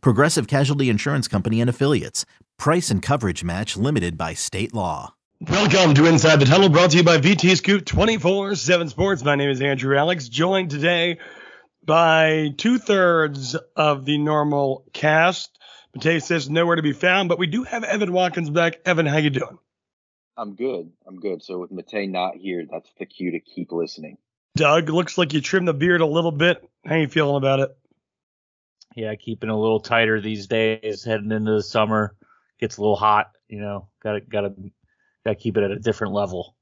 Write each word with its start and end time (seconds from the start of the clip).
Progressive 0.00 0.46
Casualty 0.46 0.88
Insurance 0.88 1.28
Company 1.28 1.60
and 1.60 1.70
Affiliates. 1.70 2.24
Price 2.58 2.90
and 2.90 3.02
coverage 3.02 3.44
match 3.44 3.76
limited 3.76 4.16
by 4.16 4.34
state 4.34 4.72
law. 4.74 5.14
Welcome 5.40 5.94
to 5.94 6.06
Inside 6.06 6.36
the 6.36 6.46
Tunnel, 6.46 6.68
brought 6.68 6.92
to 6.92 6.96
you 6.96 7.02
by 7.02 7.18
VT 7.18 7.56
Scoop 7.56 7.84
24 7.84 8.54
7 8.54 8.88
Sports. 8.88 9.24
My 9.24 9.34
name 9.34 9.50
is 9.50 9.60
Andrew 9.60 9.96
Alex, 9.96 10.28
joined 10.28 10.70
today 10.70 11.18
by 11.84 12.50
two 12.56 12.78
thirds 12.78 13.56
of 13.76 14.04
the 14.04 14.18
normal 14.18 14.84
cast. 14.92 15.58
Matei 15.96 16.22
says 16.22 16.48
nowhere 16.48 16.76
to 16.76 16.82
be 16.82 16.92
found, 16.92 17.28
but 17.28 17.38
we 17.38 17.46
do 17.46 17.64
have 17.64 17.84
Evan 17.84 18.12
Watkins 18.12 18.50
back. 18.50 18.80
Evan, 18.84 19.06
how 19.06 19.18
you 19.18 19.30
doing? 19.30 19.58
I'm 20.36 20.54
good. 20.54 20.90
I'm 21.06 21.20
good. 21.20 21.42
So 21.42 21.58
with 21.58 21.70
Matei 21.70 22.10
not 22.10 22.36
here, 22.36 22.64
that's 22.70 22.90
the 22.98 23.06
cue 23.06 23.32
to 23.32 23.40
keep 23.40 23.70
listening. 23.70 24.18
Doug, 24.56 24.88
looks 24.88 25.18
like 25.18 25.32
you 25.32 25.40
trimmed 25.40 25.68
the 25.68 25.74
beard 25.74 26.00
a 26.00 26.06
little 26.06 26.32
bit. 26.32 26.68
How 26.86 26.96
you 26.96 27.08
feeling 27.08 27.36
about 27.36 27.60
it? 27.60 27.76
Yeah, 28.94 29.14
keeping 29.16 29.50
a 29.50 29.58
little 29.58 29.80
tighter 29.80 30.20
these 30.20 30.46
days, 30.46 31.04
heading 31.04 31.32
into 31.32 31.52
the 31.52 31.62
summer. 31.62 32.14
Gets 32.60 32.76
a 32.76 32.80
little 32.80 32.96
hot, 32.96 33.32
you 33.48 33.60
know. 33.60 33.88
Gotta 34.02 34.20
gotta 34.20 34.54
gotta 35.24 35.36
keep 35.36 35.56
it 35.56 35.64
at 35.64 35.72
a 35.72 35.78
different 35.78 36.12
level. 36.12 36.54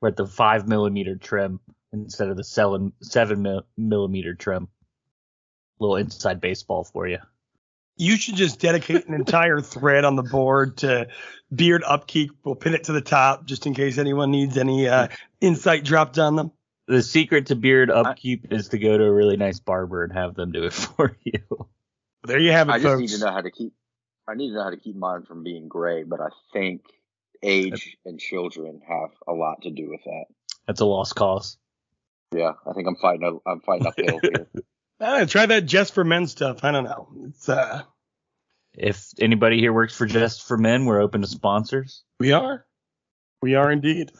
We're 0.00 0.08
at 0.08 0.16
the 0.16 0.26
five 0.26 0.68
millimeter 0.68 1.16
trim 1.16 1.60
instead 1.92 2.28
of 2.28 2.36
the 2.36 2.44
seven 2.44 2.92
seven 3.02 3.62
millimeter 3.76 4.34
trim. 4.34 4.68
A 5.80 5.82
little 5.82 5.96
inside 5.96 6.40
baseball 6.40 6.84
for 6.84 7.08
you. 7.08 7.18
You 7.96 8.16
should 8.16 8.36
just 8.36 8.60
dedicate 8.60 9.08
an 9.08 9.14
entire 9.14 9.60
thread 9.60 10.04
on 10.04 10.14
the 10.14 10.22
board 10.22 10.78
to 10.78 11.08
beard 11.54 11.82
upkeep. 11.84 12.30
We'll 12.44 12.54
pin 12.54 12.74
it 12.74 12.84
to 12.84 12.92
the 12.92 13.00
top 13.00 13.44
just 13.44 13.66
in 13.66 13.74
case 13.74 13.98
anyone 13.98 14.30
needs 14.30 14.56
any 14.56 14.88
uh, 14.88 15.08
insight 15.40 15.84
dropped 15.84 16.18
on 16.18 16.36
them. 16.36 16.52
The 16.88 17.02
secret 17.02 17.46
to 17.46 17.56
beard 17.56 17.90
upkeep 17.90 18.52
is 18.52 18.68
to 18.68 18.78
go 18.78 18.98
to 18.98 19.04
a 19.04 19.12
really 19.12 19.36
nice 19.36 19.60
barber 19.60 20.04
and 20.04 20.12
have 20.12 20.34
them 20.34 20.52
do 20.52 20.64
it 20.64 20.72
for 20.72 21.16
you. 21.24 21.40
There 22.24 22.38
you 22.38 22.52
have 22.52 22.68
it, 22.68 22.72
I 22.72 22.78
just 22.78 22.84
folks. 22.86 23.00
need 23.00 23.18
to 23.18 23.24
know 23.24 23.32
how 23.32 23.40
to 23.40 23.50
keep. 23.50 23.72
I 24.28 24.34
need 24.34 24.50
to 24.50 24.54
know 24.54 24.62
how 24.62 24.70
to 24.70 24.76
keep 24.76 24.94
mine 24.96 25.22
from 25.24 25.42
being 25.42 25.68
gray, 25.68 26.04
but 26.04 26.20
I 26.20 26.28
think 26.52 26.82
age 27.42 27.96
and 28.04 28.20
children 28.20 28.80
have 28.86 29.10
a 29.26 29.32
lot 29.32 29.62
to 29.62 29.70
do 29.70 29.88
with 29.90 30.04
that. 30.04 30.24
That's 30.66 30.80
a 30.80 30.84
lost 30.84 31.16
cause. 31.16 31.56
Yeah, 32.32 32.52
I 32.66 32.72
think 32.72 32.86
I'm 32.86 32.96
fighting. 32.96 33.24
A, 33.24 33.50
I'm 33.50 33.60
fighting 33.60 33.86
uphill 33.86 34.20
here. 34.22 35.26
Try 35.26 35.46
that 35.46 35.66
just 35.66 35.94
for 35.94 36.04
men 36.04 36.28
stuff. 36.28 36.62
I 36.62 36.70
don't 36.70 36.84
know. 36.84 37.08
It's 37.26 37.48
uh, 37.48 37.82
If 38.74 39.08
anybody 39.18 39.58
here 39.58 39.72
works 39.72 39.96
for 39.96 40.06
Just 40.06 40.46
for 40.46 40.56
Men, 40.56 40.84
we're 40.84 41.00
open 41.00 41.22
to 41.22 41.26
sponsors. 41.26 42.04
we 42.20 42.30
are, 42.32 42.64
we 43.42 43.56
are 43.56 43.70
indeed. 43.72 44.12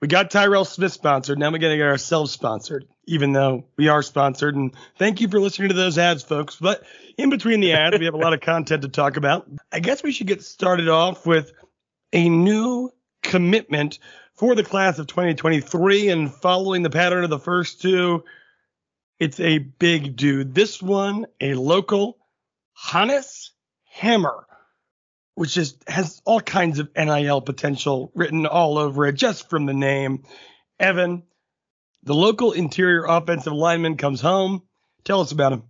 We 0.00 0.06
got 0.06 0.30
Tyrell 0.30 0.64
Smith 0.64 0.92
sponsored. 0.92 1.38
Now 1.38 1.50
we 1.50 1.58
got 1.58 1.68
to 1.68 1.76
get 1.76 1.86
ourselves 1.86 2.30
sponsored, 2.30 2.86
even 3.06 3.32
though 3.32 3.64
we 3.76 3.88
are 3.88 4.02
sponsored. 4.02 4.54
And 4.54 4.72
thank 4.96 5.20
you 5.20 5.28
for 5.28 5.40
listening 5.40 5.70
to 5.70 5.74
those 5.74 5.98
ads, 5.98 6.22
folks. 6.22 6.56
But 6.56 6.84
in 7.16 7.30
between 7.30 7.60
the 7.60 7.72
ads, 7.72 7.98
we 7.98 8.04
have 8.04 8.14
a 8.14 8.18
lot 8.18 8.32
of 8.32 8.40
content 8.40 8.82
to 8.82 8.88
talk 8.88 9.16
about. 9.16 9.50
I 9.72 9.80
guess 9.80 10.02
we 10.02 10.12
should 10.12 10.28
get 10.28 10.42
started 10.42 10.88
off 10.88 11.26
with 11.26 11.52
a 12.12 12.28
new 12.28 12.90
commitment 13.22 13.98
for 14.34 14.54
the 14.54 14.62
class 14.62 15.00
of 15.00 15.08
2023. 15.08 16.10
And 16.10 16.32
following 16.32 16.82
the 16.82 16.90
pattern 16.90 17.24
of 17.24 17.30
the 17.30 17.40
first 17.40 17.82
two, 17.82 18.22
it's 19.18 19.40
a 19.40 19.58
big 19.58 20.14
dude. 20.14 20.54
This 20.54 20.80
one, 20.80 21.26
a 21.40 21.54
local 21.54 22.18
Hannes 22.74 23.50
Hammer, 23.90 24.46
which 25.38 25.56
is 25.56 25.76
has 25.86 26.20
all 26.24 26.40
kinds 26.40 26.80
of 26.80 26.90
NIL 26.96 27.40
potential 27.40 28.10
written 28.16 28.44
all 28.44 28.76
over 28.76 29.06
it 29.06 29.12
just 29.12 29.48
from 29.48 29.66
the 29.66 29.72
name. 29.72 30.24
Evan, 30.80 31.22
the 32.02 32.14
local 32.14 32.50
interior 32.50 33.04
offensive 33.06 33.52
lineman 33.52 33.96
comes 33.96 34.20
home. 34.20 34.62
Tell 35.04 35.20
us 35.20 35.30
about 35.30 35.52
him. 35.52 35.62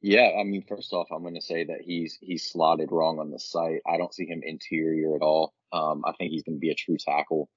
Yeah, 0.00 0.30
I 0.40 0.44
mean, 0.44 0.62
first 0.68 0.92
off, 0.92 1.08
I'm 1.10 1.22
going 1.22 1.34
to 1.34 1.40
say 1.40 1.64
that 1.64 1.80
he's 1.84 2.16
he's 2.20 2.48
slotted 2.48 2.92
wrong 2.92 3.18
on 3.18 3.32
the 3.32 3.40
site. 3.40 3.80
I 3.84 3.98
don't 3.98 4.14
see 4.14 4.24
him 4.24 4.42
interior 4.44 5.16
at 5.16 5.22
all. 5.22 5.52
Um, 5.72 6.04
I 6.06 6.12
think 6.12 6.30
he's 6.30 6.44
going 6.44 6.56
to 6.56 6.60
be 6.60 6.70
a 6.70 6.76
true 6.76 6.96
tackle. 6.96 7.50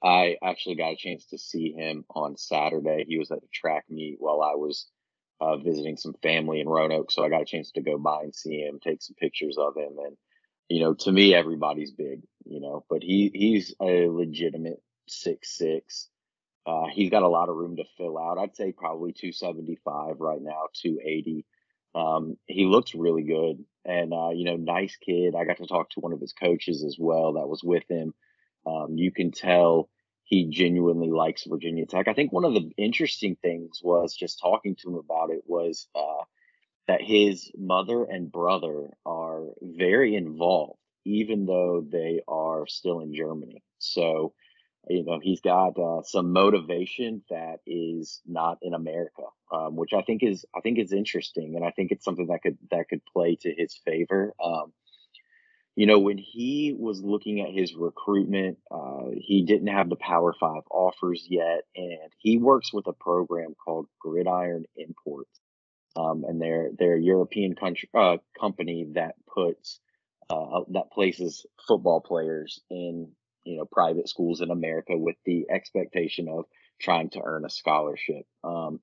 I 0.00 0.36
actually 0.44 0.76
got 0.76 0.92
a 0.92 0.96
chance 0.96 1.26
to 1.30 1.38
see 1.38 1.72
him 1.72 2.04
on 2.14 2.36
Saturday. 2.36 3.04
He 3.08 3.18
was 3.18 3.32
at 3.32 3.40
the 3.40 3.48
track 3.52 3.84
meet 3.90 4.18
while 4.20 4.42
I 4.42 4.54
was 4.54 4.86
uh, 5.40 5.56
visiting 5.56 5.96
some 5.96 6.14
family 6.22 6.60
in 6.60 6.68
Roanoke, 6.68 7.10
so 7.10 7.24
I 7.24 7.30
got 7.30 7.42
a 7.42 7.46
chance 7.46 7.72
to 7.72 7.82
go 7.82 7.98
by 7.98 8.22
and 8.22 8.34
see 8.34 8.60
him, 8.60 8.78
take 8.78 9.02
some 9.02 9.16
pictures 9.18 9.56
of 9.58 9.76
him, 9.76 9.96
and 9.98 10.16
you 10.68 10.80
know, 10.80 10.94
to 10.94 11.12
me, 11.12 11.34
everybody's 11.34 11.90
big, 11.90 12.22
you 12.44 12.60
know, 12.60 12.84
but 12.88 13.02
he 13.02 13.30
he's 13.34 13.74
a 13.80 14.08
legitimate 14.08 14.82
six 15.08 15.56
six. 15.56 16.08
Uh, 16.66 16.86
he's 16.92 17.10
got 17.10 17.22
a 17.22 17.28
lot 17.28 17.48
of 17.48 17.56
room 17.56 17.76
to 17.76 17.84
fill 17.96 18.18
out. 18.18 18.38
I'd 18.38 18.56
say 18.56 18.72
probably 18.72 19.12
275 19.12 20.18
right 20.18 20.40
now, 20.40 20.68
280. 20.82 21.44
Um, 21.94 22.36
he 22.46 22.64
looks 22.64 22.94
really 22.94 23.22
good 23.22 23.64
and, 23.84 24.14
uh, 24.14 24.30
you 24.30 24.44
know, 24.44 24.56
nice 24.56 24.96
kid. 24.96 25.34
I 25.34 25.44
got 25.44 25.58
to 25.58 25.66
talk 25.66 25.90
to 25.90 26.00
one 26.00 26.14
of 26.14 26.20
his 26.20 26.32
coaches 26.32 26.82
as 26.82 26.96
well 26.98 27.34
that 27.34 27.48
was 27.48 27.62
with 27.62 27.84
him. 27.88 28.14
Um, 28.66 28.96
you 28.96 29.12
can 29.12 29.30
tell 29.30 29.90
he 30.24 30.46
genuinely 30.48 31.10
likes 31.10 31.44
Virginia 31.44 31.84
Tech. 31.84 32.08
I 32.08 32.14
think 32.14 32.32
one 32.32 32.46
of 32.46 32.54
the 32.54 32.70
interesting 32.78 33.36
things 33.42 33.80
was 33.82 34.16
just 34.16 34.40
talking 34.40 34.74
to 34.76 34.88
him 34.88 34.94
about 34.94 35.30
it 35.30 35.42
was, 35.46 35.86
uh, 35.94 36.24
that 36.86 37.02
his 37.02 37.50
mother 37.56 38.04
and 38.04 38.30
brother 38.30 38.90
are 39.06 39.44
very 39.62 40.14
involved, 40.16 40.78
even 41.04 41.46
though 41.46 41.84
they 41.86 42.20
are 42.28 42.66
still 42.66 43.00
in 43.00 43.14
Germany. 43.14 43.62
So, 43.78 44.34
you 44.88 45.04
know, 45.04 45.18
he's 45.22 45.40
got 45.40 45.78
uh, 45.78 46.02
some 46.02 46.32
motivation 46.32 47.22
that 47.30 47.60
is 47.66 48.20
not 48.26 48.58
in 48.60 48.74
America, 48.74 49.22
um, 49.52 49.76
which 49.76 49.92
I 49.94 50.02
think 50.02 50.22
is 50.22 50.44
I 50.54 50.60
think 50.60 50.78
is 50.78 50.92
interesting, 50.92 51.54
and 51.56 51.64
I 51.64 51.70
think 51.70 51.90
it's 51.90 52.04
something 52.04 52.26
that 52.26 52.42
could 52.42 52.58
that 52.70 52.88
could 52.88 53.04
play 53.06 53.36
to 53.40 53.54
his 53.56 53.74
favor. 53.84 54.34
Um, 54.42 54.72
you 55.76 55.86
know, 55.86 55.98
when 55.98 56.18
he 56.18 56.74
was 56.78 57.02
looking 57.02 57.40
at 57.40 57.52
his 57.52 57.74
recruitment, 57.74 58.58
uh, 58.70 59.06
he 59.16 59.42
didn't 59.42 59.68
have 59.68 59.88
the 59.88 59.96
Power 59.96 60.32
Five 60.38 60.62
offers 60.70 61.26
yet, 61.28 61.62
and 61.74 62.12
he 62.18 62.38
works 62.38 62.72
with 62.72 62.86
a 62.86 62.92
program 62.92 63.54
called 63.62 63.88
Gridiron 63.98 64.66
Imports, 64.76 65.40
um, 65.96 66.24
and 66.26 66.40
they're 66.40 66.70
they're 66.78 66.96
a 66.96 67.02
European 67.02 67.54
country 67.54 67.88
uh, 67.94 68.16
company 68.38 68.86
that 68.94 69.14
puts 69.32 69.80
uh, 70.30 70.60
that 70.70 70.90
places 70.92 71.46
football 71.66 72.00
players 72.00 72.60
in 72.70 73.10
you 73.44 73.58
know 73.58 73.64
private 73.64 74.08
schools 74.08 74.40
in 74.40 74.50
America 74.50 74.96
with 74.96 75.16
the 75.24 75.46
expectation 75.50 76.28
of 76.28 76.44
trying 76.80 77.10
to 77.10 77.22
earn 77.24 77.44
a 77.44 77.50
scholarship. 77.50 78.26
Um, 78.42 78.80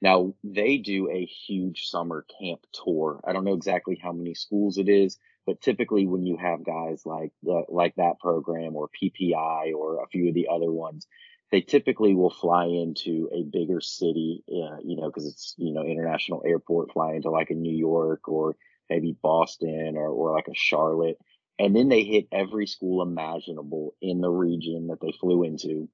now 0.00 0.34
they 0.42 0.78
do 0.78 1.10
a 1.10 1.24
huge 1.24 1.86
summer 1.86 2.26
camp 2.40 2.60
tour. 2.72 3.20
I 3.26 3.32
don't 3.32 3.44
know 3.44 3.54
exactly 3.54 4.00
how 4.02 4.12
many 4.12 4.34
schools 4.34 4.78
it 4.78 4.88
is, 4.88 5.16
but 5.46 5.60
typically 5.60 6.06
when 6.06 6.26
you 6.26 6.36
have 6.36 6.64
guys 6.64 7.02
like 7.06 7.32
the 7.42 7.64
like 7.68 7.94
that 7.96 8.18
program 8.20 8.76
or 8.76 8.88
PPI 8.88 9.72
or 9.74 10.02
a 10.02 10.08
few 10.08 10.28
of 10.28 10.34
the 10.34 10.48
other 10.52 10.70
ones, 10.72 11.06
they 11.52 11.60
typically 11.60 12.14
will 12.14 12.30
fly 12.30 12.64
into 12.64 13.28
a 13.30 13.42
bigger 13.42 13.80
city, 13.80 14.42
uh, 14.48 14.78
you 14.82 14.96
know, 14.96 15.06
because 15.06 15.26
it's 15.26 15.54
you 15.58 15.72
know 15.72 15.84
international 15.84 16.42
airport, 16.44 16.92
fly 16.92 17.12
into 17.12 17.30
like 17.30 17.50
a 17.50 17.54
New 17.54 17.76
York 17.76 18.26
or 18.26 18.56
maybe 18.88 19.16
Boston 19.22 19.94
or 19.96 20.08
or 20.08 20.34
like 20.34 20.48
a 20.48 20.54
Charlotte, 20.54 21.18
and 21.58 21.76
then 21.76 21.90
they 21.90 22.04
hit 22.04 22.26
every 22.32 22.66
school 22.66 23.02
imaginable 23.02 23.94
in 24.00 24.22
the 24.22 24.30
region 24.30 24.88
that 24.88 25.00
they 25.00 25.12
flew 25.12 25.44
into 25.44 25.88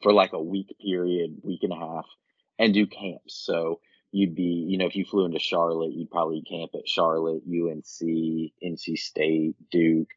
for 0.00 0.12
like 0.12 0.32
a 0.32 0.42
week 0.42 0.72
period, 0.80 1.38
week 1.42 1.64
and 1.64 1.72
a 1.72 1.76
half, 1.76 2.06
and 2.56 2.72
do 2.72 2.86
camps. 2.86 3.42
So 3.44 3.80
you'd 4.12 4.36
be, 4.36 4.64
you 4.68 4.78
know, 4.78 4.86
if 4.86 4.94
you 4.94 5.04
flew 5.04 5.26
into 5.26 5.40
Charlotte, 5.40 5.92
you'd 5.92 6.10
probably 6.10 6.42
camp 6.42 6.70
at 6.74 6.88
Charlotte, 6.88 7.42
UNC, 7.46 8.52
NC 8.64 8.96
State, 8.96 9.56
Duke, 9.72 10.08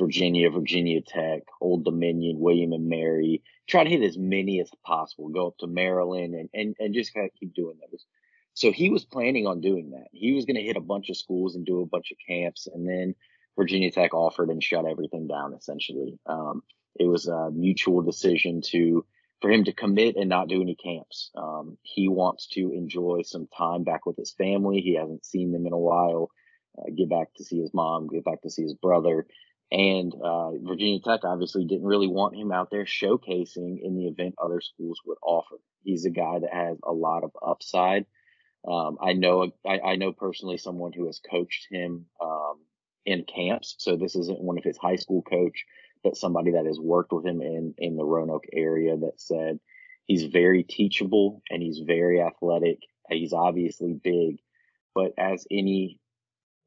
Virginia, 0.00 0.50
Virginia 0.50 1.00
Tech, 1.02 1.42
Old 1.60 1.84
Dominion, 1.84 2.40
William 2.40 2.72
and 2.72 2.88
Mary. 2.88 3.42
Try 3.68 3.84
to 3.84 3.90
hit 3.90 4.02
as 4.02 4.18
many 4.18 4.60
as 4.60 4.70
possible. 4.84 5.28
Go 5.28 5.48
up 5.48 5.58
to 5.58 5.66
Maryland 5.66 6.34
and 6.34 6.48
and, 6.54 6.76
and 6.80 6.94
just 6.94 7.14
kind 7.14 7.26
of 7.26 7.34
keep 7.38 7.54
doing 7.54 7.78
those. 7.80 8.04
So 8.54 8.72
he 8.72 8.90
was 8.90 9.04
planning 9.04 9.46
on 9.46 9.60
doing 9.60 9.90
that. 9.90 10.08
He 10.12 10.32
was 10.32 10.44
going 10.46 10.56
to 10.56 10.68
hit 10.68 10.76
a 10.76 10.80
bunch 10.92 11.10
of 11.10 11.16
schools 11.16 11.54
and 11.54 11.64
do 11.66 11.82
a 11.82 11.86
bunch 11.86 12.10
of 12.12 12.18
camps, 12.26 12.66
and 12.66 12.88
then 12.88 13.14
Virginia 13.56 13.90
Tech 13.90 14.12
offered 14.14 14.50
and 14.50 14.62
shut 14.62 14.86
everything 14.86 15.28
down. 15.28 15.54
Essentially, 15.54 16.18
um, 16.26 16.62
it 16.98 17.06
was 17.06 17.28
a 17.28 17.50
mutual 17.52 18.02
decision 18.02 18.60
to 18.72 19.04
for 19.40 19.50
him 19.50 19.64
to 19.64 19.72
commit 19.72 20.16
and 20.16 20.28
not 20.28 20.48
do 20.48 20.60
any 20.60 20.74
camps. 20.74 21.30
Um, 21.34 21.78
he 21.82 22.08
wants 22.08 22.48
to 22.48 22.72
enjoy 22.72 23.22
some 23.24 23.46
time 23.56 23.84
back 23.84 24.04
with 24.06 24.16
his 24.16 24.32
family. 24.32 24.80
He 24.80 24.96
hasn't 24.96 25.24
seen 25.24 25.52
them 25.52 25.66
in 25.66 25.72
a 25.72 25.78
while. 25.78 26.30
uh, 26.78 26.90
get 26.96 27.08
back 27.08 27.28
to 27.36 27.44
see 27.44 27.58
his 27.60 27.72
mom, 27.74 28.08
get 28.08 28.24
back 28.24 28.42
to 28.42 28.50
see 28.50 28.62
his 28.62 28.74
brother. 28.74 29.26
And 29.72 30.12
uh, 30.14 30.50
Virginia 30.62 30.98
Tech 31.00 31.20
obviously 31.24 31.64
didn't 31.64 31.86
really 31.86 32.08
want 32.08 32.34
him 32.34 32.50
out 32.50 32.70
there 32.70 32.84
showcasing 32.84 33.78
in 33.82 33.96
the 33.96 34.08
event 34.08 34.34
other 34.42 34.60
schools 34.60 35.00
would 35.06 35.18
offer. 35.22 35.56
He's 35.84 36.04
a 36.06 36.10
guy 36.10 36.40
that 36.40 36.52
has 36.52 36.78
a 36.82 36.92
lot 36.92 37.22
of 37.22 37.30
upside. 37.40 38.06
Um, 38.66 38.98
I 39.00 39.12
know 39.12 39.52
I, 39.66 39.78
I, 39.80 39.96
know 39.96 40.12
personally 40.12 40.58
someone 40.58 40.92
who 40.92 41.06
has 41.06 41.18
coached 41.18 41.68
him 41.70 42.06
um, 42.20 42.58
in 43.06 43.24
camps, 43.24 43.76
so 43.78 43.96
this 43.96 44.16
isn't 44.16 44.42
one 44.42 44.58
of 44.58 44.64
his 44.64 44.76
high 44.76 44.96
school 44.96 45.22
coach, 45.22 45.64
but 46.04 46.16
somebody 46.16 46.50
that 46.52 46.66
has 46.66 46.78
worked 46.78 47.12
with 47.12 47.24
him 47.24 47.40
in 47.40 47.74
in 47.78 47.96
the 47.96 48.04
Roanoke 48.04 48.44
area 48.52 48.98
that 48.98 49.18
said 49.18 49.60
he's 50.04 50.24
very 50.24 50.62
teachable 50.62 51.42
and 51.48 51.62
he's 51.62 51.78
very 51.78 52.20
athletic. 52.20 52.80
He's 53.08 53.32
obviously 53.32 53.94
big, 53.94 54.40
but 54.94 55.12
as 55.16 55.46
any 55.50 55.99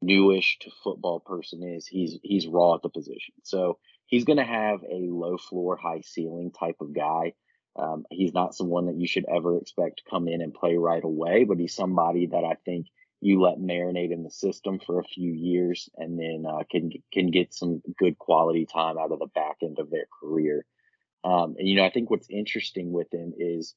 newish 0.04 0.58
to 0.60 0.70
football 0.82 1.20
person 1.20 1.62
is, 1.62 1.86
he's 1.86 2.18
he's 2.22 2.46
raw 2.46 2.74
at 2.74 2.82
the 2.82 2.88
position. 2.88 3.34
So 3.42 3.78
he's 4.06 4.24
going 4.24 4.38
to 4.38 4.44
have 4.44 4.80
a 4.82 5.08
low 5.10 5.36
floor, 5.36 5.76
high 5.76 6.02
ceiling 6.04 6.50
type 6.52 6.76
of 6.80 6.94
guy. 6.94 7.34
Um, 7.76 8.04
he's 8.10 8.32
not 8.32 8.54
someone 8.54 8.86
that 8.86 8.96
you 8.96 9.06
should 9.06 9.24
ever 9.28 9.58
expect 9.58 9.98
to 9.98 10.10
come 10.10 10.28
in 10.28 10.40
and 10.40 10.54
play 10.54 10.76
right 10.76 11.02
away, 11.02 11.44
but 11.44 11.58
he's 11.58 11.74
somebody 11.74 12.26
that 12.26 12.44
I 12.44 12.54
think 12.64 12.86
you 13.20 13.40
let 13.40 13.58
marinate 13.58 14.12
in 14.12 14.22
the 14.22 14.30
system 14.30 14.78
for 14.78 15.00
a 15.00 15.04
few 15.04 15.32
years 15.32 15.88
and 15.96 16.18
then 16.18 16.44
uh, 16.46 16.62
can 16.70 16.90
can 17.12 17.30
get 17.30 17.54
some 17.54 17.82
good 17.98 18.18
quality 18.18 18.66
time 18.66 18.98
out 18.98 19.12
of 19.12 19.18
the 19.18 19.28
back 19.34 19.56
end 19.62 19.78
of 19.78 19.90
their 19.90 20.06
career. 20.20 20.64
Um, 21.24 21.56
and 21.58 21.66
you 21.66 21.76
know, 21.76 21.84
I 21.84 21.90
think 21.90 22.10
what's 22.10 22.28
interesting 22.28 22.92
with 22.92 23.12
him 23.12 23.32
is 23.36 23.74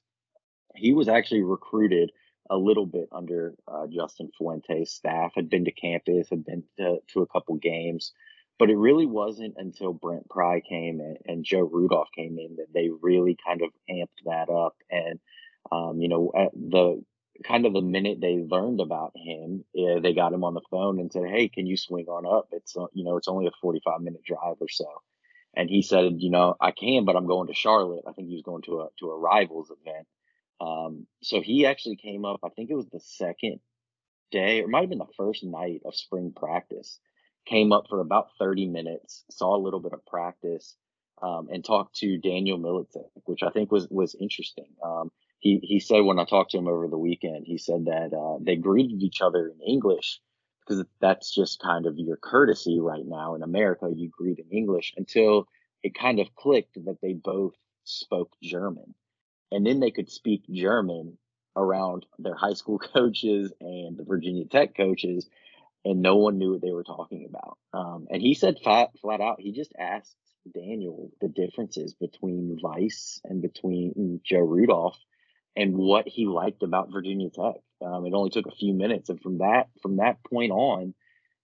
he 0.76 0.94
was 0.94 1.08
actually 1.08 1.44
recruited 1.44 2.12
a 2.50 2.58
little 2.58 2.86
bit 2.86 3.10
under 3.12 3.54
uh, 3.68 3.88
Justin 3.88 4.30
Fuente's 4.38 4.92
staff, 4.92 5.34
had 5.36 5.50
been 5.50 5.66
to 5.66 5.72
campus, 5.72 6.30
had 6.30 6.46
been 6.46 6.64
to, 6.78 6.98
to 7.14 7.22
a 7.22 7.28
couple 7.28 7.56
games, 7.56 8.12
but 8.60 8.70
it 8.70 8.78
really 8.78 9.06
wasn't 9.06 9.56
until 9.58 9.94
Brent 9.94 10.30
Pry 10.30 10.62
came 10.62 11.00
and, 11.00 11.18
and 11.26 11.46
Joe 11.46 11.62
Rudolph 11.62 12.10
came 12.16 12.38
in 12.40 12.58
that 12.58 12.74
they 12.74 12.90
really 13.02 13.38
kind 13.46 13.62
of 13.62 13.70
amped 13.90 14.26
that 14.26 14.50
up. 14.50 14.76
And, 14.90 15.20
um, 15.72 16.02
you 16.02 16.10
know, 16.10 16.32
at 16.36 16.52
the 16.54 17.04
kind 17.44 17.66
of 17.66 17.74
the 17.74 17.82
minute 17.82 18.20
they 18.20 18.38
learned 18.38 18.82
about 18.82 19.12
him, 19.16 19.64
yeah, 19.74 20.00
they 20.02 20.14
got 20.14 20.34
him 20.34 20.44
on 20.44 20.56
the 20.56 20.62
phone 20.72 21.00
and 21.00 21.12
said, 21.12 21.26
Hey, 21.30 21.50
can 21.50 21.68
you 21.68 21.78
swing 21.78 22.08
on 22.08 22.26
up? 22.26 22.48
It's, 22.52 22.76
uh, 22.76 22.88
you 22.94 23.04
know, 23.04 23.18
it's 23.18 23.28
only 23.28 23.48
a 23.48 23.52
45 23.62 24.02
minute 24.02 24.24
drive 24.24 24.58
or 24.60 24.70
so. 24.70 24.88
And 25.56 25.70
he 25.70 25.82
said, 25.82 26.14
you 26.18 26.30
know, 26.30 26.56
I 26.62 26.72
can, 26.72 27.06
but 27.06 27.16
I'm 27.16 27.26
going 27.26 27.48
to 27.48 27.54
Charlotte. 27.54 28.04
I 28.08 28.12
think 28.14 28.28
he 28.28 28.36
was 28.36 28.44
going 28.44 28.62
to 28.64 28.82
a, 28.82 28.88
to 29.00 29.10
a 29.10 29.18
rivals 29.18 29.72
event. 29.72 30.08
Um, 30.60 31.08
so 31.22 31.42
he 31.42 31.66
actually 31.66 31.98
came 31.98 32.26
up, 32.26 32.40
I 32.44 32.50
think 32.50 32.70
it 32.70 32.76
was 32.76 32.88
the 32.92 33.00
second 33.00 33.60
day, 34.32 34.62
or 34.62 34.68
might 34.68 34.82
have 34.82 34.90
been 34.90 34.98
the 34.98 35.06
first 35.16 35.44
night 35.44 35.82
of 35.86 35.96
spring 35.96 36.34
practice. 36.36 37.00
Came 37.46 37.72
up 37.72 37.86
for 37.90 38.02
about 38.02 38.30
30 38.40 38.68
minutes, 38.68 39.24
saw 39.32 39.56
a 39.56 39.64
little 39.64 39.80
bit 39.80 39.94
of 39.94 40.06
practice, 40.06 40.76
um, 41.22 41.48
and 41.52 41.64
talked 41.64 41.96
to 41.98 42.18
Daniel 42.18 42.60
Militic, 42.60 43.10
which 43.26 43.42
I 43.42 43.50
think 43.50 43.72
was 43.72 43.88
was 43.90 44.16
interesting. 44.20 44.68
Um, 44.84 45.12
he 45.40 45.60
he 45.64 45.80
said 45.80 46.02
when 46.02 46.20
I 46.20 46.26
talked 46.26 46.52
to 46.52 46.58
him 46.58 46.68
over 46.68 46.88
the 46.88 46.98
weekend, 46.98 47.46
he 47.46 47.58
said 47.58 47.86
that 47.86 48.14
uh, 48.14 48.44
they 48.44 48.56
greeted 48.56 49.02
each 49.02 49.22
other 49.22 49.48
in 49.48 49.62
English 49.62 50.20
because 50.62 50.84
that's 51.00 51.34
just 51.34 51.62
kind 51.62 51.86
of 51.86 51.98
your 51.98 52.18
courtesy 52.18 52.80
right 52.80 53.06
now 53.06 53.36
in 53.36 53.44
America. 53.44 53.90
You 53.94 54.10
greet 54.10 54.40
in 54.40 54.50
English 54.56 54.94
until 54.98 55.48
it 55.84 55.96
kind 55.96 56.20
of 56.20 56.36
clicked 56.36 56.76
that 56.86 56.98
they 57.02 57.14
both 57.14 57.54
spoke 57.86 58.34
German 58.44 58.94
and 59.52 59.66
then 59.66 59.80
they 59.80 59.92
could 59.92 60.10
speak 60.10 60.44
German 60.50 61.18
around 61.56 62.06
their 62.20 62.36
high 62.36 62.54
school 62.54 62.80
coaches 62.94 63.52
and 63.60 63.98
the 63.98 64.04
Virginia 64.04 64.46
Tech 64.46 64.76
coaches, 64.76 65.28
and 65.86 66.02
no 66.02 66.18
one 66.18 66.38
knew 66.38 66.52
what 66.52 66.62
they 66.62 66.72
were 66.72 66.84
talking 66.84 67.28
about. 67.30 67.58
Um, 67.74 68.08
and 68.10 68.22
he 68.22 68.34
said 68.34 68.60
flat, 68.64 68.92
flat 69.02 69.22
out, 69.22 69.40
he 69.40 69.52
just 69.52 69.74
asked 69.80 70.16
Daniel 70.54 71.12
the 71.22 71.28
differences 71.28 71.94
between 71.94 72.58
Vice 72.62 73.20
and 73.24 73.42
between 73.42 74.22
Joe 74.24 74.40
Rudolph 74.40 74.98
and 75.56 75.76
what 75.76 76.08
he 76.08 76.28
liked 76.28 76.64
about 76.64 76.92
Virginia 76.92 77.30
Tech. 77.30 77.56
Um, 77.84 78.06
it 78.06 78.14
only 78.14 78.30
took 78.30 78.48
a 78.48 78.56
few 78.56 78.74
minutes, 78.74 79.10
and 79.10 79.22
from 79.22 79.40
that 79.40 79.70
from 79.82 79.98
that 79.98 80.24
point 80.24 80.52
on, 80.52 80.94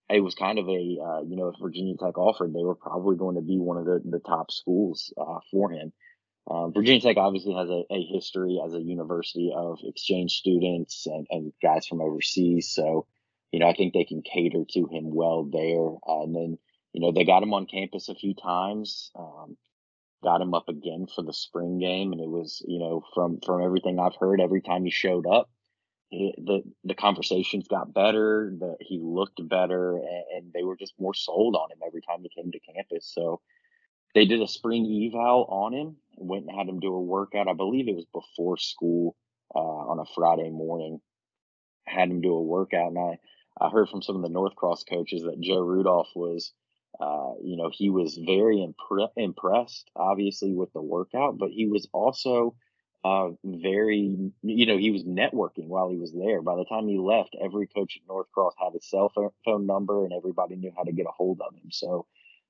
it 0.09 0.21
was 0.21 0.35
kind 0.35 0.59
of 0.59 0.67
a 0.67 0.71
uh, 0.71 1.21
you 1.21 1.35
know 1.35 1.49
if 1.49 1.55
Virginia 1.61 1.95
Tech 1.97 2.17
offered, 2.17 2.53
they 2.53 2.63
were 2.63 2.75
probably 2.75 3.15
going 3.15 3.35
to 3.35 3.41
be 3.41 3.57
one 3.57 3.77
of 3.77 3.85
the 3.85 4.01
the 4.05 4.19
top 4.19 4.51
schools 4.51 5.13
uh, 5.19 5.39
for 5.51 5.71
him. 5.71 5.91
Um, 6.49 6.73
Virginia 6.73 6.99
Tech 6.99 7.17
obviously 7.17 7.53
has 7.53 7.69
a, 7.69 7.83
a, 7.89 8.03
history 8.03 8.61
as 8.65 8.73
a 8.73 8.81
university 8.81 9.53
of 9.55 9.79
exchange 9.83 10.33
students 10.33 11.07
and, 11.07 11.25
and, 11.29 11.53
guys 11.61 11.87
from 11.87 12.01
overseas. 12.01 12.69
So, 12.69 13.07
you 13.51 13.59
know, 13.59 13.67
I 13.67 13.73
think 13.73 13.93
they 13.93 14.03
can 14.03 14.21
cater 14.21 14.65
to 14.71 14.87
him 14.87 15.13
well 15.13 15.45
there. 15.45 15.87
Uh, 16.05 16.23
and 16.23 16.35
then, 16.35 16.57
you 16.91 17.01
know, 17.01 17.13
they 17.13 17.23
got 17.23 17.43
him 17.43 17.53
on 17.53 17.65
campus 17.65 18.09
a 18.09 18.15
few 18.15 18.33
times, 18.33 19.09
um, 19.17 19.55
got 20.21 20.41
him 20.41 20.53
up 20.53 20.67
again 20.67 21.07
for 21.07 21.23
the 21.23 21.33
spring 21.33 21.79
game. 21.79 22.11
And 22.11 22.19
it 22.19 22.29
was, 22.29 22.61
you 22.67 22.79
know, 22.79 23.05
from, 23.13 23.39
from 23.39 23.63
everything 23.63 23.97
I've 23.97 24.17
heard, 24.19 24.41
every 24.41 24.61
time 24.61 24.83
he 24.83 24.91
showed 24.91 25.25
up, 25.25 25.49
the, 26.11 26.61
the 26.83 26.93
conversations 26.93 27.67
got 27.69 27.93
better, 27.93 28.53
the, 28.59 28.75
he 28.81 28.99
looked 29.01 29.39
better 29.47 29.95
and, 29.95 30.23
and 30.35 30.53
they 30.53 30.63
were 30.63 30.75
just 30.75 30.93
more 30.99 31.13
sold 31.13 31.55
on 31.55 31.71
him 31.71 31.79
every 31.85 32.01
time 32.01 32.19
he 32.21 32.29
came 32.29 32.51
to 32.51 32.59
campus. 32.59 33.09
So, 33.13 33.39
they 34.15 34.25
did 34.25 34.41
a 34.41 34.47
spring 34.47 34.85
eval 34.85 35.45
on 35.49 35.73
him 35.73 35.97
went 36.17 36.45
and 36.47 36.55
had 36.57 36.67
him 36.69 36.79
do 36.79 36.93
a 36.93 37.01
workout. 37.01 37.47
I 37.47 37.53
believe 37.53 37.87
it 37.87 37.95
was 37.95 38.05
before 38.13 38.57
school 38.57 39.15
uh, 39.55 39.59
on 39.59 39.99
a 39.99 40.05
Friday 40.15 40.49
morning. 40.49 41.01
Had 41.85 42.09
him 42.09 42.21
do 42.21 42.33
a 42.35 42.41
workout, 42.41 42.89
and 42.89 42.99
I 42.99 43.19
I 43.59 43.69
heard 43.69 43.89
from 43.89 44.01
some 44.01 44.15
of 44.15 44.21
the 44.23 44.29
Northcross 44.29 44.83
coaches 44.85 45.23
that 45.23 45.39
Joe 45.41 45.59
Rudolph 45.61 46.09
was, 46.15 46.53
uh, 46.99 47.33
you 47.43 47.57
know, 47.57 47.69
he 47.73 47.89
was 47.89 48.17
very 48.17 48.57
impre- 48.57 49.11
impressed, 49.17 49.89
obviously, 49.95 50.53
with 50.53 50.73
the 50.73 50.81
workout, 50.81 51.37
but 51.37 51.51
he 51.51 51.67
was 51.67 51.87
also 51.93 52.55
uh, 53.03 53.29
very, 53.43 54.31
you 54.43 54.65
know, 54.65 54.77
he 54.77 54.91
was 54.91 55.03
networking 55.03 55.67
while 55.67 55.89
he 55.89 55.97
was 55.97 56.13
there. 56.13 56.41
By 56.41 56.55
the 56.55 56.65
time 56.65 56.87
he 56.87 56.97
left, 56.97 57.35
every 57.39 57.67
coach 57.67 57.97
at 57.97 58.07
Northcross 58.07 58.53
had 58.57 58.73
his 58.73 58.89
cell 58.89 59.11
phone 59.45 59.65
number, 59.65 60.05
and 60.05 60.13
everybody 60.13 60.55
knew 60.55 60.71
how 60.75 60.83
to 60.83 60.91
get 60.93 61.05
a 61.05 61.11
hold 61.11 61.41
of 61.41 61.53
him. 61.55 61.69
So, 61.71 62.05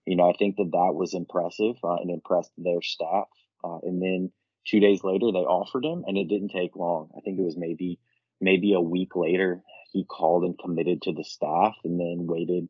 you 0.06 0.16
know, 0.16 0.30
I 0.30 0.34
think 0.38 0.58
that 0.58 0.72
that 0.72 0.94
was 0.94 1.14
impressive 1.14 1.76
uh, 1.84 1.96
and 1.96 2.10
impressed 2.10 2.52
their 2.58 2.82
staff. 2.82 3.28
Uh, 3.64 3.80
and 3.84 4.02
then 4.02 4.32
two 4.68 4.80
days 4.80 5.04
later, 5.04 5.32
they 5.32 5.40
offered 5.40 5.86
him, 5.86 6.04
and 6.06 6.18
it 6.18 6.28
didn't 6.28 6.50
take 6.50 6.76
long. 6.76 7.10
I 7.18 7.22
think 7.22 7.40
it 7.40 7.44
was 7.44 7.58
maybe 7.58 8.00
maybe 8.42 8.74
a 8.74 8.82
week 8.82 9.16
later 9.16 9.62
he 9.92 10.04
called 10.04 10.44
and 10.44 10.58
committed 10.58 11.04
to 11.04 11.14
the 11.14 11.24
staff, 11.24 11.76
and 11.84 12.00
then 12.00 12.28
waited 12.28 12.68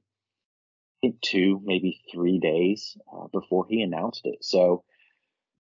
I 1.03 1.07
think 1.07 1.21
two, 1.21 1.61
maybe 1.65 1.99
three 2.13 2.39
days 2.39 2.95
uh, 3.11 3.27
before 3.33 3.65
he 3.69 3.81
announced 3.81 4.21
it. 4.23 4.37
So, 4.41 4.85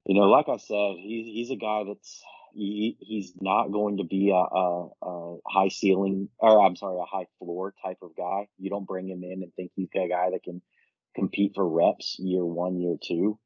you 0.06 0.16
know, 0.16 0.28
like 0.28 0.48
I 0.48 0.56
said, 0.56 0.96
he, 0.96 1.34
he's 1.36 1.52
a 1.52 1.60
guy 1.60 1.84
that's 1.86 2.24
he, 2.54 2.96
he's 3.02 3.34
not 3.42 3.72
going 3.72 3.98
to 3.98 4.06
be 4.06 4.30
a, 4.30 4.36
a, 4.36 4.90
a, 5.02 5.38
high 5.46 5.68
ceiling 5.68 6.30
or 6.40 6.66
I'm 6.66 6.78
sorry, 6.78 6.98
a 7.00 7.06
high 7.06 7.28
floor 7.40 7.74
type 7.84 7.98
of 8.02 8.16
guy. 8.16 8.48
You 8.58 8.70
don't 8.70 8.88
bring 8.88 9.10
him 9.10 9.24
in 9.24 9.44
and 9.44 9.54
think 9.56 9.72
he's 9.76 9.90
a 9.96 10.08
guy 10.08 10.30
that 10.32 10.44
can 10.44 10.62
compete 11.18 11.54
for 11.56 11.68
reps 11.68 12.18
year 12.20 12.46
one, 12.46 12.80
year 12.80 12.96
two 13.02 13.40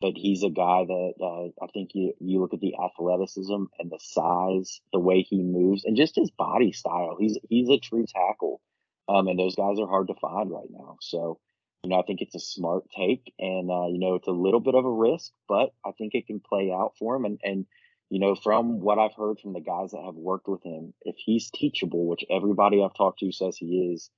but 0.00 0.12
he's 0.16 0.42
a 0.42 0.50
guy 0.50 0.84
that 0.84 1.12
uh, 1.20 1.64
I 1.64 1.68
think 1.72 1.90
you 1.94 2.12
you 2.20 2.40
look 2.40 2.54
at 2.54 2.60
the 2.60 2.74
athleticism 2.82 3.64
and 3.78 3.90
the 3.90 4.00
size, 4.00 4.80
the 4.92 4.98
way 4.98 5.22
he 5.22 5.42
moves, 5.42 5.84
and 5.84 5.96
just 5.96 6.16
his 6.16 6.30
body 6.30 6.72
style. 6.72 7.16
He's 7.18 7.38
he's 7.48 7.68
a 7.68 7.78
true 7.78 8.04
tackle, 8.06 8.60
um, 9.08 9.28
and 9.28 9.38
those 9.38 9.54
guys 9.54 9.78
are 9.78 9.86
hard 9.86 10.08
to 10.08 10.14
find 10.20 10.50
right 10.50 10.68
now. 10.70 10.96
So, 11.00 11.38
you 11.84 11.90
know, 11.90 12.00
I 12.00 12.02
think 12.02 12.20
it's 12.20 12.34
a 12.34 12.40
smart 12.40 12.84
take, 12.96 13.32
and 13.38 13.70
uh, 13.70 13.86
you 13.86 13.98
know, 13.98 14.16
it's 14.16 14.28
a 14.28 14.32
little 14.32 14.60
bit 14.60 14.74
of 14.74 14.84
a 14.84 14.90
risk, 14.90 15.32
but 15.48 15.70
I 15.84 15.92
think 15.96 16.14
it 16.14 16.26
can 16.26 16.40
play 16.40 16.72
out 16.72 16.94
for 16.98 17.14
him. 17.16 17.24
And 17.24 17.40
and 17.44 17.66
you 18.10 18.18
know, 18.20 18.34
from 18.34 18.80
what 18.80 18.98
I've 18.98 19.14
heard 19.14 19.38
from 19.40 19.52
the 19.52 19.60
guys 19.60 19.92
that 19.92 20.02
have 20.04 20.14
worked 20.14 20.48
with 20.48 20.64
him, 20.64 20.94
if 21.02 21.16
he's 21.16 21.50
teachable, 21.50 22.06
which 22.06 22.24
everybody 22.30 22.82
I've 22.82 22.94
talked 22.94 23.20
to 23.20 23.32
says 23.32 23.56
he 23.56 23.92
is, 23.92 24.10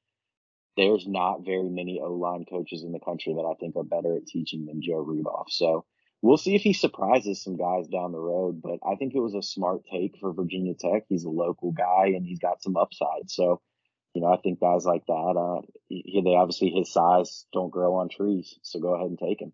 there's 0.78 1.06
not 1.08 1.44
very 1.44 1.68
many 1.68 2.00
O 2.00 2.14
line 2.14 2.46
coaches 2.48 2.84
in 2.84 2.92
the 2.92 3.00
country 3.00 3.34
that 3.34 3.42
I 3.42 3.54
think 3.58 3.74
are 3.76 3.82
better 3.82 4.16
at 4.16 4.26
teaching 4.26 4.64
than 4.64 4.80
Joe 4.80 5.00
Rudolph. 5.00 5.50
So 5.50 5.84
we'll 6.22 6.36
see 6.36 6.54
if 6.54 6.62
he 6.62 6.72
surprises 6.72 7.42
some 7.42 7.56
guys 7.56 7.88
down 7.88 8.12
the 8.12 8.20
road. 8.20 8.62
But 8.62 8.78
I 8.88 8.94
think 8.94 9.12
it 9.12 9.20
was 9.20 9.34
a 9.34 9.42
smart 9.42 9.82
take 9.90 10.16
for 10.20 10.32
Virginia 10.32 10.74
Tech. 10.78 11.02
He's 11.08 11.24
a 11.24 11.30
local 11.30 11.72
guy 11.72 12.12
and 12.14 12.24
he's 12.24 12.38
got 12.38 12.62
some 12.62 12.76
upside. 12.76 13.28
So, 13.28 13.60
you 14.14 14.22
know, 14.22 14.32
I 14.32 14.36
think 14.36 14.60
guys 14.60 14.84
like 14.86 15.04
that, 15.06 15.12
uh, 15.36 15.66
he, 15.88 16.22
they 16.24 16.36
obviously 16.36 16.70
his 16.70 16.92
size 16.92 17.44
don't 17.52 17.70
grow 17.70 17.96
on 17.96 18.08
trees. 18.08 18.54
So 18.62 18.78
go 18.78 18.94
ahead 18.94 19.08
and 19.08 19.18
take 19.18 19.40
him. 19.42 19.52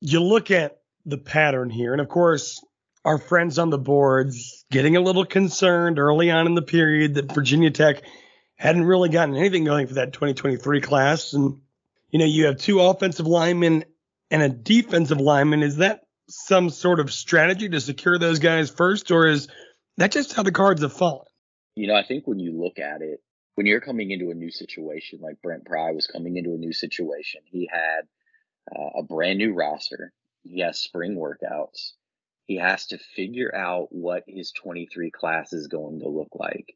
You 0.00 0.22
look 0.22 0.52
at 0.52 0.78
the 1.04 1.18
pattern 1.18 1.70
here, 1.70 1.92
and 1.92 2.00
of 2.00 2.08
course, 2.08 2.64
our 3.04 3.18
friends 3.18 3.58
on 3.58 3.70
the 3.70 3.78
boards 3.78 4.64
getting 4.70 4.96
a 4.96 5.00
little 5.00 5.24
concerned 5.24 5.98
early 5.98 6.30
on 6.30 6.46
in 6.46 6.54
the 6.54 6.62
period 6.62 7.14
that 7.14 7.34
Virginia 7.34 7.70
Tech 7.70 8.02
hadn't 8.60 8.84
really 8.84 9.08
gotten 9.08 9.34
anything 9.34 9.64
going 9.64 9.86
for 9.86 9.94
that 9.94 10.12
2023 10.12 10.82
class. 10.82 11.32
And, 11.32 11.62
you 12.10 12.18
know, 12.18 12.26
you 12.26 12.44
have 12.44 12.58
two 12.58 12.78
offensive 12.78 13.26
linemen 13.26 13.86
and 14.30 14.42
a 14.42 14.50
defensive 14.50 15.18
lineman. 15.18 15.62
Is 15.62 15.78
that 15.78 16.02
some 16.28 16.68
sort 16.68 17.00
of 17.00 17.10
strategy 17.10 17.70
to 17.70 17.80
secure 17.80 18.18
those 18.18 18.38
guys 18.38 18.68
first, 18.68 19.10
or 19.10 19.26
is 19.26 19.48
that 19.96 20.12
just 20.12 20.34
how 20.34 20.42
the 20.42 20.52
cards 20.52 20.82
have 20.82 20.92
fallen? 20.92 21.24
You 21.74 21.86
know, 21.86 21.94
I 21.94 22.02
think 22.02 22.26
when 22.26 22.38
you 22.38 22.52
look 22.52 22.78
at 22.78 23.00
it, 23.00 23.22
when 23.54 23.66
you're 23.66 23.80
coming 23.80 24.10
into 24.10 24.30
a 24.30 24.34
new 24.34 24.50
situation, 24.50 25.20
like 25.22 25.40
Brent 25.42 25.64
Pry 25.64 25.92
was 25.92 26.06
coming 26.06 26.36
into 26.36 26.52
a 26.52 26.58
new 26.58 26.74
situation, 26.74 27.40
he 27.46 27.66
had 27.72 28.02
uh, 28.76 28.98
a 28.98 29.02
brand 29.02 29.38
new 29.38 29.54
roster. 29.54 30.12
He 30.42 30.60
has 30.60 30.78
spring 30.78 31.16
workouts. 31.16 31.92
He 32.44 32.56
has 32.56 32.88
to 32.88 32.98
figure 32.98 33.54
out 33.56 33.88
what 33.90 34.24
his 34.26 34.52
23 34.52 35.10
class 35.10 35.54
is 35.54 35.68
going 35.68 36.00
to 36.00 36.10
look 36.10 36.34
like. 36.34 36.74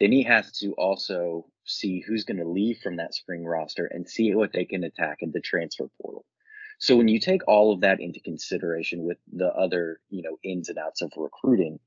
Then 0.00 0.12
he 0.12 0.22
has 0.24 0.52
to 0.60 0.72
also 0.74 1.46
see 1.64 2.00
who's 2.00 2.24
going 2.24 2.38
to 2.38 2.48
leave 2.48 2.78
from 2.78 2.96
that 2.96 3.14
spring 3.14 3.44
roster 3.44 3.86
and 3.86 4.08
see 4.08 4.34
what 4.34 4.52
they 4.52 4.64
can 4.64 4.84
attack 4.84 5.18
in 5.20 5.32
the 5.32 5.40
transfer 5.40 5.88
portal. 6.00 6.24
So 6.78 6.96
when 6.96 7.08
you 7.08 7.18
take 7.18 7.46
all 7.48 7.72
of 7.72 7.80
that 7.80 8.00
into 8.00 8.20
consideration 8.20 9.04
with 9.04 9.18
the 9.32 9.48
other, 9.48 9.98
you 10.10 10.22
know, 10.22 10.38
ins 10.44 10.68
and 10.68 10.78
outs 10.78 11.02
of 11.02 11.12
recruiting, 11.16 11.80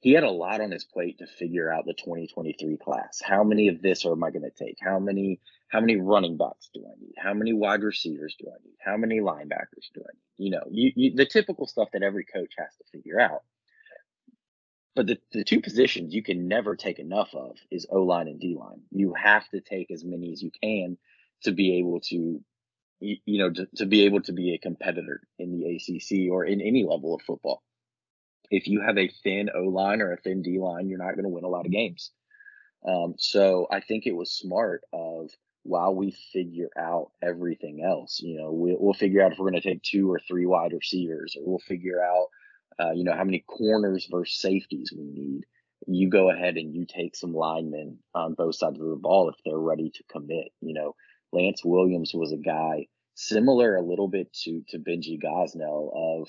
he 0.00 0.12
had 0.12 0.22
a 0.22 0.30
lot 0.30 0.60
on 0.60 0.70
his 0.70 0.84
plate 0.84 1.16
to 1.18 1.26
figure 1.26 1.72
out 1.72 1.86
the 1.86 1.94
2023 1.94 2.76
class. 2.76 3.22
How 3.24 3.42
many 3.42 3.68
of 3.68 3.80
this 3.80 4.04
am 4.04 4.22
I 4.22 4.30
going 4.30 4.42
to 4.42 4.50
take? 4.50 4.76
How 4.78 4.98
many 4.98 5.40
how 5.68 5.80
many 5.80 5.96
running 5.96 6.36
backs 6.36 6.68
do 6.74 6.84
I 6.86 6.92
need? 7.00 7.14
How 7.16 7.32
many 7.32 7.54
wide 7.54 7.82
receivers 7.82 8.36
do 8.38 8.48
I 8.48 8.62
need? 8.62 8.76
How 8.84 8.98
many 8.98 9.20
linebackers 9.20 9.88
do 9.94 10.02
I 10.02 10.12
need? 10.12 10.44
You 10.44 10.50
know, 10.50 10.64
you, 10.70 10.92
you, 10.94 11.14
the 11.16 11.24
typical 11.24 11.66
stuff 11.66 11.88
that 11.94 12.02
every 12.02 12.26
coach 12.26 12.52
has 12.58 12.68
to 12.76 12.84
figure 12.92 13.18
out. 13.18 13.44
But 14.94 15.08
the, 15.08 15.18
the 15.32 15.44
two 15.44 15.60
positions 15.60 16.14
you 16.14 16.22
can 16.22 16.46
never 16.46 16.76
take 16.76 16.98
enough 16.98 17.34
of 17.34 17.56
is 17.70 17.86
O 17.90 18.02
line 18.02 18.28
and 18.28 18.40
D 18.40 18.56
line. 18.58 18.82
You 18.90 19.14
have 19.14 19.48
to 19.50 19.60
take 19.60 19.90
as 19.90 20.04
many 20.04 20.32
as 20.32 20.42
you 20.42 20.50
can 20.62 20.96
to 21.42 21.52
be 21.52 21.78
able 21.78 22.00
to, 22.00 22.40
you, 23.00 23.38
know, 23.38 23.50
to, 23.50 23.66
to 23.76 23.86
be 23.86 24.04
able 24.04 24.22
to 24.22 24.32
be 24.32 24.54
a 24.54 24.58
competitor 24.58 25.20
in 25.38 25.52
the 25.52 25.76
ACC 25.76 26.30
or 26.30 26.44
in 26.44 26.60
any 26.60 26.84
level 26.84 27.14
of 27.14 27.22
football. 27.22 27.62
If 28.50 28.68
you 28.68 28.82
have 28.82 28.98
a 28.98 29.10
thin 29.24 29.50
O 29.54 29.62
line 29.62 30.00
or 30.00 30.12
a 30.12 30.16
thin 30.16 30.42
D 30.42 30.58
line, 30.60 30.88
you're 30.88 30.98
not 30.98 31.14
going 31.14 31.24
to 31.24 31.28
win 31.28 31.44
a 31.44 31.48
lot 31.48 31.66
of 31.66 31.72
games. 31.72 32.12
Um, 32.86 33.14
so 33.18 33.66
I 33.70 33.80
think 33.80 34.06
it 34.06 34.14
was 34.14 34.30
smart 34.30 34.82
of 34.92 35.30
while 35.64 35.94
we 35.94 36.14
figure 36.32 36.68
out 36.78 37.10
everything 37.22 37.82
else, 37.82 38.20
you 38.20 38.38
know, 38.38 38.52
we, 38.52 38.76
will 38.78 38.92
figure 38.92 39.22
out 39.22 39.32
if 39.32 39.38
we're 39.38 39.50
going 39.50 39.60
to 39.60 39.68
take 39.68 39.82
two 39.82 40.12
or 40.12 40.20
three 40.20 40.44
wide 40.44 40.74
receivers, 40.74 41.36
or 41.36 41.42
we'll 41.46 41.58
figure 41.58 42.02
out 42.04 42.28
uh, 42.80 42.92
you 42.92 43.04
know, 43.04 43.14
how 43.14 43.24
many 43.24 43.40
corners 43.46 44.08
versus 44.10 44.38
safeties 44.38 44.92
we 44.96 45.04
need. 45.04 45.44
You 45.86 46.08
go 46.08 46.30
ahead 46.30 46.56
and 46.56 46.74
you 46.74 46.86
take 46.86 47.14
some 47.14 47.34
linemen 47.34 47.98
on 48.14 48.34
both 48.34 48.54
sides 48.54 48.80
of 48.80 48.88
the 48.88 48.96
ball 48.96 49.28
if 49.28 49.36
they're 49.44 49.58
ready 49.58 49.90
to 49.90 50.04
commit. 50.10 50.48
You 50.60 50.74
know, 50.74 50.94
Lance 51.32 51.62
Williams 51.64 52.12
was 52.14 52.32
a 52.32 52.36
guy 52.36 52.86
similar 53.14 53.76
a 53.76 53.82
little 53.82 54.08
bit 54.08 54.32
to 54.44 54.62
to 54.68 54.78
Benji 54.78 55.22
Gosnell 55.22 55.90
of 55.94 56.28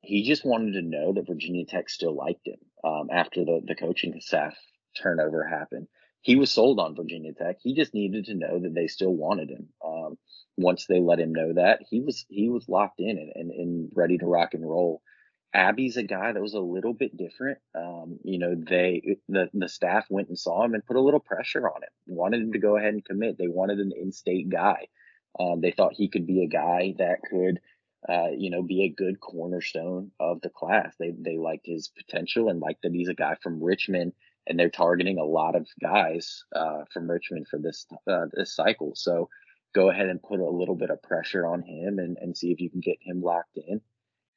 he 0.00 0.22
just 0.22 0.44
wanted 0.44 0.72
to 0.72 0.82
know 0.82 1.12
that 1.14 1.26
Virginia 1.26 1.64
Tech 1.64 1.88
still 1.88 2.14
liked 2.14 2.46
him 2.46 2.58
um, 2.84 3.08
after 3.12 3.44
the 3.44 3.60
the 3.64 3.74
coaching 3.74 4.20
staff 4.20 4.56
turnover 5.00 5.44
happened. 5.44 5.88
He 6.20 6.36
was 6.36 6.50
sold 6.50 6.80
on 6.80 6.96
Virginia 6.96 7.32
Tech. 7.34 7.56
He 7.60 7.74
just 7.74 7.94
needed 7.94 8.26
to 8.26 8.34
know 8.34 8.58
that 8.60 8.74
they 8.74 8.86
still 8.86 9.14
wanted 9.14 9.50
him. 9.50 9.68
Um, 9.84 10.16
once 10.56 10.86
they 10.86 11.00
let 11.00 11.20
him 11.20 11.34
know 11.34 11.54
that, 11.54 11.80
he 11.90 12.00
was 12.00 12.24
he 12.28 12.48
was 12.48 12.68
locked 12.68 13.00
in 13.00 13.18
and, 13.18 13.32
and, 13.34 13.50
and 13.50 13.90
ready 13.94 14.18
to 14.18 14.26
rock 14.26 14.54
and 14.54 14.68
roll. 14.68 15.02
Abby's 15.54 15.96
a 15.96 16.02
guy 16.02 16.32
that 16.32 16.42
was 16.42 16.54
a 16.54 16.60
little 16.60 16.92
bit 16.92 17.16
different. 17.16 17.58
Um, 17.76 18.18
you 18.24 18.38
know, 18.38 18.56
they 18.56 19.18
the 19.28 19.48
the 19.54 19.68
staff 19.68 20.06
went 20.10 20.28
and 20.28 20.38
saw 20.38 20.64
him 20.64 20.74
and 20.74 20.84
put 20.84 20.96
a 20.96 21.00
little 21.00 21.20
pressure 21.20 21.68
on 21.68 21.82
him. 21.82 21.88
Wanted 22.06 22.42
him 22.42 22.52
to 22.52 22.58
go 22.58 22.76
ahead 22.76 22.94
and 22.94 23.04
commit. 23.04 23.38
They 23.38 23.46
wanted 23.46 23.78
an 23.78 23.92
in-state 23.96 24.50
guy. 24.50 24.88
Um, 25.38 25.60
they 25.60 25.70
thought 25.70 25.94
he 25.94 26.08
could 26.08 26.26
be 26.26 26.42
a 26.42 26.48
guy 26.48 26.94
that 26.98 27.22
could, 27.22 27.60
uh, 28.08 28.30
you 28.36 28.50
know, 28.50 28.62
be 28.62 28.82
a 28.82 28.88
good 28.88 29.20
cornerstone 29.20 30.10
of 30.18 30.40
the 30.40 30.50
class. 30.50 30.94
They 30.98 31.12
they 31.16 31.38
liked 31.38 31.66
his 31.66 31.88
potential 31.88 32.48
and 32.48 32.60
liked 32.60 32.82
that 32.82 32.92
he's 32.92 33.08
a 33.08 33.14
guy 33.14 33.36
from 33.40 33.62
Richmond, 33.62 34.12
and 34.48 34.58
they're 34.58 34.70
targeting 34.70 35.18
a 35.18 35.24
lot 35.24 35.54
of 35.54 35.68
guys 35.80 36.44
uh, 36.54 36.82
from 36.92 37.08
Richmond 37.08 37.46
for 37.46 37.60
this 37.60 37.86
uh, 38.08 38.26
this 38.32 38.56
cycle. 38.56 38.92
So 38.96 39.28
go 39.72 39.88
ahead 39.90 40.08
and 40.08 40.20
put 40.20 40.40
a 40.40 40.50
little 40.50 40.76
bit 40.76 40.90
of 40.90 41.02
pressure 41.02 41.46
on 41.46 41.62
him 41.62 42.00
and, 42.00 42.16
and 42.20 42.36
see 42.36 42.50
if 42.50 42.60
you 42.60 42.70
can 42.70 42.80
get 42.80 42.98
him 43.00 43.22
locked 43.22 43.56
in 43.56 43.80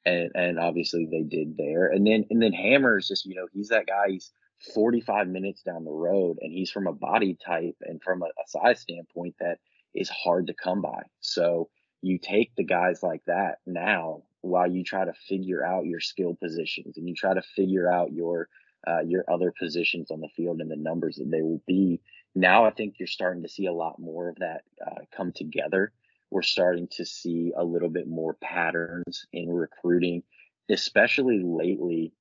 and 0.08 0.30
and 0.34 0.58
obviously 0.58 1.06
they 1.06 1.22
did 1.22 1.56
there. 1.56 1.86
And 1.86 2.06
then 2.06 2.24
and 2.30 2.42
then 2.42 2.52
Hammer 2.52 2.98
is 2.98 3.08
just 3.08 3.26
you 3.26 3.34
know 3.34 3.46
he's 3.52 3.68
that 3.68 3.86
guy. 3.86 4.08
He's 4.08 4.32
45 4.74 5.28
minutes 5.28 5.62
down 5.62 5.84
the 5.84 5.90
road, 5.90 6.38
and 6.40 6.52
he's 6.52 6.70
from 6.70 6.86
a 6.86 6.92
body 6.92 7.36
type 7.44 7.76
and 7.82 8.02
from 8.02 8.22
a, 8.22 8.26
a 8.26 8.48
size 8.48 8.80
standpoint 8.80 9.36
that 9.40 9.58
is 9.94 10.10
hard 10.10 10.48
to 10.48 10.54
come 10.54 10.82
by. 10.82 11.02
So 11.20 11.68
you 12.02 12.18
take 12.18 12.54
the 12.56 12.64
guys 12.64 13.02
like 13.02 13.22
that 13.26 13.58
now 13.66 14.22
while 14.40 14.70
you 14.70 14.84
try 14.84 15.04
to 15.04 15.12
figure 15.28 15.64
out 15.64 15.86
your 15.86 16.00
skill 16.00 16.36
positions 16.40 16.96
and 16.96 17.08
you 17.08 17.14
try 17.14 17.34
to 17.34 17.42
figure 17.42 17.90
out 17.90 18.12
your 18.12 18.48
uh, 18.86 19.00
your 19.00 19.24
other 19.30 19.52
positions 19.58 20.10
on 20.10 20.20
the 20.20 20.28
field 20.36 20.60
and 20.60 20.70
the 20.70 20.76
numbers 20.76 21.16
that 21.16 21.30
they 21.30 21.42
will 21.42 21.62
be. 21.66 22.00
Now 22.34 22.64
I 22.64 22.70
think 22.70 22.94
you're 22.98 23.08
starting 23.08 23.42
to 23.42 23.48
see 23.48 23.66
a 23.66 23.72
lot 23.72 23.98
more 23.98 24.28
of 24.28 24.36
that 24.36 24.62
uh, 24.84 25.00
come 25.16 25.32
together 25.32 25.92
we're 26.30 26.42
starting 26.42 26.88
to 26.92 27.04
see 27.04 27.52
a 27.56 27.64
little 27.64 27.88
bit 27.88 28.08
more 28.08 28.34
patterns 28.34 29.26
in 29.32 29.48
recruiting, 29.48 30.22
especially 30.70 31.40
lately. 31.42 32.12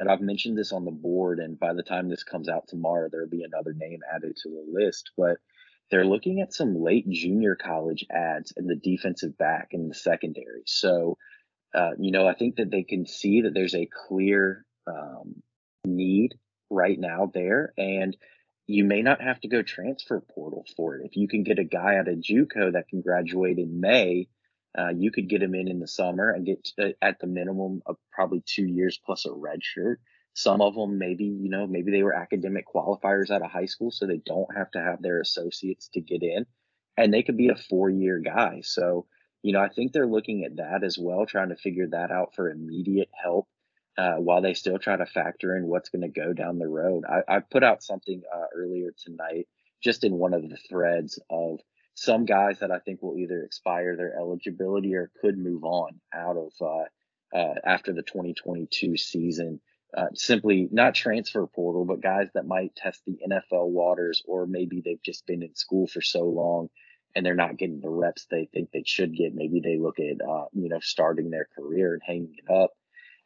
And 0.00 0.10
I've 0.10 0.20
mentioned 0.20 0.58
this 0.58 0.72
on 0.72 0.84
the 0.84 0.90
board, 0.90 1.38
and 1.38 1.58
by 1.58 1.72
the 1.74 1.82
time 1.82 2.08
this 2.08 2.24
comes 2.24 2.48
out 2.48 2.66
tomorrow, 2.66 3.08
there'll 3.10 3.28
be 3.28 3.44
another 3.44 3.74
name 3.74 4.00
added 4.12 4.36
to 4.42 4.48
the 4.48 4.64
list. 4.72 5.10
But 5.16 5.36
they're 5.90 6.06
looking 6.06 6.40
at 6.40 6.54
some 6.54 6.82
late 6.82 7.08
junior 7.08 7.54
college 7.54 8.04
ads 8.10 8.52
in 8.56 8.66
the 8.66 8.76
defensive 8.76 9.36
back 9.36 9.68
and 9.72 9.90
the 9.90 9.94
secondary. 9.94 10.62
So, 10.66 11.18
uh, 11.74 11.90
you 11.98 12.10
know, 12.10 12.26
I 12.26 12.34
think 12.34 12.56
that 12.56 12.70
they 12.70 12.82
can 12.82 13.06
see 13.06 13.42
that 13.42 13.54
there's 13.54 13.74
a 13.74 13.88
clear 14.08 14.64
um, 14.86 15.42
need 15.84 16.34
right 16.70 16.98
now 16.98 17.30
there. 17.32 17.72
And 17.76 18.16
you 18.66 18.84
may 18.84 19.02
not 19.02 19.20
have 19.20 19.40
to 19.40 19.48
go 19.48 19.62
transfer 19.62 20.20
portal 20.20 20.64
for 20.76 20.96
it. 20.96 21.06
If 21.06 21.16
you 21.16 21.28
can 21.28 21.42
get 21.42 21.58
a 21.58 21.64
guy 21.64 21.96
out 21.96 22.08
of 22.08 22.18
JUCO 22.18 22.72
that 22.72 22.88
can 22.88 23.02
graduate 23.02 23.58
in 23.58 23.80
May, 23.80 24.28
uh, 24.76 24.88
you 24.88 25.10
could 25.10 25.28
get 25.28 25.42
him 25.42 25.54
in 25.54 25.68
in 25.68 25.78
the 25.80 25.86
summer 25.86 26.30
and 26.30 26.46
get 26.46 26.68
uh, 26.80 26.88
at 27.00 27.20
the 27.20 27.26
minimum 27.26 27.82
of 27.86 27.96
probably 28.10 28.42
two 28.44 28.66
years 28.66 28.98
plus 29.04 29.26
a 29.26 29.32
red 29.32 29.62
shirt. 29.62 30.00
Some 30.32 30.60
of 30.60 30.74
them 30.74 30.98
maybe 30.98 31.24
you 31.24 31.48
know 31.48 31.66
maybe 31.66 31.92
they 31.92 32.02
were 32.02 32.14
academic 32.14 32.64
qualifiers 32.66 33.30
out 33.30 33.42
of 33.42 33.50
high 33.50 33.66
school, 33.66 33.92
so 33.92 34.06
they 34.06 34.20
don't 34.24 34.56
have 34.56 34.70
to 34.72 34.80
have 34.80 35.00
their 35.00 35.20
associates 35.20 35.90
to 35.94 36.00
get 36.00 36.22
in, 36.22 36.44
and 36.96 37.14
they 37.14 37.22
could 37.22 37.36
be 37.36 37.50
a 37.50 37.56
four 37.56 37.88
year 37.88 38.18
guy. 38.18 38.62
So 38.64 39.06
you 39.42 39.52
know 39.52 39.60
I 39.60 39.68
think 39.68 39.92
they're 39.92 40.08
looking 40.08 40.44
at 40.44 40.56
that 40.56 40.82
as 40.82 40.98
well, 40.98 41.24
trying 41.26 41.50
to 41.50 41.56
figure 41.56 41.86
that 41.92 42.10
out 42.10 42.34
for 42.34 42.50
immediate 42.50 43.10
help 43.22 43.46
uh, 43.96 44.16
while 44.16 44.42
they 44.42 44.54
still 44.54 44.78
try 44.78 44.96
to 44.96 45.06
factor 45.06 45.56
in 45.56 45.66
what's 45.66 45.90
going 45.90 46.02
to 46.02 46.08
go 46.08 46.32
down 46.32 46.58
the 46.58 46.68
road. 46.68 47.04
I, 47.08 47.36
I 47.36 47.40
put 47.40 47.62
out 47.62 47.82
something 47.82 48.22
uh, 48.34 48.46
earlier 48.54 48.90
tonight, 49.04 49.46
just 49.82 50.04
in 50.04 50.14
one 50.14 50.34
of 50.34 50.48
the 50.48 50.56
threads 50.68 51.18
of 51.30 51.60
some 51.94 52.24
guys 52.24 52.58
that 52.58 52.72
I 52.72 52.80
think 52.80 53.02
will 53.02 53.18
either 53.18 53.42
expire 53.42 53.96
their 53.96 54.18
eligibility 54.18 54.94
or 54.94 55.12
could 55.20 55.38
move 55.38 55.64
on 55.64 56.00
out 56.12 56.36
of 56.36 56.52
uh, 56.60 57.36
uh 57.36 57.54
after 57.64 57.92
the 57.92 58.02
2022 58.02 58.96
season. 58.96 59.60
Uh, 59.96 60.06
simply 60.14 60.68
not 60.72 60.96
transfer 60.96 61.46
portal, 61.46 61.84
but 61.84 62.00
guys 62.00 62.26
that 62.34 62.46
might 62.46 62.74
test 62.74 63.00
the 63.06 63.16
NFL 63.30 63.68
waters, 63.68 64.22
or 64.26 64.44
maybe 64.44 64.82
they've 64.84 65.02
just 65.04 65.24
been 65.24 65.44
in 65.44 65.54
school 65.54 65.86
for 65.86 66.00
so 66.00 66.24
long 66.24 66.68
and 67.14 67.24
they're 67.24 67.34
not 67.34 67.56
getting 67.56 67.80
the 67.80 67.88
reps 67.88 68.26
they 68.28 68.48
think 68.52 68.70
they 68.72 68.82
should 68.84 69.16
get. 69.16 69.34
Maybe 69.34 69.60
they 69.60 69.78
look 69.78 69.98
at, 70.00 70.20
uh, 70.20 70.46
you 70.52 70.68
know, 70.68 70.80
starting 70.80 71.30
their 71.30 71.46
career 71.56 71.94
and 71.94 72.02
hanging 72.04 72.34
it 72.36 72.52
up. 72.52 72.72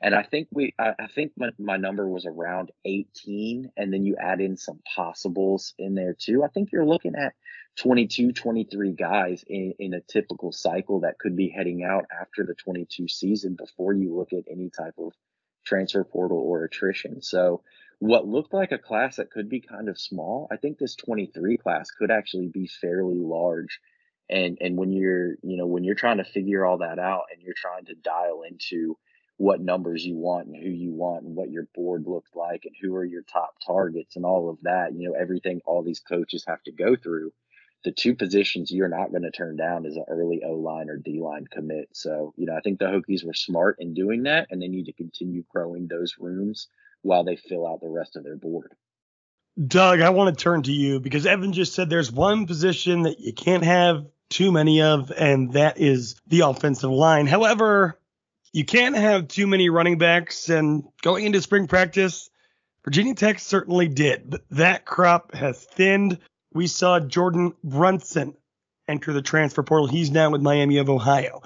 And 0.01 0.15
I 0.15 0.23
think 0.23 0.49
we, 0.53 0.75
I, 0.79 1.09
think 1.13 1.33
my, 1.37 1.51
my 1.59 1.77
number 1.77 2.09
was 2.09 2.25
around 2.25 2.71
18. 2.85 3.73
And 3.77 3.93
then 3.93 4.05
you 4.05 4.17
add 4.17 4.41
in 4.41 4.57
some 4.57 4.81
possibles 4.95 5.75
in 5.77 5.95
there 5.95 6.15
too. 6.17 6.45
I 6.45 6.49
think 6.49 6.71
you're 6.71 6.87
looking 6.87 7.17
at 7.17 7.35
22, 7.79 8.33
23 8.33 8.93
guys 8.93 9.45
in, 9.47 9.75
in 9.81 9.95
a 9.95 10.01
typical 10.01 10.53
cycle 10.53 11.01
that 11.01 11.19
could 11.19 11.37
be 11.37 11.49
heading 11.49 11.83
out 11.83 12.07
after 12.21 12.45
the 12.45 12.55
22 12.55 13.09
season 13.09 13.57
before 13.59 13.93
you 13.93 14.17
look 14.17 14.33
at 14.33 14.45
any 14.51 14.71
type 14.71 14.95
of 14.99 15.13
transfer 15.67 16.05
portal 16.05 16.39
or 16.39 16.65
attrition. 16.65 17.21
So 17.21 17.63
what 17.99 18.27
looked 18.27 18.55
like 18.55 18.71
a 18.71 18.79
class 18.79 19.17
that 19.17 19.33
could 19.33 19.49
be 19.49 19.61
kind 19.61 19.89
of 19.89 19.99
small, 19.99 20.47
I 20.51 20.57
think 20.57 20.79
this 20.79 20.95
23 20.95 21.57
class 21.57 21.91
could 21.91 22.13
actually 22.13 22.49
be 22.49 22.69
fairly 22.69 23.19
large. 23.19 23.81
And, 24.31 24.59
and 24.61 24.77
when 24.77 24.93
you're, 24.93 25.33
you 25.43 25.57
know, 25.57 25.67
when 25.67 25.83
you're 25.83 25.97
trying 25.97 26.19
to 26.19 26.25
figure 26.25 26.65
all 26.65 26.79
that 26.79 27.01
out 27.01 27.25
and 27.33 27.43
you're 27.43 27.55
trying 27.57 27.87
to 27.87 27.95
dial 27.95 28.43
into, 28.49 28.97
what 29.39 29.61
numbers 29.61 30.05
you 30.05 30.17
want 30.17 30.49
and 30.49 30.57
who 30.57 30.69
you 30.69 30.93
want 30.93 31.25
and 31.25 31.35
what 31.35 31.51
your 31.51 31.67
board 31.75 32.05
looks 32.07 32.31
like 32.35 32.63
and 32.65 32.75
who 32.83 32.95
are 32.97 33.05
your 33.05 33.23
top 33.23 33.55
targets 33.65 34.17
and 34.17 34.25
all 34.25 34.51
of 34.51 34.59
that. 34.63 34.93
You 34.95 35.09
know, 35.09 35.17
everything 35.19 35.61
all 35.65 35.83
these 35.83 36.01
coaches 36.01 36.45
have 36.47 36.63
to 36.65 36.73
go 36.73 36.97
through. 36.97 37.33
The 37.85 37.93
two 37.93 38.17
positions 38.17 38.73
you're 38.73 38.89
not 38.89 39.13
going 39.13 39.23
to 39.23 39.31
turn 39.31 39.57
down 39.57 39.87
is 39.87 39.97
an 39.97 40.05
early 40.09 40.43
O 40.45 40.55
line 40.55 40.91
or 40.91 40.97
D 40.97 41.21
line 41.21 41.47
commit. 41.51 41.89
So, 41.93 42.35
you 42.37 42.47
know, 42.47 42.57
I 42.57 42.61
think 42.61 42.81
the 42.81 42.87
Hokies 42.87 43.25
were 43.25 43.33
smart 43.33 43.77
in 43.79 43.95
doing 43.95 44.25
that 44.25 44.49
and 44.51 44.61
they 44.61 44.67
need 44.67 44.87
to 44.87 44.93
continue 44.93 45.45
growing 45.49 45.87
those 45.87 46.17
rooms 46.19 46.67
while 47.03 47.23
they 47.23 47.37
fill 47.37 47.65
out 47.65 47.81
the 47.81 47.89
rest 47.89 48.17
of 48.17 48.25
their 48.25 48.37
board. 48.37 48.73
Doug, 49.65 50.01
I 50.01 50.11
want 50.11 50.37
to 50.37 50.43
turn 50.43 50.65
to 50.65 50.73
you 50.73 50.99
because 50.99 51.27
Evan 51.27 51.53
just 51.53 51.75
said 51.75 51.89
there's 51.89 52.11
one 52.11 52.47
position 52.47 53.03
that 53.03 53.21
you 53.21 53.33
can't 53.33 53.65
have 53.65 54.05
too 54.31 54.53
many 54.53 54.83
of, 54.83 55.11
and 55.11 55.53
that 55.53 55.79
is 55.79 56.17
the 56.27 56.41
offensive 56.41 56.91
line. 56.91 57.27
However, 57.27 57.98
you 58.53 58.65
can't 58.65 58.97
have 58.97 59.29
too 59.29 59.47
many 59.47 59.69
running 59.71 59.99
backs. 59.99 60.49
And 60.49 60.85
going 61.03 61.25
into 61.25 61.43
spring 61.43 61.67
practice, 61.67 62.31
Virginia 62.85 63.15
Tech 63.15 63.39
certainly 63.39 63.89
did, 63.89 64.37
that 64.51 64.85
crop 64.85 65.35
has 65.35 65.63
thinned. 65.63 66.19
We 66.53 66.67
saw 66.67 67.01
Jordan 67.01 67.55
Brunson 67.63 68.35
enter 68.89 69.13
the 69.13 69.23
transfer 69.23 69.63
portal. 69.63 69.87
He's 69.87 70.11
now 70.11 70.31
with 70.31 70.41
Miami 70.41 70.79
of 70.79 70.89
Ohio. 70.89 71.43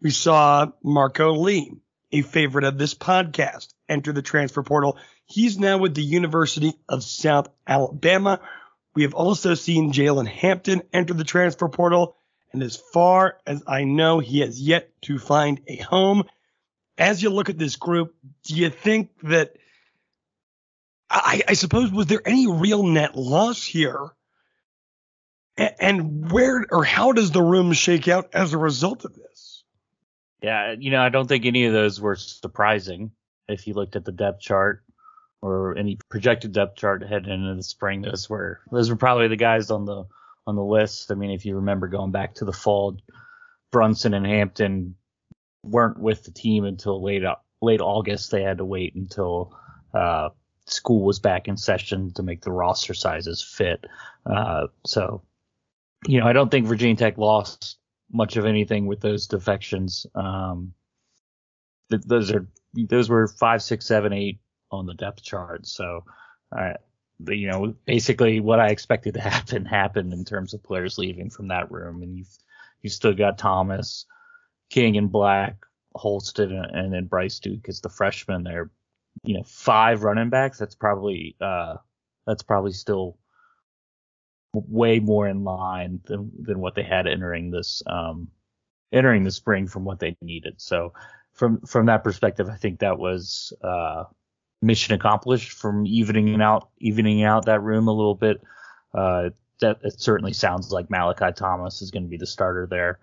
We 0.00 0.10
saw 0.10 0.72
Marco 0.82 1.34
Lee, 1.34 1.72
a 2.12 2.22
favorite 2.22 2.64
of 2.64 2.78
this 2.78 2.94
podcast, 2.94 3.74
enter 3.88 4.12
the 4.12 4.22
transfer 4.22 4.62
portal. 4.62 4.96
He's 5.26 5.58
now 5.58 5.78
with 5.78 5.94
the 5.94 6.02
University 6.02 6.74
of 6.88 7.02
South 7.02 7.48
Alabama. 7.66 8.40
We 8.94 9.02
have 9.02 9.14
also 9.14 9.54
seen 9.54 9.92
Jalen 9.92 10.28
Hampton 10.28 10.82
enter 10.92 11.12
the 11.12 11.24
transfer 11.24 11.68
portal. 11.68 12.16
And 12.52 12.62
as 12.62 12.76
far 12.76 13.38
as 13.46 13.62
I 13.66 13.84
know, 13.84 14.20
he 14.20 14.40
has 14.40 14.60
yet 14.60 14.90
to 15.02 15.18
find 15.18 15.60
a 15.66 15.76
home. 15.76 16.24
As 16.98 17.22
you 17.22 17.30
look 17.30 17.50
at 17.50 17.58
this 17.58 17.76
group, 17.76 18.14
do 18.44 18.54
you 18.54 18.70
think 18.70 19.10
that, 19.22 19.56
I, 21.10 21.42
I 21.48 21.52
suppose, 21.54 21.90
was 21.90 22.06
there 22.06 22.22
any 22.24 22.46
real 22.46 22.82
net 22.84 23.16
loss 23.16 23.64
here? 23.64 24.10
And 25.56 26.30
where 26.30 26.66
or 26.70 26.84
how 26.84 27.12
does 27.12 27.30
the 27.30 27.42
room 27.42 27.72
shake 27.72 28.08
out 28.08 28.34
as 28.34 28.52
a 28.52 28.58
result 28.58 29.04
of 29.04 29.14
this? 29.14 29.64
Yeah, 30.42 30.74
you 30.78 30.90
know, 30.90 31.00
I 31.00 31.08
don't 31.08 31.26
think 31.26 31.46
any 31.46 31.64
of 31.64 31.72
those 31.72 31.98
were 32.00 32.16
surprising 32.16 33.12
if 33.48 33.66
you 33.66 33.72
looked 33.72 33.96
at 33.96 34.04
the 34.04 34.12
depth 34.12 34.40
chart 34.40 34.82
or 35.40 35.76
any 35.78 35.98
projected 36.10 36.52
depth 36.52 36.76
chart 36.76 37.02
heading 37.02 37.32
into 37.32 37.54
the 37.54 37.62
spring. 37.62 38.02
Those 38.02 38.28
were 38.28 38.60
those 38.70 38.90
were 38.90 38.96
probably 38.96 39.28
the 39.28 39.36
guys 39.36 39.70
on 39.70 39.86
the 39.86 40.04
on 40.46 40.56
the 40.56 40.64
list. 40.64 41.10
I 41.10 41.14
mean, 41.14 41.30
if 41.30 41.46
you 41.46 41.56
remember 41.56 41.88
going 41.88 42.10
back 42.10 42.34
to 42.34 42.44
the 42.44 42.52
fall, 42.52 42.98
Brunson 43.72 44.12
and 44.12 44.26
Hampton 44.26 44.96
weren't 45.66 45.98
with 45.98 46.24
the 46.24 46.30
team 46.30 46.64
until 46.64 47.02
late 47.02 47.22
late 47.60 47.80
August. 47.80 48.30
They 48.30 48.42
had 48.42 48.58
to 48.58 48.64
wait 48.64 48.94
until 48.94 49.56
uh, 49.94 50.30
school 50.66 51.04
was 51.04 51.18
back 51.18 51.48
in 51.48 51.56
session 51.56 52.12
to 52.14 52.22
make 52.22 52.42
the 52.42 52.52
roster 52.52 52.94
sizes 52.94 53.42
fit. 53.42 53.84
Uh, 54.24 54.66
so, 54.84 55.22
you 56.06 56.20
know, 56.20 56.26
I 56.26 56.32
don't 56.32 56.50
think 56.50 56.66
Virginia 56.66 56.96
Tech 56.96 57.18
lost 57.18 57.78
much 58.12 58.36
of 58.36 58.44
anything 58.44 58.86
with 58.86 59.00
those 59.00 59.26
defections. 59.26 60.06
Um, 60.14 60.72
th- 61.90 62.02
those 62.02 62.30
are 62.32 62.46
those 62.74 63.08
were 63.08 63.28
five, 63.28 63.62
six, 63.62 63.86
seven, 63.86 64.12
eight 64.12 64.40
on 64.70 64.86
the 64.86 64.94
depth 64.94 65.22
chart. 65.22 65.66
So, 65.66 66.04
uh, 66.56 66.74
you 67.28 67.48
know, 67.48 67.74
basically 67.86 68.40
what 68.40 68.60
I 68.60 68.68
expected 68.68 69.14
to 69.14 69.20
happen 69.28 69.64
happened 69.64 70.12
in 70.12 70.24
terms 70.24 70.54
of 70.54 70.62
players 70.62 70.98
leaving 70.98 71.30
from 71.30 71.48
that 71.48 71.70
room, 71.70 72.02
and 72.02 72.16
you've 72.16 72.38
you 72.82 72.90
still 72.90 73.14
got 73.14 73.38
Thomas, 73.38 74.06
King, 74.70 74.96
and 74.96 75.10
Black, 75.10 75.56
Holston, 75.94 76.52
and, 76.52 76.92
then 76.92 77.06
Bryce 77.06 77.38
Duke 77.38 77.68
as 77.68 77.80
the 77.80 77.88
freshman. 77.88 78.44
There, 78.44 78.70
you 79.24 79.34
know, 79.34 79.44
five 79.44 80.02
running 80.02 80.30
backs. 80.30 80.58
That's 80.58 80.74
probably 80.74 81.36
uh, 81.40 81.76
that's 82.26 82.42
probably 82.42 82.72
still 82.72 83.18
way 84.52 85.00
more 85.00 85.28
in 85.28 85.44
line 85.44 86.00
than 86.06 86.30
than 86.40 86.60
what 86.60 86.74
they 86.74 86.82
had 86.82 87.06
entering 87.06 87.50
this 87.50 87.82
um 87.86 88.28
entering 88.90 89.22
the 89.22 89.30
spring 89.30 89.66
from 89.66 89.84
what 89.84 89.98
they 89.98 90.16
needed. 90.22 90.54
So 90.60 90.94
from 91.34 91.60
from 91.60 91.86
that 91.86 92.04
perspective, 92.04 92.48
I 92.48 92.56
think 92.56 92.80
that 92.80 92.98
was 92.98 93.52
uh 93.62 94.04
mission 94.62 94.94
accomplished 94.94 95.52
from 95.52 95.86
evening 95.86 96.40
out 96.40 96.70
evening 96.78 97.22
out 97.22 97.46
that 97.46 97.60
room 97.60 97.88
a 97.88 97.92
little 97.92 98.14
bit. 98.14 98.40
Uh, 98.94 99.30
that 99.60 99.78
it 99.82 100.00
certainly 100.00 100.32
sounds 100.32 100.70
like 100.70 100.90
Malachi 100.90 101.32
Thomas 101.34 101.82
is 101.82 101.90
going 101.90 102.02
to 102.02 102.08
be 102.08 102.16
the 102.16 102.26
starter 102.26 102.66
there. 102.66 102.98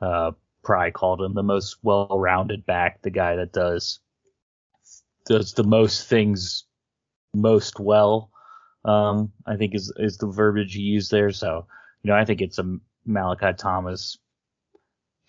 Uh, 0.00 0.32
Pry 0.66 0.90
called 0.90 1.22
him 1.22 1.32
the 1.34 1.44
most 1.44 1.76
well-rounded 1.84 2.66
back, 2.66 3.00
the 3.02 3.10
guy 3.10 3.36
that 3.36 3.52
does 3.52 4.00
does 5.24 5.54
the 5.54 5.62
most 5.62 6.08
things 6.08 6.64
most 7.32 7.78
well. 7.78 8.32
Um, 8.84 9.32
I 9.46 9.56
think 9.56 9.76
is 9.76 9.92
is 9.96 10.18
the 10.18 10.26
verbiage 10.26 10.74
he 10.74 10.82
used 10.82 11.12
there. 11.12 11.30
So 11.30 11.68
you 12.02 12.10
know, 12.10 12.16
I 12.16 12.24
think 12.24 12.40
it's 12.40 12.58
a 12.58 12.78
Malachi 13.04 13.52
Thomas, 13.56 14.18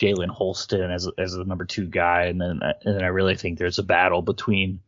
Jalen 0.02 0.30
Holston 0.30 0.90
as 0.90 1.08
as 1.20 1.34
the 1.34 1.46
number 1.46 1.66
two 1.66 1.86
guy, 1.86 2.24
and 2.24 2.42
then 2.42 2.60
and 2.64 2.96
then 2.96 3.04
I 3.04 3.08
really 3.08 3.36
think 3.36 3.60
there's 3.60 3.78
a 3.78 3.84
battle 3.84 4.24
between 4.24 4.80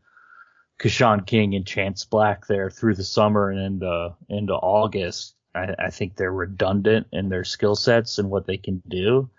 Keshawn 0.80 1.28
King 1.28 1.54
and 1.54 1.66
Chance 1.66 2.06
Black 2.06 2.48
there 2.48 2.72
through 2.72 2.96
the 2.96 3.04
summer 3.04 3.52
and 3.52 3.60
into 3.60 4.16
into 4.30 4.54
August. 4.54 5.36
I, 5.54 5.76
I 5.78 5.90
think 5.92 6.16
they're 6.16 6.32
redundant 6.32 7.06
in 7.12 7.30
their 7.30 7.44
skill 7.44 7.76
sets 7.76 8.18
and 8.18 8.32
what 8.32 8.48
they 8.48 8.58
can 8.58 8.82
do, 8.88 9.30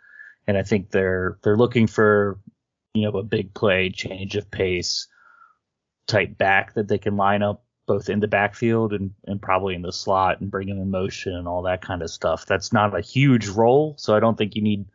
and 0.46 0.56
I 0.56 0.62
think 0.62 0.90
they're 0.90 1.38
they're 1.42 1.56
looking 1.56 1.86
for 1.86 2.38
you 2.94 3.02
know 3.02 3.18
a 3.18 3.22
big 3.22 3.54
play, 3.54 3.90
change 3.90 4.36
of 4.36 4.50
pace 4.50 5.06
type 6.06 6.36
back 6.36 6.74
that 6.74 6.88
they 6.88 6.98
can 6.98 7.16
line 7.16 7.42
up 7.42 7.64
both 7.86 8.08
in 8.08 8.20
the 8.20 8.28
backfield 8.28 8.92
and, 8.92 9.12
and 9.26 9.42
probably 9.42 9.74
in 9.74 9.82
the 9.82 9.92
slot 9.92 10.40
and 10.40 10.50
bring 10.50 10.68
him 10.68 10.78
in 10.78 10.90
motion 10.90 11.34
and 11.34 11.48
all 11.48 11.62
that 11.62 11.82
kind 11.82 12.02
of 12.02 12.10
stuff. 12.10 12.46
That's 12.46 12.72
not 12.72 12.96
a 12.96 13.00
huge 13.00 13.48
role, 13.48 13.94
so 13.98 14.14
I 14.14 14.20
don't 14.20 14.38
think 14.38 14.54
you 14.54 14.62
need, 14.62 14.86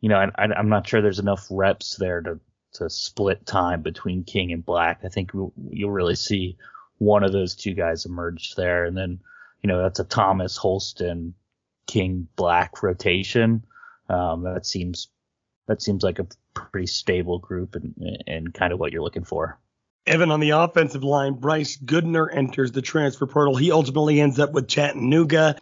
you 0.00 0.10
know, 0.10 0.16
I, 0.16 0.44
I'm 0.44 0.68
not 0.68 0.86
sure 0.86 1.00
there's 1.00 1.20
enough 1.20 1.46
reps 1.50 1.96
there 1.96 2.20
to 2.20 2.40
to 2.74 2.90
split 2.90 3.46
time 3.46 3.80
between 3.80 4.24
King 4.24 4.52
and 4.52 4.64
Black. 4.64 5.00
I 5.04 5.08
think 5.08 5.30
you'll 5.32 5.90
really 5.90 6.16
see 6.16 6.58
one 6.98 7.24
of 7.24 7.32
those 7.32 7.54
two 7.54 7.72
guys 7.72 8.04
emerge 8.04 8.54
there, 8.56 8.84
and 8.84 8.96
then 8.96 9.20
you 9.62 9.68
know 9.68 9.82
that's 9.82 10.00
a 10.00 10.04
Thomas 10.04 10.56
Holston 10.56 11.34
King 11.86 12.28
Black 12.36 12.82
rotation. 12.82 13.64
Um, 14.08 14.44
that 14.44 14.66
seems 14.66 15.08
that 15.66 15.82
seems 15.82 16.02
like 16.02 16.18
a 16.18 16.26
pretty 16.54 16.86
stable 16.86 17.38
group 17.38 17.74
and 17.74 18.22
and 18.26 18.54
kind 18.54 18.72
of 18.72 18.78
what 18.78 18.92
you're 18.92 19.02
looking 19.02 19.24
for. 19.24 19.58
Evan 20.06 20.30
on 20.30 20.40
the 20.40 20.50
offensive 20.50 21.04
line, 21.04 21.34
Bryce 21.34 21.76
Goodner 21.76 22.34
enters 22.34 22.72
the 22.72 22.80
transfer 22.80 23.26
portal. 23.26 23.56
He 23.56 23.70
ultimately 23.70 24.20
ends 24.20 24.38
up 24.38 24.52
with 24.52 24.66
Chattanooga. 24.66 25.56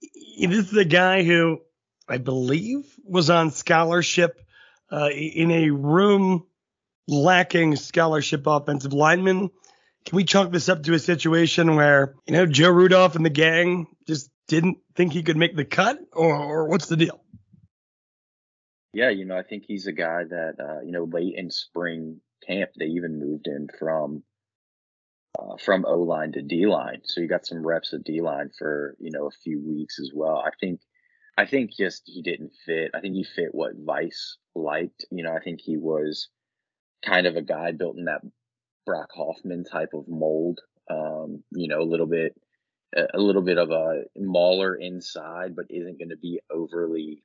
This 0.00 0.72
is 0.72 0.76
a 0.76 0.84
guy 0.84 1.22
who 1.22 1.60
I 2.08 2.18
believe 2.18 2.84
was 3.04 3.28
on 3.28 3.50
scholarship 3.50 4.40
uh, 4.90 5.10
in 5.10 5.50
a 5.50 5.70
room 5.70 6.46
lacking 7.06 7.76
scholarship 7.76 8.46
offensive 8.46 8.92
linemen. 8.92 9.50
Can 10.04 10.16
we 10.16 10.24
chalk 10.24 10.50
this 10.50 10.68
up 10.68 10.82
to 10.84 10.94
a 10.94 10.98
situation 10.98 11.76
where, 11.76 12.14
you 12.26 12.32
know, 12.32 12.46
Joe 12.46 12.70
Rudolph 12.70 13.14
and 13.14 13.24
the 13.24 13.30
gang 13.30 13.86
just 14.06 14.30
didn't 14.48 14.78
think 14.96 15.12
he 15.12 15.22
could 15.22 15.36
make 15.36 15.54
the 15.54 15.64
cut, 15.64 15.98
or, 16.12 16.34
or 16.34 16.68
what's 16.68 16.86
the 16.86 16.96
deal? 16.96 17.22
Yeah, 18.92 19.10
you 19.10 19.24
know, 19.24 19.36
I 19.38 19.42
think 19.42 19.64
he's 19.66 19.86
a 19.86 19.92
guy 19.92 20.24
that, 20.24 20.54
uh, 20.60 20.80
you 20.84 20.92
know, 20.92 21.04
late 21.04 21.34
in 21.36 21.50
spring 21.50 22.20
camp, 22.46 22.70
they 22.78 22.86
even 22.86 23.18
moved 23.18 23.46
him 23.46 23.68
from 23.78 24.22
uh, 25.38 25.56
from 25.56 25.84
O 25.86 26.00
line 26.00 26.32
to 26.32 26.42
D 26.42 26.66
line. 26.66 27.00
So 27.04 27.20
he 27.20 27.26
got 27.26 27.46
some 27.46 27.66
reps 27.66 27.92
at 27.94 28.04
D 28.04 28.20
line 28.20 28.50
for 28.58 28.96
you 28.98 29.10
know 29.10 29.26
a 29.26 29.42
few 29.42 29.60
weeks 29.66 29.98
as 29.98 30.10
well. 30.14 30.42
I 30.44 30.50
think 30.60 30.80
I 31.38 31.46
think 31.46 31.70
just 31.72 32.02
he 32.06 32.22
didn't 32.22 32.52
fit. 32.66 32.90
I 32.94 33.00
think 33.00 33.14
he 33.14 33.24
fit 33.24 33.48
what 33.52 33.72
Vice 33.76 34.36
liked. 34.54 35.06
You 35.10 35.24
know, 35.24 35.32
I 35.34 35.40
think 35.40 35.60
he 35.62 35.76
was 35.76 36.28
kind 37.04 37.26
of 37.26 37.36
a 37.36 37.42
guy 37.42 37.72
built 37.72 37.96
in 37.96 38.04
that 38.04 38.20
Brock 38.84 39.10
Hoffman 39.14 39.64
type 39.64 39.90
of 39.94 40.08
mold. 40.08 40.60
Um, 40.90 41.42
you 41.52 41.68
know, 41.68 41.80
a 41.80 41.88
little 41.88 42.06
bit, 42.06 42.34
a 42.94 43.18
little 43.18 43.42
bit 43.42 43.56
of 43.56 43.70
a 43.70 44.02
mauler 44.16 44.74
inside, 44.74 45.56
but 45.56 45.66
isn't 45.70 45.98
going 45.98 46.10
to 46.10 46.16
be 46.16 46.40
overly 46.50 47.22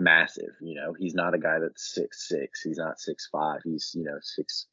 massive. 0.00 0.54
You 0.60 0.76
know, 0.76 0.92
he's 0.92 1.14
not 1.14 1.34
a 1.34 1.38
guy 1.38 1.58
that's 1.60 1.94
six 1.94 2.28
six. 2.28 2.62
He's 2.62 2.78
not 2.78 3.00
six 3.00 3.28
five. 3.30 3.60
He's 3.64 3.92
you 3.94 4.04
know 4.04 4.18
six, 4.20 4.66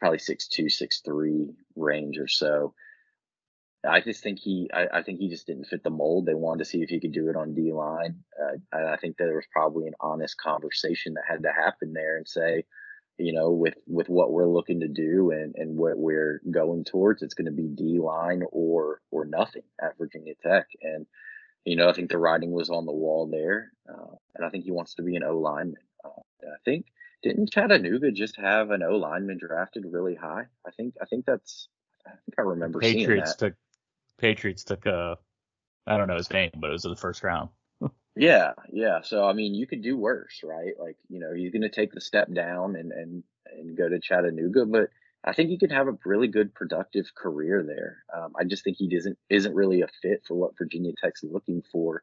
probably 0.00 0.18
six 0.18 0.48
two, 0.48 0.68
six 0.68 1.00
three 1.00 1.50
range 1.76 2.18
or 2.18 2.28
so. 2.28 2.74
I 3.88 4.00
just 4.00 4.24
think 4.24 4.40
he, 4.40 4.68
I, 4.74 4.98
I, 4.98 5.02
think 5.02 5.20
he 5.20 5.28
just 5.28 5.46
didn't 5.46 5.66
fit 5.66 5.84
the 5.84 5.90
mold. 5.90 6.26
They 6.26 6.34
wanted 6.34 6.64
to 6.64 6.64
see 6.64 6.82
if 6.82 6.88
he 6.88 6.98
could 6.98 7.12
do 7.12 7.28
it 7.28 7.36
on 7.36 7.54
D 7.54 7.72
line. 7.72 8.24
Uh, 8.36 8.56
I 8.76 8.96
think 8.96 9.16
there 9.16 9.36
was 9.36 9.46
probably 9.52 9.86
an 9.86 9.94
honest 10.00 10.36
conversation 10.36 11.14
that 11.14 11.22
had 11.28 11.44
to 11.44 11.52
happen 11.52 11.92
there 11.92 12.16
and 12.16 12.26
say, 12.26 12.64
you 13.18 13.32
know, 13.32 13.52
with, 13.52 13.74
with 13.86 14.08
what 14.08 14.32
we're 14.32 14.48
looking 14.48 14.80
to 14.80 14.88
do 14.88 15.30
and, 15.30 15.54
and 15.56 15.76
what 15.76 15.96
we're 15.96 16.40
going 16.50 16.84
towards, 16.84 17.22
it's 17.22 17.34
going 17.34 17.46
to 17.46 17.52
be 17.52 17.68
D 17.68 18.00
line 18.00 18.42
or, 18.50 19.00
or 19.12 19.24
nothing 19.24 19.62
at 19.80 19.96
Virginia 19.96 20.34
Tech. 20.42 20.66
And, 20.82 21.06
you 21.64 21.76
know, 21.76 21.88
I 21.88 21.92
think 21.92 22.10
the 22.10 22.18
writing 22.18 22.52
was 22.52 22.70
on 22.70 22.86
the 22.86 22.92
wall 22.92 23.28
there. 23.30 23.72
Uh, 23.88 24.16
and 24.34 24.44
I 24.44 24.50
think 24.50 24.64
he 24.64 24.70
wants 24.70 24.94
to 24.94 25.02
be 25.02 25.16
an 25.16 25.24
O 25.24 25.38
lineman. 25.38 25.76
Uh, 26.04 26.20
I 26.44 26.56
think, 26.64 26.86
didn't 27.22 27.50
Chattanooga 27.50 28.12
just 28.12 28.36
have 28.36 28.70
an 28.70 28.82
O 28.82 28.96
lineman 28.96 29.38
drafted 29.38 29.84
really 29.90 30.14
high? 30.14 30.46
I 30.66 30.70
think, 30.70 30.94
I 31.00 31.06
think 31.06 31.26
that's, 31.26 31.68
I 32.06 32.10
think 32.10 32.34
I 32.38 32.42
remember 32.42 32.78
Patriots 32.78 33.34
took 33.34 33.54
Patriots 34.18 34.64
took 34.64 34.86
a 34.86 35.18
I 35.86 35.96
don't 35.96 36.08
know 36.08 36.16
his 36.16 36.30
name, 36.30 36.50
but 36.56 36.68
it 36.68 36.72
was 36.72 36.84
in 36.84 36.90
the 36.90 36.96
first 36.96 37.22
round. 37.22 37.48
yeah, 38.16 38.52
yeah. 38.70 39.00
So 39.02 39.24
I 39.24 39.32
mean, 39.32 39.54
you 39.54 39.66
could 39.66 39.82
do 39.82 39.96
worse, 39.96 40.40
right? 40.44 40.74
Like 40.78 40.96
you 41.08 41.18
know, 41.18 41.32
he's 41.34 41.50
going 41.50 41.62
to 41.62 41.70
take 41.70 41.92
the 41.92 42.00
step 42.00 42.32
down 42.32 42.76
and 42.76 42.92
and 42.92 43.22
and 43.46 43.76
go 43.76 43.88
to 43.88 43.98
Chattanooga, 43.98 44.66
but 44.66 44.90
I 45.24 45.32
think 45.32 45.50
he 45.50 45.58
could 45.58 45.72
have 45.72 45.88
a 45.88 45.98
really 46.04 46.28
good 46.28 46.54
productive 46.54 47.06
career 47.14 47.64
there. 47.66 48.04
Um, 48.14 48.32
I 48.38 48.44
just 48.44 48.64
think 48.64 48.76
he 48.78 48.88
doesn't 48.88 49.18
isn't 49.28 49.54
really 49.54 49.82
a 49.82 49.88
fit 50.02 50.22
for 50.26 50.34
what 50.34 50.56
Virginia 50.56 50.92
Tech's 51.02 51.24
looking 51.24 51.62
for 51.72 52.02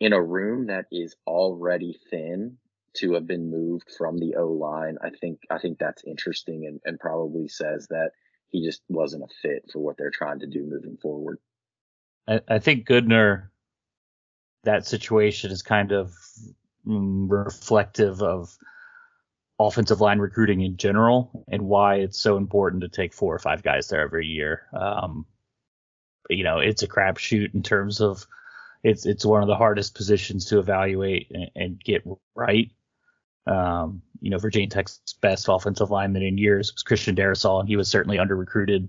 in 0.00 0.12
a 0.12 0.22
room 0.22 0.66
that 0.66 0.86
is 0.90 1.16
already 1.26 1.98
thin 2.10 2.58
to 2.94 3.12
have 3.12 3.26
been 3.26 3.50
moved 3.50 3.90
from 3.96 4.18
the 4.18 4.36
O 4.36 4.48
line. 4.48 4.96
I 5.02 5.10
think 5.10 5.40
I 5.50 5.58
think 5.58 5.78
that's 5.78 6.04
interesting 6.04 6.66
and, 6.66 6.80
and 6.84 6.98
probably 6.98 7.48
says 7.48 7.86
that 7.90 8.12
he 8.48 8.64
just 8.64 8.82
wasn't 8.88 9.24
a 9.24 9.34
fit 9.42 9.70
for 9.72 9.80
what 9.80 9.96
they're 9.98 10.10
trying 10.10 10.40
to 10.40 10.46
do 10.46 10.64
moving 10.64 10.96
forward. 10.96 11.38
I, 12.26 12.40
I 12.48 12.58
think 12.58 12.86
Goodner, 12.86 13.48
that 14.64 14.86
situation 14.86 15.50
is 15.50 15.62
kind 15.62 15.92
of 15.92 16.14
mm, 16.86 17.26
reflective 17.28 18.22
of 18.22 18.56
offensive 19.58 20.00
line 20.00 20.18
recruiting 20.18 20.60
in 20.60 20.76
general 20.76 21.44
and 21.48 21.62
why 21.62 21.96
it's 21.96 22.18
so 22.18 22.36
important 22.36 22.82
to 22.82 22.88
take 22.88 23.14
four 23.14 23.34
or 23.34 23.38
five 23.38 23.62
guys 23.62 23.88
there 23.88 24.02
every 24.02 24.26
year. 24.26 24.66
Um, 24.78 25.26
you 26.28 26.44
know, 26.44 26.58
it's 26.58 26.82
a 26.82 26.88
crapshoot 26.88 27.54
in 27.54 27.62
terms 27.62 28.00
of 28.00 28.26
it's 28.82 29.06
it's 29.06 29.24
one 29.24 29.42
of 29.42 29.48
the 29.48 29.56
hardest 29.56 29.94
positions 29.94 30.46
to 30.46 30.58
evaluate 30.58 31.30
and, 31.30 31.50
and 31.54 31.80
get 31.82 32.04
right. 32.34 32.70
Um, 33.46 34.02
you 34.20 34.30
know, 34.30 34.38
Virginia 34.38 34.68
Tech's 34.68 35.00
best 35.20 35.46
offensive 35.48 35.90
lineman 35.90 36.22
in 36.22 36.38
years 36.38 36.72
was 36.72 36.82
Christian 36.82 37.16
Darrisaw, 37.16 37.60
and 37.60 37.68
he 37.68 37.76
was 37.76 37.88
certainly 37.88 38.18
under 38.18 38.36
recruited. 38.36 38.88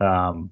Um, 0.00 0.50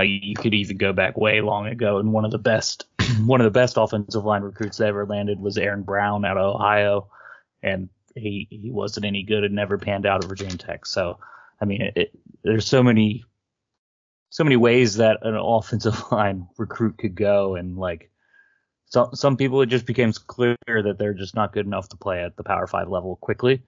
you 0.00 0.34
could 0.34 0.54
even 0.54 0.78
go 0.78 0.92
back 0.92 1.16
way 1.16 1.40
long 1.40 1.66
ago, 1.66 1.98
and 1.98 2.12
one 2.12 2.24
of 2.24 2.30
the 2.30 2.38
best 2.38 2.86
one 3.24 3.40
of 3.40 3.44
the 3.44 3.58
best 3.58 3.76
offensive 3.76 4.24
line 4.24 4.42
recruits 4.42 4.78
that 4.78 4.88
ever 4.88 5.06
landed 5.06 5.40
was 5.40 5.58
Aaron 5.58 5.82
Brown 5.82 6.24
out 6.24 6.36
of 6.36 6.54
Ohio, 6.54 7.08
and 7.62 7.88
he 8.14 8.46
he 8.50 8.70
wasn't 8.70 9.06
any 9.06 9.22
good 9.22 9.44
and 9.44 9.54
never 9.54 9.78
panned 9.78 10.06
out 10.06 10.22
at 10.22 10.28
Virginia 10.28 10.56
Tech. 10.56 10.86
So, 10.86 11.18
I 11.60 11.64
mean, 11.64 11.82
it, 11.82 11.96
it, 11.96 12.18
there's 12.42 12.66
so 12.66 12.82
many 12.82 13.24
so 14.30 14.44
many 14.44 14.56
ways 14.56 14.96
that 14.96 15.18
an 15.22 15.36
offensive 15.36 16.00
line 16.12 16.48
recruit 16.58 16.98
could 16.98 17.14
go, 17.14 17.54
and 17.56 17.76
like 17.76 18.10
some 18.86 19.14
some 19.14 19.36
people, 19.36 19.62
it 19.62 19.66
just 19.66 19.86
becomes 19.86 20.18
clear 20.18 20.56
that 20.66 20.96
they're 20.98 21.14
just 21.14 21.34
not 21.34 21.52
good 21.52 21.66
enough 21.66 21.88
to 21.90 21.96
play 21.96 22.22
at 22.22 22.36
the 22.36 22.44
Power 22.44 22.66
Five 22.66 22.88
level 22.88 23.16
quickly, 23.16 23.62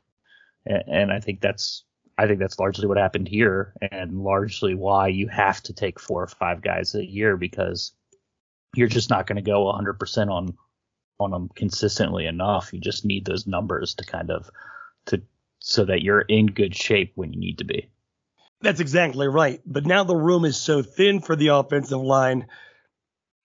and, 0.67 0.83
and 0.87 1.13
I 1.13 1.21
think 1.21 1.41
that's 1.41 1.85
I 2.17 2.27
think 2.27 2.39
that's 2.39 2.59
largely 2.59 2.87
what 2.87 2.99
happened 2.99 3.29
here, 3.29 3.75
and 3.91 4.23
largely 4.23 4.75
why 4.75 5.09
you 5.09 5.29
have 5.29 5.63
to 5.65 5.73
take 5.73 6.01
four 6.01 6.23
or 6.23 6.29
five 6.29 6.63
guys 6.63 6.95
a 6.95 7.05
year 7.05 7.37
because 7.37 7.93
you're 8.77 8.89
just 8.89 9.11
not 9.11 9.27
going 9.27 9.37
to 9.37 9.43
go 9.43 9.73
100% 9.73 10.31
on 10.31 10.57
on 11.21 11.31
them 11.31 11.51
consistently 11.55 12.27
enough. 12.27 12.73
You 12.73 12.81
just 12.81 13.05
need 13.05 13.25
those 13.25 13.47
numbers 13.47 13.95
to 13.95 14.05
kind 14.05 14.31
of 14.31 14.51
to 15.07 15.23
so 15.59 15.85
that 15.85 16.03
you're 16.03 16.21
in 16.21 16.47
good 16.47 16.75
shape 16.75 17.13
when 17.15 17.33
you 17.33 17.41
need 17.41 17.59
to 17.59 17.65
be. 17.65 17.89
That's 18.61 18.81
exactly 18.81 19.29
right. 19.29 19.61
But 19.65 19.87
now 19.87 20.05
the 20.05 20.17
room 20.17 20.45
is 20.45 20.57
so 20.57 20.83
thin 20.83 21.21
for 21.21 21.37
the 21.37 21.49
offensive 21.49 22.01
line. 22.01 22.47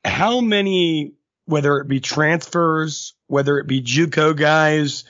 How 0.04 0.42
many, 0.42 1.14
whether 1.46 1.78
it 1.78 1.88
be 1.88 2.00
transfers, 2.00 3.14
whether 3.28 3.60
it 3.60 3.68
be 3.68 3.82
JUCO 3.82 4.36
guys, 4.36 5.04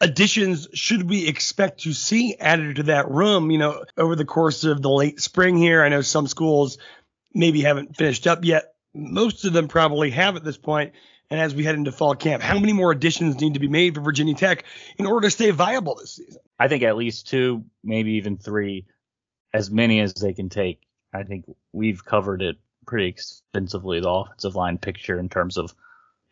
additions 0.00 0.68
should 0.74 1.08
we 1.08 1.26
expect 1.26 1.80
to 1.80 1.92
see 1.92 2.36
added 2.36 2.76
to 2.76 2.82
that 2.84 3.10
room, 3.10 3.50
you 3.50 3.58
know, 3.58 3.84
over 3.96 4.14
the 4.14 4.24
course 4.24 4.64
of 4.64 4.82
the 4.82 4.90
late 4.90 5.20
spring 5.20 5.56
here? 5.56 5.82
I 5.82 5.88
know 5.88 6.00
some 6.02 6.26
schools 6.26 6.78
maybe 7.34 7.62
haven't 7.62 7.96
finished 7.96 8.26
up 8.26 8.44
yet. 8.44 8.75
Most 8.96 9.44
of 9.44 9.52
them 9.52 9.68
probably 9.68 10.10
have 10.10 10.36
at 10.36 10.44
this. 10.44 10.58
And 11.28 11.40
as 11.40 11.54
we 11.54 11.64
head 11.64 11.74
into 11.74 11.92
fall 11.92 12.14
camp, 12.14 12.42
how 12.42 12.58
many 12.58 12.72
more 12.72 12.92
additions 12.92 13.40
need 13.40 13.54
to 13.54 13.60
be 13.60 13.68
made 13.68 13.94
for 13.94 14.00
Virginia 14.00 14.34
Tech 14.34 14.64
in 14.96 15.06
order 15.06 15.26
to 15.26 15.30
stay 15.30 15.50
viable 15.50 15.96
this 15.96 16.14
season? 16.14 16.40
I 16.58 16.68
think 16.68 16.82
at 16.82 16.96
least 16.96 17.28
two, 17.28 17.64
maybe 17.82 18.12
even 18.12 18.38
three, 18.38 18.86
as 19.52 19.70
many 19.70 20.00
as 20.00 20.14
they 20.14 20.32
can 20.32 20.48
take. 20.48 20.80
I 21.12 21.24
think 21.24 21.44
we've 21.72 22.04
covered 22.04 22.42
it 22.42 22.56
pretty 22.86 23.08
extensively, 23.08 24.00
the 24.00 24.08
offensive 24.08 24.54
line 24.54 24.78
picture 24.78 25.18
in 25.18 25.28
terms 25.28 25.56
of 25.56 25.74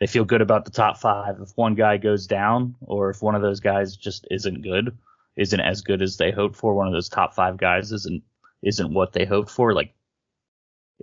they 0.00 0.06
feel 0.06 0.24
good 0.24 0.42
about 0.42 0.64
the 0.64 0.70
top 0.70 0.98
five. 0.98 1.40
If 1.40 1.50
one 1.56 1.74
guy 1.74 1.96
goes 1.96 2.26
down, 2.26 2.76
or 2.80 3.10
if 3.10 3.22
one 3.22 3.34
of 3.34 3.42
those 3.42 3.60
guys 3.60 3.96
just 3.96 4.26
isn't 4.30 4.62
good, 4.62 4.96
isn't 5.36 5.60
as 5.60 5.82
good 5.82 6.02
as 6.02 6.16
they 6.16 6.30
hoped 6.30 6.56
for, 6.56 6.74
one 6.74 6.86
of 6.86 6.92
those 6.92 7.08
top 7.08 7.34
five 7.34 7.56
guys 7.56 7.92
isn't 7.92 8.22
isn't 8.62 8.94
what 8.94 9.12
they 9.12 9.24
hoped 9.24 9.50
for, 9.50 9.74
like 9.74 9.92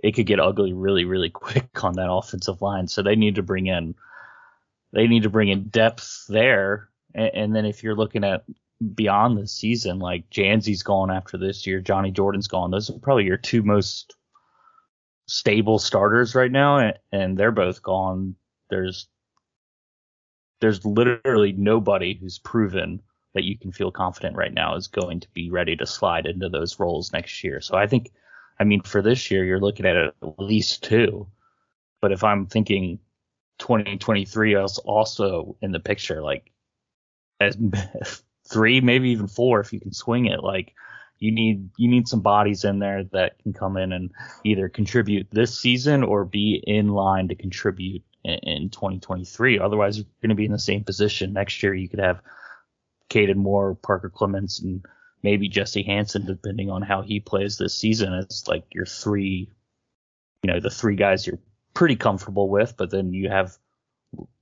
it 0.02 0.12
could 0.12 0.26
get 0.26 0.40
ugly 0.40 0.72
really, 0.72 1.04
really 1.04 1.30
quick 1.44 1.84
on 1.84 1.94
that 1.94 2.10
offensive 2.10 2.62
line. 2.62 2.88
So 2.88 3.02
they 3.02 3.16
need 3.16 3.36
to 3.36 3.42
bring 3.42 3.66
in 3.66 3.94
they 4.92 5.06
need 5.06 5.22
to 5.22 5.30
bring 5.30 5.48
in 5.48 5.64
depth 5.64 6.26
there. 6.28 6.88
And, 7.14 7.30
and 7.34 7.56
then 7.56 7.64
if 7.64 7.82
you're 7.82 7.96
looking 7.96 8.24
at 8.24 8.44
beyond 8.94 9.38
the 9.38 9.46
season, 9.46 9.98
like 9.98 10.28
Dzansi's 10.30 10.82
gone 10.82 11.10
after 11.10 11.38
this 11.38 11.66
year, 11.66 11.80
Johnny 11.80 12.10
Jordan's 12.10 12.48
gone. 12.48 12.70
Those 12.70 12.90
are 12.90 12.98
probably 12.98 13.24
your 13.24 13.36
two 13.38 13.62
most 13.62 14.14
stable 15.26 15.78
starters 15.78 16.34
right 16.34 16.52
now, 16.52 16.78
and, 16.78 16.98
and 17.10 17.38
they're 17.38 17.52
both 17.52 17.82
gone. 17.82 18.36
There's 18.70 19.08
there's 20.60 20.84
literally 20.84 21.52
nobody 21.52 22.14
who's 22.14 22.38
proven 22.38 23.02
that 23.34 23.44
you 23.44 23.58
can 23.58 23.72
feel 23.72 23.90
confident 23.90 24.36
right 24.36 24.52
now 24.52 24.76
is 24.76 24.86
going 24.86 25.18
to 25.20 25.28
be 25.32 25.50
ready 25.50 25.74
to 25.74 25.86
slide 25.86 26.26
into 26.26 26.48
those 26.48 26.78
roles 26.78 27.12
next 27.12 27.42
year. 27.42 27.60
So 27.60 27.76
I 27.76 27.86
think, 27.86 28.12
I 28.62 28.64
mean, 28.64 28.80
for 28.82 29.02
this 29.02 29.28
year, 29.28 29.44
you're 29.44 29.58
looking 29.58 29.86
at 29.86 29.96
at 29.96 30.14
least 30.38 30.84
two. 30.84 31.26
But 32.00 32.12
if 32.12 32.22
I'm 32.22 32.46
thinking 32.46 33.00
2023 33.58 34.54
is 34.54 34.78
also 34.78 35.56
in 35.60 35.72
the 35.72 35.80
picture, 35.80 36.22
like 36.22 36.52
as 37.40 37.58
three, 38.48 38.80
maybe 38.80 39.10
even 39.10 39.26
four 39.26 39.58
if 39.58 39.72
you 39.72 39.80
can 39.80 39.92
swing 39.92 40.26
it. 40.26 40.44
Like 40.44 40.74
you 41.18 41.32
need 41.32 41.70
you 41.76 41.88
need 41.88 42.06
some 42.06 42.20
bodies 42.20 42.62
in 42.62 42.78
there 42.78 43.02
that 43.10 43.36
can 43.42 43.52
come 43.52 43.76
in 43.76 43.90
and 43.92 44.12
either 44.44 44.68
contribute 44.68 45.26
this 45.32 45.58
season 45.58 46.04
or 46.04 46.24
be 46.24 46.62
in 46.64 46.86
line 46.86 47.26
to 47.28 47.34
contribute 47.34 48.04
in, 48.22 48.38
in 48.44 48.70
2023. 48.70 49.58
Otherwise, 49.58 49.96
you're 49.96 50.06
going 50.22 50.28
to 50.28 50.36
be 50.36 50.46
in 50.46 50.52
the 50.52 50.58
same 50.60 50.84
position 50.84 51.32
next 51.32 51.64
year. 51.64 51.74
You 51.74 51.88
could 51.88 51.98
have 51.98 52.20
Kaden 53.10 53.34
Moore, 53.34 53.74
Parker 53.74 54.08
Clements, 54.08 54.60
and 54.60 54.84
maybe 55.22 55.48
Jesse 55.48 55.82
Hanson, 55.82 56.26
depending 56.26 56.70
on 56.70 56.82
how 56.82 57.02
he 57.02 57.20
plays 57.20 57.56
this 57.56 57.74
season. 57.74 58.12
It's 58.14 58.48
like 58.48 58.64
your 58.72 58.86
three, 58.86 59.50
you 60.42 60.52
know, 60.52 60.60
the 60.60 60.70
three 60.70 60.96
guys 60.96 61.26
you're 61.26 61.38
pretty 61.74 61.96
comfortable 61.96 62.48
with, 62.48 62.76
but 62.76 62.90
then 62.90 63.12
you 63.12 63.28
have 63.28 63.56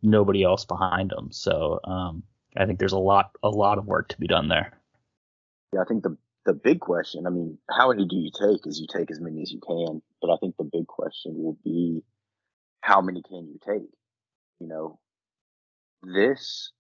nobody 0.03 0.43
else 0.43 0.65
behind 0.65 1.11
them. 1.11 1.31
So 1.31 1.81
um, 1.85 2.23
I 2.57 2.67
think 2.67 2.79
there's 2.79 2.93
a 2.93 2.99
lot 2.99 3.31
a 3.43 3.49
lot 3.49 3.79
of 3.79 3.87
work 3.87 4.09
to 4.09 4.19
be 4.19 4.27
done 4.27 4.49
there. 4.49 4.73
Yeah, 5.73 5.81
I 5.81 5.85
think 5.85 6.03
the 6.03 6.17
the 6.47 6.55
big 6.55 6.81
question, 6.81 7.27
I 7.27 7.31
mean, 7.31 7.59
how 7.71 7.91
many 7.91 8.07
do 8.07 8.17
you 8.17 8.31
take? 8.31 8.67
Is 8.67 8.81
you 8.81 8.87
take 8.93 9.11
as 9.11 9.21
many 9.21 9.43
as 9.43 9.53
you 9.53 9.61
can, 9.61 10.01
but 10.23 10.31
I 10.31 10.37
think 10.41 10.57
the 10.57 10.65
big 10.65 10.87
question 10.87 11.35
will 11.37 11.59
be 11.63 12.03
how 12.81 13.01
many 13.03 13.23
can 13.23 13.47
you 13.47 13.59
take? 13.65 13.89
You 14.59 14.67
know, 14.67 14.99
this 16.03 16.73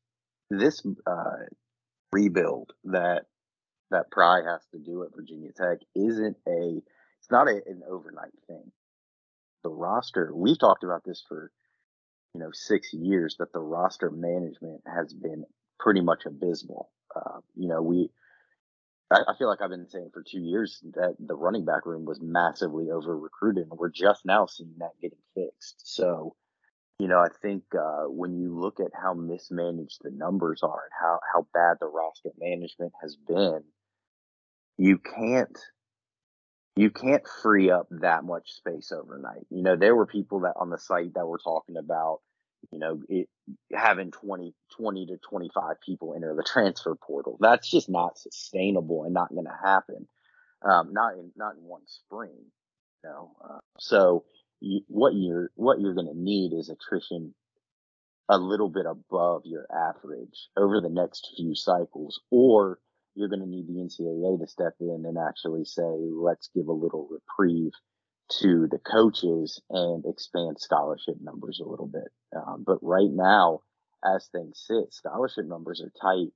this 0.51 0.83
uh, 1.07 1.45
rebuild 2.13 2.73
that 2.85 3.27
that 3.90 4.11
Pry 4.11 4.42
has 4.42 4.61
to 4.72 4.79
do 4.79 5.03
at 5.05 5.14
Virginia 5.14 5.50
Tech 5.53 5.79
isn't 5.94 6.37
a 6.46 6.83
it's 7.20 7.31
not 7.31 7.48
a, 7.48 7.61
an 7.66 7.83
overnight 7.88 8.33
thing. 8.46 8.72
The 9.62 9.70
roster, 9.70 10.33
we've 10.35 10.59
talked 10.59 10.85
about 10.85 11.05
this 11.05 11.22
for 11.29 11.53
you 12.35 12.40
know 12.40 12.50
six 12.53 12.92
years 12.92 13.37
that 13.38 13.53
the 13.53 13.61
roster 13.61 14.11
management 14.11 14.83
has 14.87 15.12
been 15.12 15.44
pretty 15.79 16.00
much 16.00 16.26
abysmal. 16.26 16.90
Uh, 17.14 17.40
you 17.57 17.68
know, 17.68 17.83
we, 17.83 18.11
I, 19.11 19.35
feel 19.37 19.48
like 19.48 19.61
I've 19.61 19.70
been 19.70 19.88
saying 19.88 20.11
for 20.12 20.22
two 20.22 20.40
years 20.40 20.81
that 20.94 21.16
the 21.18 21.35
running 21.35 21.64
back 21.64 21.85
room 21.85 22.05
was 22.05 22.20
massively 22.22 22.90
over 22.90 23.18
recruited, 23.18 23.66
and 23.68 23.79
we're 23.79 23.90
just 23.90 24.24
now 24.24 24.46
seeing 24.46 24.74
that 24.79 25.00
getting 25.03 25.18
fixed. 25.35 25.83
So, 25.85 26.37
you 27.00 27.09
know, 27.09 27.18
I 27.18 27.29
think 27.42 27.64
uh, 27.74 28.05
when 28.05 28.38
you 28.38 28.57
look 28.57 28.79
at 28.79 28.92
how 28.94 29.14
mismanaged 29.14 29.98
the 30.03 30.12
numbers 30.12 30.61
are 30.62 30.85
and 30.85 30.92
how 30.98 31.18
how 31.33 31.46
bad 31.53 31.79
the 31.81 31.87
roster 31.87 32.31
management 32.38 32.92
has 33.03 33.16
been, 33.16 33.64
you 34.81 34.99
can't 34.99 35.59
you 36.77 36.90
can't 36.90 37.23
free 37.43 37.71
up 37.71 37.88
that 37.90 38.25
much 38.25 38.53
space 38.53 38.93
overnight. 38.93 39.47
You 39.51 39.62
know, 39.62 39.77
there 39.77 39.95
were 39.95 40.07
people 40.07 40.40
that 40.40 40.55
on 40.57 40.71
the 40.71 40.79
site 40.79 41.14
that 41.14 41.27
were 41.27 41.38
talking 41.38 41.77
about 41.77 42.21
you 42.71 42.79
know, 42.79 43.01
it, 43.09 43.29
having 43.73 44.11
20, 44.11 44.55
20 44.77 45.07
to 45.07 45.16
25 45.19 45.81
people 45.85 46.14
enter 46.14 46.35
the 46.35 46.43
transfer 46.47 46.95
portal. 46.95 47.38
That's 47.40 47.71
just 47.71 47.88
not 47.88 48.19
sustainable 48.19 49.05
and 49.05 49.14
not 49.14 49.31
going 49.31 49.47
to 49.47 49.59
happen. 49.64 50.09
Um, 50.62 50.93
not 50.93 51.14
in, 51.14 51.33
not 51.37 51.55
in 51.57 51.62
one 51.62 51.87
spring, 51.87 52.37
you 53.03 53.11
know. 53.11 53.31
Uh, 53.43 53.59
so 53.79 54.25
you, 54.61 54.83
what 54.88 55.14
you're, 55.14 55.51
what 55.55 55.81
you're 55.81 55.95
going 55.95 56.09
to 56.09 56.19
need 56.19 56.53
is 56.53 56.69
attrition 56.69 57.35
a 58.29 58.37
little 58.37 58.69
bit 58.69 58.85
above 58.85 59.43
your 59.47 59.66
average 59.75 60.49
over 60.57 60.81
the 60.81 60.90
next 60.90 61.33
few 61.35 61.55
cycles, 61.55 62.21
or 62.31 62.79
you're 63.14 63.29
going 63.29 63.40
to 63.40 63.49
need 63.49 63.66
the 63.66 63.75
NCAA 63.75 64.40
to 64.40 64.46
step 64.46 64.75
in 64.81 65.05
and 65.07 65.18
actually 65.18 65.64
say, 65.64 65.83
let's 65.83 66.51
give 66.55 66.68
a 66.68 66.73
little 66.73 67.09
reprieve 67.11 67.73
to 68.40 68.68
the 68.70 68.79
coaches 68.79 69.61
and 69.70 70.05
expand 70.07 70.59
scholarship 70.61 71.16
numbers 71.20 71.61
a 71.64 71.68
little 71.68 71.88
bit. 71.88 72.09
Um, 72.35 72.64
but 72.64 72.79
right 72.83 73.11
now, 73.11 73.61
as 74.05 74.29
things 74.31 74.64
sit, 74.66 74.92
scholarship 74.94 75.46
numbers 75.46 75.83
are 75.83 75.92
tight 76.01 76.33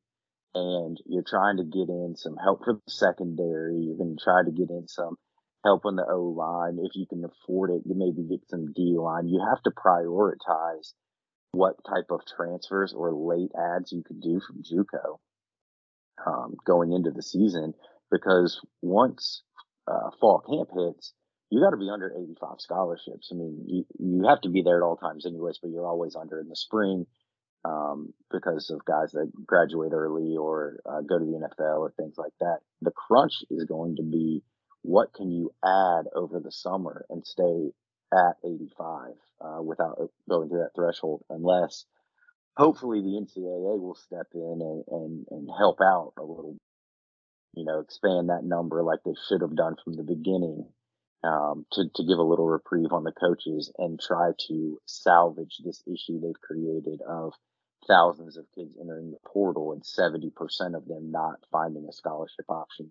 and 0.54 1.00
you're 1.06 1.24
trying 1.26 1.56
to 1.58 1.64
get 1.64 1.88
in 1.88 2.14
some 2.16 2.36
help 2.36 2.64
for 2.64 2.74
the 2.74 2.90
secondary. 2.90 3.76
You're 3.76 3.96
going 3.96 4.16
to 4.16 4.22
try 4.22 4.42
to 4.44 4.50
get 4.50 4.70
in 4.70 4.88
some 4.88 5.16
help 5.64 5.84
on 5.84 5.96
the 5.96 6.04
O 6.08 6.22
line. 6.22 6.78
If 6.82 6.96
you 6.96 7.06
can 7.06 7.24
afford 7.24 7.70
it, 7.70 7.82
you 7.86 7.94
maybe 7.94 8.28
get 8.28 8.48
some 8.48 8.72
D 8.72 8.96
line. 8.98 9.28
You 9.28 9.40
have 9.48 9.62
to 9.62 9.70
prioritize 9.70 10.92
what 11.52 11.76
type 11.88 12.10
of 12.10 12.20
transfers 12.36 12.92
or 12.92 13.14
late 13.14 13.52
ads 13.56 13.92
you 13.92 14.02
could 14.02 14.20
do 14.20 14.40
from 14.40 14.62
JUCO 14.62 15.18
um, 16.26 16.54
going 16.66 16.92
into 16.92 17.10
the 17.10 17.22
season 17.22 17.74
because 18.10 18.60
once 18.82 19.42
uh, 19.86 20.10
fall 20.20 20.40
camp 20.40 20.70
hits, 20.74 21.12
you 21.50 21.60
got 21.60 21.70
to 21.70 21.76
be 21.76 21.90
under 21.90 22.12
85 22.16 22.56
scholarships. 22.58 23.30
I 23.32 23.36
mean, 23.36 23.64
you, 23.66 23.84
you 23.98 24.28
have 24.28 24.40
to 24.42 24.48
be 24.48 24.62
there 24.62 24.82
at 24.82 24.84
all 24.84 24.96
times 24.96 25.26
anyways, 25.26 25.58
but 25.62 25.70
you're 25.70 25.86
always 25.86 26.16
under 26.16 26.40
in 26.40 26.48
the 26.48 26.56
spring 26.56 27.06
um, 27.64 28.12
because 28.30 28.70
of 28.70 28.84
guys 28.84 29.12
that 29.12 29.30
graduate 29.46 29.92
early 29.92 30.36
or 30.36 30.80
uh, 30.86 31.00
go 31.00 31.18
to 31.18 31.24
the 31.24 31.32
NFL 31.32 31.78
or 31.78 31.92
things 31.96 32.14
like 32.16 32.32
that. 32.40 32.58
The 32.82 32.92
crunch 32.92 33.34
is 33.50 33.64
going 33.64 33.96
to 33.96 34.02
be 34.02 34.42
what 34.82 35.14
can 35.14 35.30
you 35.30 35.50
add 35.64 36.04
over 36.14 36.40
the 36.40 36.52
summer 36.52 37.06
and 37.08 37.24
stay 37.26 37.70
at 38.12 38.36
85 38.44 39.12
uh, 39.40 39.62
without 39.62 39.98
going 40.28 40.48
through 40.48 40.60
that 40.60 40.74
threshold 40.74 41.22
unless 41.30 41.84
hopefully 42.56 43.00
the 43.00 43.20
NCAA 43.20 43.80
will 43.80 43.96
step 43.96 44.26
in 44.34 44.58
and, 44.60 44.84
and, 44.88 45.26
and 45.30 45.48
help 45.56 45.80
out 45.80 46.12
a 46.18 46.22
little, 46.22 46.56
you 47.54 47.64
know, 47.64 47.80
expand 47.80 48.28
that 48.28 48.44
number 48.44 48.82
like 48.82 49.00
they 49.04 49.14
should 49.28 49.40
have 49.40 49.56
done 49.56 49.76
from 49.82 49.94
the 49.94 50.02
beginning 50.02 50.66
um, 51.24 51.66
to, 51.72 51.84
to 51.94 52.04
give 52.04 52.18
a 52.18 52.22
little 52.22 52.46
reprieve 52.46 52.92
on 52.92 53.04
the 53.04 53.12
coaches 53.12 53.72
and 53.78 54.00
try 54.00 54.30
to 54.48 54.78
salvage 54.86 55.58
this 55.64 55.82
issue 55.86 56.20
they've 56.20 56.40
created 56.40 57.00
of 57.08 57.32
thousands 57.88 58.36
of 58.36 58.46
kids 58.54 58.76
entering 58.80 59.10
the 59.10 59.18
portal 59.28 59.72
and 59.72 59.82
70% 59.82 60.32
of 60.76 60.86
them 60.86 61.10
not 61.10 61.38
finding 61.50 61.86
a 61.88 61.92
scholarship 61.92 62.46
option 62.48 62.90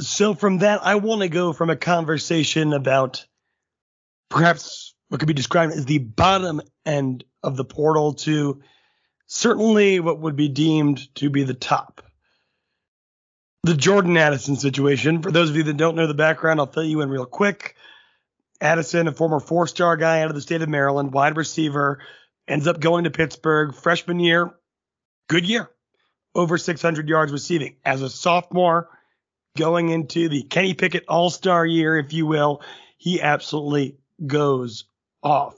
So 0.00 0.34
from 0.34 0.58
that, 0.58 0.80
I 0.82 0.96
want 0.96 1.20
to 1.20 1.28
go 1.28 1.52
from 1.52 1.70
a 1.70 1.76
conversation 1.76 2.72
about 2.72 3.26
perhaps 4.30 4.94
what 5.08 5.20
could 5.20 5.28
be 5.28 5.34
described 5.34 5.72
as 5.72 5.84
the 5.84 5.98
bottom 5.98 6.62
end 6.86 7.24
of 7.42 7.56
the 7.56 7.64
portal 7.64 8.14
to 8.14 8.62
certainly 9.26 10.00
what 10.00 10.20
would 10.20 10.36
be 10.36 10.48
deemed 10.48 11.14
to 11.16 11.28
be 11.28 11.44
the 11.44 11.54
top. 11.54 12.02
The 13.62 13.76
Jordan 13.76 14.16
Addison 14.16 14.56
situation. 14.56 15.20
For 15.20 15.30
those 15.30 15.50
of 15.50 15.56
you 15.56 15.64
that 15.64 15.76
don't 15.76 15.96
know 15.96 16.06
the 16.06 16.14
background, 16.14 16.60
I'll 16.60 16.66
fill 16.66 16.84
you 16.84 17.02
in 17.02 17.10
real 17.10 17.26
quick. 17.26 17.76
Addison, 18.60 19.06
a 19.06 19.12
former 19.12 19.40
four 19.40 19.66
star 19.66 19.96
guy 19.96 20.22
out 20.22 20.30
of 20.30 20.34
the 20.34 20.40
state 20.40 20.62
of 20.62 20.68
Maryland, 20.68 21.12
wide 21.12 21.36
receiver, 21.36 22.00
ends 22.48 22.66
up 22.66 22.80
going 22.80 23.04
to 23.04 23.10
Pittsburgh 23.10 23.74
freshman 23.74 24.18
year. 24.18 24.54
Good 25.28 25.46
year. 25.46 25.70
Over 26.34 26.56
600 26.56 27.08
yards 27.08 27.32
receiving. 27.32 27.76
As 27.84 28.00
a 28.02 28.08
sophomore, 28.08 28.88
going 29.56 29.88
into 29.88 30.28
the 30.28 30.42
Kenny 30.42 30.74
Pickett 30.74 31.04
All 31.08 31.30
Star 31.30 31.64
year, 31.64 31.96
if 31.98 32.12
you 32.12 32.26
will, 32.26 32.62
he 32.96 33.20
absolutely 33.20 33.96
goes 34.26 34.84
off. 35.22 35.54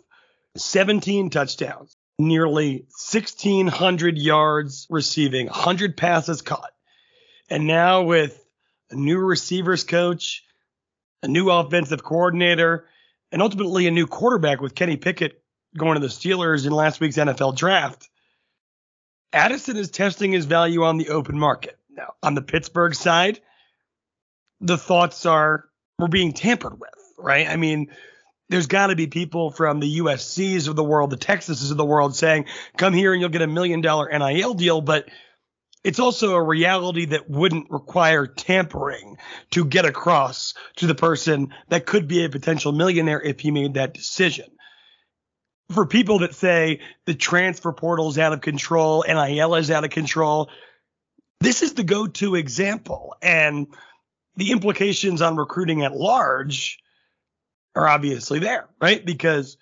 17 0.56 1.30
touchdowns, 1.30 1.96
nearly 2.18 2.86
1,600 3.10 4.18
yards 4.18 4.86
receiving, 4.90 5.46
100 5.46 5.96
passes 5.96 6.42
caught. 6.42 6.72
And 7.48 7.66
now 7.66 8.02
with 8.02 8.42
a 8.90 8.96
new 8.96 9.18
receivers 9.18 9.84
coach, 9.84 10.44
a 11.22 11.28
new 11.28 11.50
offensive 11.50 12.02
coordinator, 12.02 12.86
and 13.30 13.40
ultimately 13.40 13.86
a 13.86 13.90
new 13.90 14.06
quarterback 14.06 14.60
with 14.60 14.74
Kenny 14.74 14.96
Pickett 14.96 15.42
going 15.76 15.94
to 15.94 16.00
the 16.00 16.08
Steelers 16.08 16.66
in 16.66 16.72
last 16.72 17.00
week's 17.00 17.16
NFL 17.16 17.56
draft, 17.56 18.08
Addison 19.32 19.78
is 19.78 19.90
testing 19.90 20.32
his 20.32 20.44
value 20.44 20.84
on 20.84 20.98
the 20.98 21.08
open 21.08 21.38
market. 21.38 21.78
Now, 21.90 22.14
on 22.22 22.34
the 22.34 22.42
Pittsburgh 22.42 22.94
side, 22.94 23.40
the 24.62 24.78
thoughts 24.78 25.26
are 25.26 25.66
we're 25.98 26.08
being 26.08 26.32
tampered 26.32 26.80
with, 26.80 26.90
right? 27.18 27.48
I 27.48 27.56
mean, 27.56 27.88
there's 28.48 28.66
got 28.66 28.88
to 28.88 28.96
be 28.96 29.06
people 29.06 29.50
from 29.50 29.80
the 29.80 29.98
USCs 29.98 30.68
of 30.68 30.76
the 30.76 30.84
world, 30.84 31.10
the 31.10 31.16
Texases 31.16 31.70
of 31.70 31.76
the 31.76 31.84
world 31.84 32.16
saying, 32.16 32.46
come 32.76 32.92
here 32.92 33.12
and 33.12 33.20
you'll 33.20 33.30
get 33.30 33.42
a 33.42 33.46
million 33.46 33.80
dollar 33.80 34.08
NIL 34.10 34.54
deal. 34.54 34.80
But 34.80 35.08
it's 35.84 35.98
also 35.98 36.34
a 36.34 36.42
reality 36.42 37.06
that 37.06 37.28
wouldn't 37.28 37.70
require 37.70 38.26
tampering 38.26 39.16
to 39.50 39.64
get 39.64 39.84
across 39.84 40.54
to 40.76 40.86
the 40.86 40.94
person 40.94 41.54
that 41.68 41.86
could 41.86 42.06
be 42.06 42.24
a 42.24 42.28
potential 42.28 42.72
millionaire 42.72 43.20
if 43.20 43.40
he 43.40 43.50
made 43.50 43.74
that 43.74 43.94
decision. 43.94 44.46
For 45.70 45.86
people 45.86 46.20
that 46.20 46.34
say 46.34 46.80
the 47.06 47.14
transfer 47.14 47.72
portal 47.72 48.10
is 48.10 48.18
out 48.18 48.32
of 48.32 48.42
control, 48.42 49.04
NIL 49.06 49.54
is 49.54 49.70
out 49.70 49.84
of 49.84 49.90
control, 49.90 50.50
this 51.40 51.62
is 51.62 51.74
the 51.74 51.84
go 51.84 52.06
to 52.06 52.34
example. 52.36 53.16
And 53.22 53.66
the 54.36 54.52
implications 54.52 55.22
on 55.22 55.36
recruiting 55.36 55.82
at 55.84 55.94
large 55.94 56.78
are 57.74 57.88
obviously 57.88 58.38
there, 58.38 58.68
right? 58.80 59.04
Because 59.04 59.56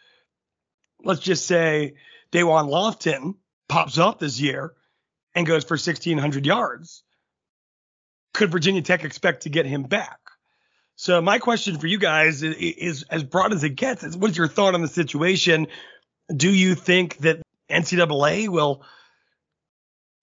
let's 1.05 1.21
just 1.21 1.47
say 1.47 1.95
Da'Wain 2.33 2.69
Lofton 2.69 3.35
pops 3.69 3.99
off 3.99 4.19
this 4.19 4.41
year 4.41 4.75
and 5.35 5.47
goes 5.47 5.65
for 5.65 5.75
1,600 5.75 6.47
yards. 6.47 7.03
Could 8.35 8.53
Virginia 8.53 8.83
Tech 8.83 9.05
expect 9.05 9.45
to 9.45 9.49
get 9.49 9.67
him 9.67 9.83
back? 9.83 10.19
So 10.97 11.21
my 11.21 11.39
question 11.39 11.79
for 11.79 11.87
you 11.87 11.99
guys 11.99 12.43
is, 12.43 12.55
is 12.57 13.03
as 13.05 13.25
broad 13.25 13.53
as 13.53 13.65
it 13.65 13.71
gets. 13.71 14.05
Is 14.05 14.17
what's 14.17 14.37
your 14.37 14.49
thought 14.49 14.75
on 14.75 14.83
the 14.83 14.89
situation? 14.89 15.67
Do 16.35 16.53
you 16.53 16.75
think 16.75 17.17
that 17.19 17.41
NCAA 17.71 18.49
will 18.49 18.85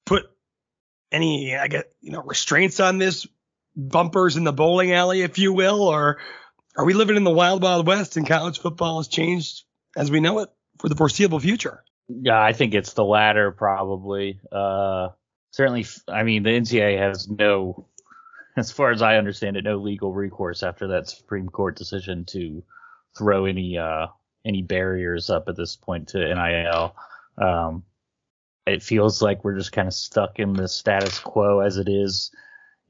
put 0.06 0.30
any, 1.12 1.56
I 1.56 1.68
guess, 1.68 1.84
you 2.02 2.12
know, 2.12 2.22
restraints 2.22 2.80
on 2.80 2.98
this 2.98 3.26
bumpers 3.78 4.36
in 4.36 4.44
the 4.44 4.52
bowling 4.52 4.92
alley, 4.92 5.22
if 5.22 5.38
you 5.38 5.54
will, 5.54 5.84
or 5.84 6.18
are 6.76 6.86
we 6.86 6.94
living 6.94 7.16
in 7.16 7.24
the 7.24 7.32
wild, 7.32 7.62
wild 7.62 7.86
west 7.86 8.18
and 8.18 8.28
college 8.28 8.60
football 8.60 8.98
has 8.98 9.08
changed 9.08 9.64
as 9.96 10.10
we 10.10 10.20
know 10.20 10.40
it 10.40 10.50
for 10.80 10.90
the 10.90 10.96
foreseeable 10.96 11.40
future? 11.40 11.84
Yeah, 12.10 12.42
I 12.42 12.54
think 12.54 12.74
it's 12.74 12.94
the 12.94 13.04
latter 13.04 13.52
probably. 13.52 14.40
Uh, 14.52 15.10
certainly, 15.52 15.86
I 16.08 16.24
mean, 16.24 16.44
the 16.44 16.50
NCAA 16.50 16.98
has 16.98 17.30
no, 17.30 17.88
as 18.58 18.72
far 18.72 18.92
as 18.92 19.02
I 19.02 19.18
understand 19.18 19.58
it, 19.58 19.64
no 19.64 19.78
legal 19.78 20.14
recourse 20.14 20.64
after 20.64 20.88
that 20.88 21.08
Supreme 21.08 21.50
Court 21.50 21.76
decision 21.76 22.26
to 22.26 22.64
throw 23.18 23.46
any 23.46 23.78
uh, 23.78 24.08
any 24.46 24.62
barriers 24.62 25.30
up 25.30 25.50
at 25.50 25.58
this 25.58 25.76
point 25.76 26.10
to 26.10 26.20
NIL. 26.20 26.96
Um, 27.38 27.84
it 28.66 28.84
feels 28.84 29.22
like 29.22 29.44
we're 29.44 29.58
just 29.58 29.72
kind 29.72 29.88
of 29.88 29.94
stuck 29.94 30.40
in 30.40 30.54
the 30.54 30.68
status 30.68 31.20
quo 31.20 31.60
as 31.60 31.78
it 31.78 31.90
is 31.90 32.32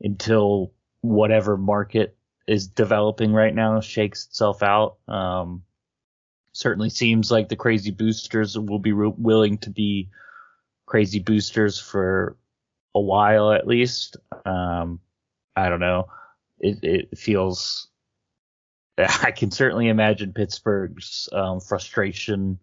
until 0.02 0.74
whatever 1.02 1.58
market 1.58 2.18
is 2.48 2.68
developing 2.68 3.34
right 3.34 3.54
now 3.54 3.80
shakes 3.82 4.26
itself 4.26 4.64
out. 4.64 4.98
Um, 5.08 5.64
certainly 6.54 6.90
seems 6.90 7.30
like 7.30 7.50
the 7.50 7.56
crazy 7.56 7.92
boosters 7.92 8.58
will 8.58 8.80
be 8.80 8.94
re- 8.94 9.14
willing 9.18 9.58
to 9.60 9.70
be 9.70 10.10
crazy 10.86 11.20
boosters 11.20 11.80
for 11.80 12.38
a 12.96 13.02
while 13.02 13.52
at 13.52 13.68
least. 13.68 14.18
Um, 14.46 15.00
I 15.56 15.70
don't 15.70 15.80
know. 15.80 16.08
It, 16.60 16.84
it 16.84 17.18
feels. 17.18 17.88
I 18.98 19.32
can 19.32 19.52
certainly 19.52 19.90
imagine 19.90 20.34
Pittsburgh's 20.34 21.30
um, 21.32 21.60
frustration 21.60 22.60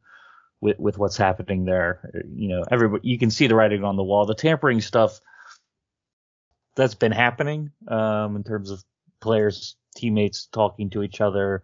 with 0.61 0.79
with 0.81 0.99
what's 0.99 1.17
happening 1.17 1.65
there. 1.65 2.11
You 2.35 2.49
know, 2.49 2.65
everybody 2.71 3.09
you 3.09 3.19
can 3.19 3.31
see 3.31 3.47
the 3.47 3.55
writing 3.55 3.85
on 3.85 3.97
the 3.97 4.03
wall. 4.03 4.27
The 4.27 4.35
tampering 4.35 4.81
stuff 4.81 5.21
that's 6.75 6.95
been 6.95 7.13
happening 7.13 7.71
um, 7.89 8.37
in 8.37 8.45
terms 8.45 8.71
of 8.71 8.83
players, 9.21 9.77
teammates 9.97 10.47
talking 10.47 10.91
to 10.91 11.03
each 11.03 11.21
other, 11.21 11.63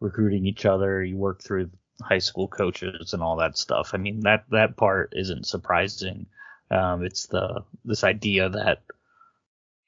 recruiting 0.00 0.46
each 0.46 0.66
other. 0.66 1.02
You 1.02 1.16
work 1.16 1.42
through 1.42 1.70
high 2.02 2.18
school 2.18 2.48
coaches 2.48 3.12
and 3.12 3.22
all 3.22 3.36
that 3.36 3.56
stuff. 3.56 3.90
I 3.94 3.98
mean 3.98 4.20
that 4.20 4.44
that 4.50 4.76
part 4.76 5.12
isn't 5.16 5.46
surprising. 5.46 6.26
Um, 6.70 7.04
it's 7.04 7.26
the 7.26 7.64
this 7.84 8.04
idea 8.04 8.48
that 8.50 8.82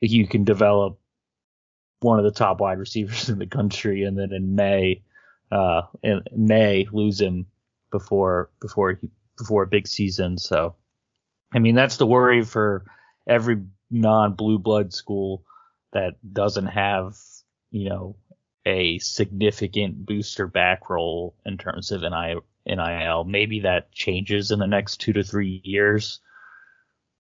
you 0.00 0.26
can 0.26 0.44
develop 0.44 0.98
one 2.00 2.18
of 2.18 2.24
the 2.24 2.30
top 2.30 2.60
wide 2.60 2.78
receivers 2.78 3.28
in 3.30 3.38
the 3.38 3.46
country 3.46 4.04
and 4.04 4.18
then 4.18 4.32
in 4.32 4.54
May 4.54 5.02
uh 5.50 5.82
in 6.02 6.22
May 6.34 6.86
lose 6.90 7.20
him 7.20 7.46
before 7.90 8.50
before 8.60 8.92
he 8.92 9.08
before 9.36 9.62
a 9.62 9.68
big 9.68 9.86
season. 9.86 10.38
So 10.38 10.74
I 11.52 11.58
mean 11.58 11.74
that's 11.74 11.96
the 11.96 12.06
worry 12.06 12.44
for 12.44 12.84
every 13.26 13.62
non 13.94 14.34
blue 14.34 14.58
blood 14.58 14.92
school 14.92 15.44
that 15.92 16.14
doesn't 16.32 16.66
have, 16.66 17.16
you 17.70 17.88
know, 17.88 18.16
a 18.66 18.98
significant 18.98 20.04
booster 20.04 20.46
back 20.46 20.90
roll 20.90 21.36
in 21.46 21.56
terms 21.56 21.92
of 21.92 22.02
NIL. 22.02 23.24
Maybe 23.24 23.60
that 23.60 23.92
changes 23.92 24.50
in 24.50 24.58
the 24.58 24.66
next 24.66 24.96
two 24.98 25.12
to 25.12 25.22
three 25.22 25.60
years, 25.64 26.20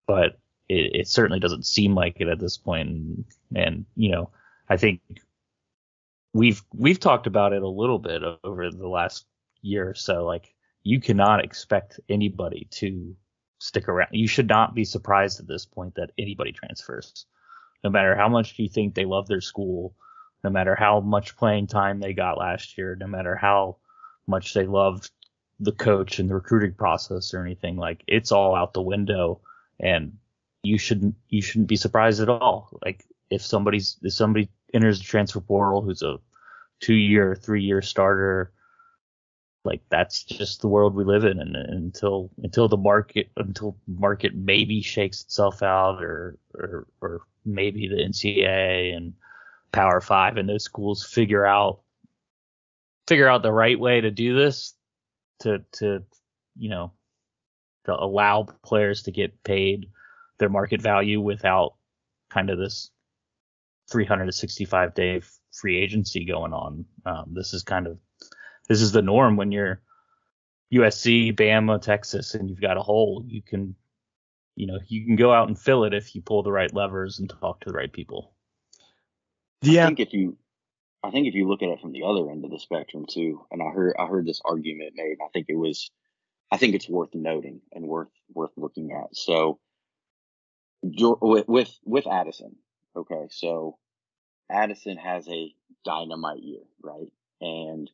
but 0.06 0.38
it, 0.68 0.90
it 0.94 1.08
certainly 1.08 1.38
doesn't 1.38 1.66
seem 1.66 1.94
like 1.94 2.20
it 2.20 2.28
at 2.28 2.40
this 2.40 2.58
point. 2.58 2.88
And, 2.88 3.24
and 3.54 3.86
you 3.94 4.10
know, 4.10 4.30
I 4.68 4.76
think 4.76 5.00
we've 6.32 6.62
we've 6.74 7.00
talked 7.00 7.26
about 7.26 7.52
it 7.52 7.62
a 7.62 7.68
little 7.68 7.98
bit 7.98 8.22
over 8.42 8.70
the 8.70 8.88
last 8.88 9.26
year 9.62 9.90
or 9.90 9.94
so. 9.94 10.24
Like 10.24 10.52
you 10.82 11.00
cannot 11.00 11.44
expect 11.44 12.00
anybody 12.08 12.66
to 12.72 13.14
stick 13.58 13.88
around. 13.88 14.10
You 14.12 14.28
should 14.28 14.48
not 14.48 14.74
be 14.74 14.84
surprised 14.84 15.40
at 15.40 15.46
this 15.46 15.66
point 15.66 15.94
that 15.96 16.10
anybody 16.18 16.52
transfers, 16.52 17.26
no 17.82 17.90
matter 17.90 18.14
how 18.14 18.28
much 18.28 18.58
you 18.58 18.68
think 18.68 18.94
they 18.94 19.04
love 19.04 19.26
their 19.26 19.40
school, 19.40 19.94
no 20.42 20.50
matter 20.50 20.74
how 20.74 21.00
much 21.00 21.36
playing 21.36 21.66
time 21.66 22.00
they 22.00 22.12
got 22.12 22.38
last 22.38 22.76
year, 22.76 22.96
no 22.96 23.06
matter 23.06 23.34
how 23.34 23.76
much 24.26 24.54
they 24.54 24.66
loved 24.66 25.10
the 25.60 25.72
coach 25.72 26.18
and 26.18 26.28
the 26.28 26.34
recruiting 26.34 26.74
process 26.74 27.34
or 27.34 27.42
anything. 27.44 27.76
Like 27.76 28.02
it's 28.06 28.32
all 28.32 28.54
out 28.54 28.74
the 28.74 28.82
window, 28.82 29.40
and 29.80 30.18
you 30.62 30.78
shouldn't 30.78 31.14
you 31.28 31.42
shouldn't 31.42 31.68
be 31.68 31.76
surprised 31.76 32.20
at 32.20 32.28
all. 32.28 32.78
Like 32.84 33.04
if 33.30 33.42
somebody's 33.42 33.96
if 34.02 34.12
somebody 34.12 34.48
enters 34.72 34.98
the 34.98 35.04
transfer 35.04 35.40
portal 35.40 35.82
who's 35.82 36.02
a 36.02 36.18
two 36.80 36.94
year, 36.94 37.34
three 37.34 37.62
year 37.62 37.82
starter, 37.82 38.52
like 39.64 39.82
that's 39.88 40.22
just 40.24 40.60
the 40.60 40.68
world 40.68 40.94
we 40.94 41.04
live 41.04 41.24
in. 41.24 41.40
And, 41.40 41.56
until 41.56 42.30
until 42.42 42.68
the 42.68 42.76
market 42.76 43.30
until 43.36 43.76
market 43.86 44.34
maybe 44.34 44.82
shakes 44.82 45.22
itself 45.22 45.62
out, 45.62 46.02
or 46.02 46.38
or 46.54 46.86
or 47.00 47.20
maybe 47.44 47.88
the 47.88 47.96
NCAA 47.96 48.96
and 48.96 49.14
Power 49.72 50.00
Five 50.00 50.36
and 50.36 50.48
those 50.48 50.64
schools 50.64 51.04
figure 51.04 51.46
out 51.46 51.80
figure 53.06 53.28
out 53.28 53.42
the 53.42 53.52
right 53.52 53.78
way 53.78 54.00
to 54.00 54.10
do 54.10 54.36
this 54.36 54.74
to 55.40 55.64
to 55.72 56.04
you 56.56 56.70
know 56.70 56.92
to 57.86 57.92
allow 57.92 58.46
players 58.62 59.02
to 59.02 59.12
get 59.12 59.42
paid 59.44 59.90
their 60.38 60.48
market 60.48 60.80
value 60.80 61.20
without 61.20 61.74
kind 62.30 62.50
of 62.50 62.58
this 62.58 62.90
365 63.90 64.94
day 64.94 65.20
free 65.52 65.78
agency 65.78 66.24
going 66.24 66.52
on. 66.52 66.84
Um, 67.06 67.26
this 67.32 67.52
is 67.52 67.62
kind 67.62 67.86
of 67.86 67.98
this 68.68 68.80
is 68.80 68.92
the 68.92 69.02
norm 69.02 69.36
when 69.36 69.52
you're 69.52 69.80
USC, 70.72 71.34
Bama, 71.34 71.80
Texas, 71.80 72.34
and 72.34 72.48
you've 72.48 72.60
got 72.60 72.76
a 72.76 72.82
hole. 72.82 73.24
You 73.26 73.42
can 73.42 73.74
you 74.56 74.66
know 74.66 74.78
you 74.86 75.04
can 75.04 75.16
go 75.16 75.32
out 75.32 75.48
and 75.48 75.58
fill 75.58 75.84
it 75.84 75.94
if 75.94 76.14
you 76.14 76.22
pull 76.22 76.42
the 76.42 76.52
right 76.52 76.72
levers 76.72 77.18
and 77.18 77.28
talk 77.28 77.60
to 77.60 77.70
the 77.70 77.76
right 77.76 77.92
people. 77.92 78.34
Yeah. 79.62 79.84
I 79.84 79.86
think 79.86 80.00
if 80.00 80.12
you 80.12 80.36
I 81.02 81.10
think 81.10 81.26
if 81.26 81.34
you 81.34 81.46
look 81.46 81.62
at 81.62 81.68
it 81.68 81.80
from 81.80 81.92
the 81.92 82.04
other 82.04 82.30
end 82.30 82.44
of 82.44 82.50
the 82.50 82.58
spectrum 82.58 83.04
too, 83.08 83.44
and 83.50 83.62
I 83.62 83.70
heard 83.70 83.94
I 83.98 84.06
heard 84.06 84.26
this 84.26 84.40
argument 84.44 84.94
made, 84.96 85.18
I 85.22 85.28
think 85.32 85.46
it 85.48 85.56
was 85.56 85.90
I 86.50 86.56
think 86.56 86.74
it's 86.74 86.88
worth 86.88 87.14
noting 87.14 87.60
and 87.72 87.86
worth 87.86 88.08
worth 88.32 88.52
looking 88.56 88.92
at. 88.92 89.14
So 89.14 89.58
with 90.82 91.48
with, 91.48 91.78
with 91.84 92.06
Addison, 92.06 92.56
okay, 92.96 93.26
so 93.30 93.78
Addison 94.50 94.96
has 94.96 95.26
a 95.28 95.54
dynamite 95.84 96.42
year, 96.42 96.62
right? 96.82 97.10
And 97.40 97.90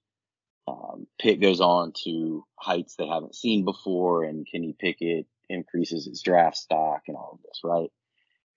um, 0.70 1.06
Pitt 1.18 1.40
goes 1.40 1.60
on 1.60 1.92
to 2.04 2.44
heights 2.56 2.96
they 2.96 3.06
haven't 3.06 3.34
seen 3.34 3.64
before, 3.64 4.24
and 4.24 4.46
Kenny 4.50 4.74
Pickett 4.78 5.26
increases 5.48 6.06
his 6.06 6.22
draft 6.22 6.56
stock 6.56 7.02
and 7.08 7.16
all 7.16 7.32
of 7.34 7.42
this, 7.42 7.60
right? 7.64 7.90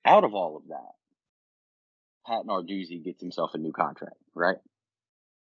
Out 0.05 0.23
of 0.23 0.33
all 0.33 0.57
of 0.57 0.67
that, 0.67 0.93
Pat 2.25 2.45
Narduzzi 2.45 3.03
gets 3.03 3.21
himself 3.21 3.51
a 3.53 3.57
new 3.57 3.71
contract, 3.71 4.17
right? 4.35 4.57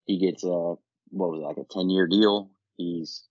He 0.05 0.19
gets 0.19 0.45
a 0.45 0.49
what 0.49 1.31
was 1.31 1.41
it, 1.41 1.47
like 1.47 1.57
a 1.57 1.65
ten 1.65 1.89
year 1.91 2.07
deal. 2.07 2.51
He's 2.77 3.25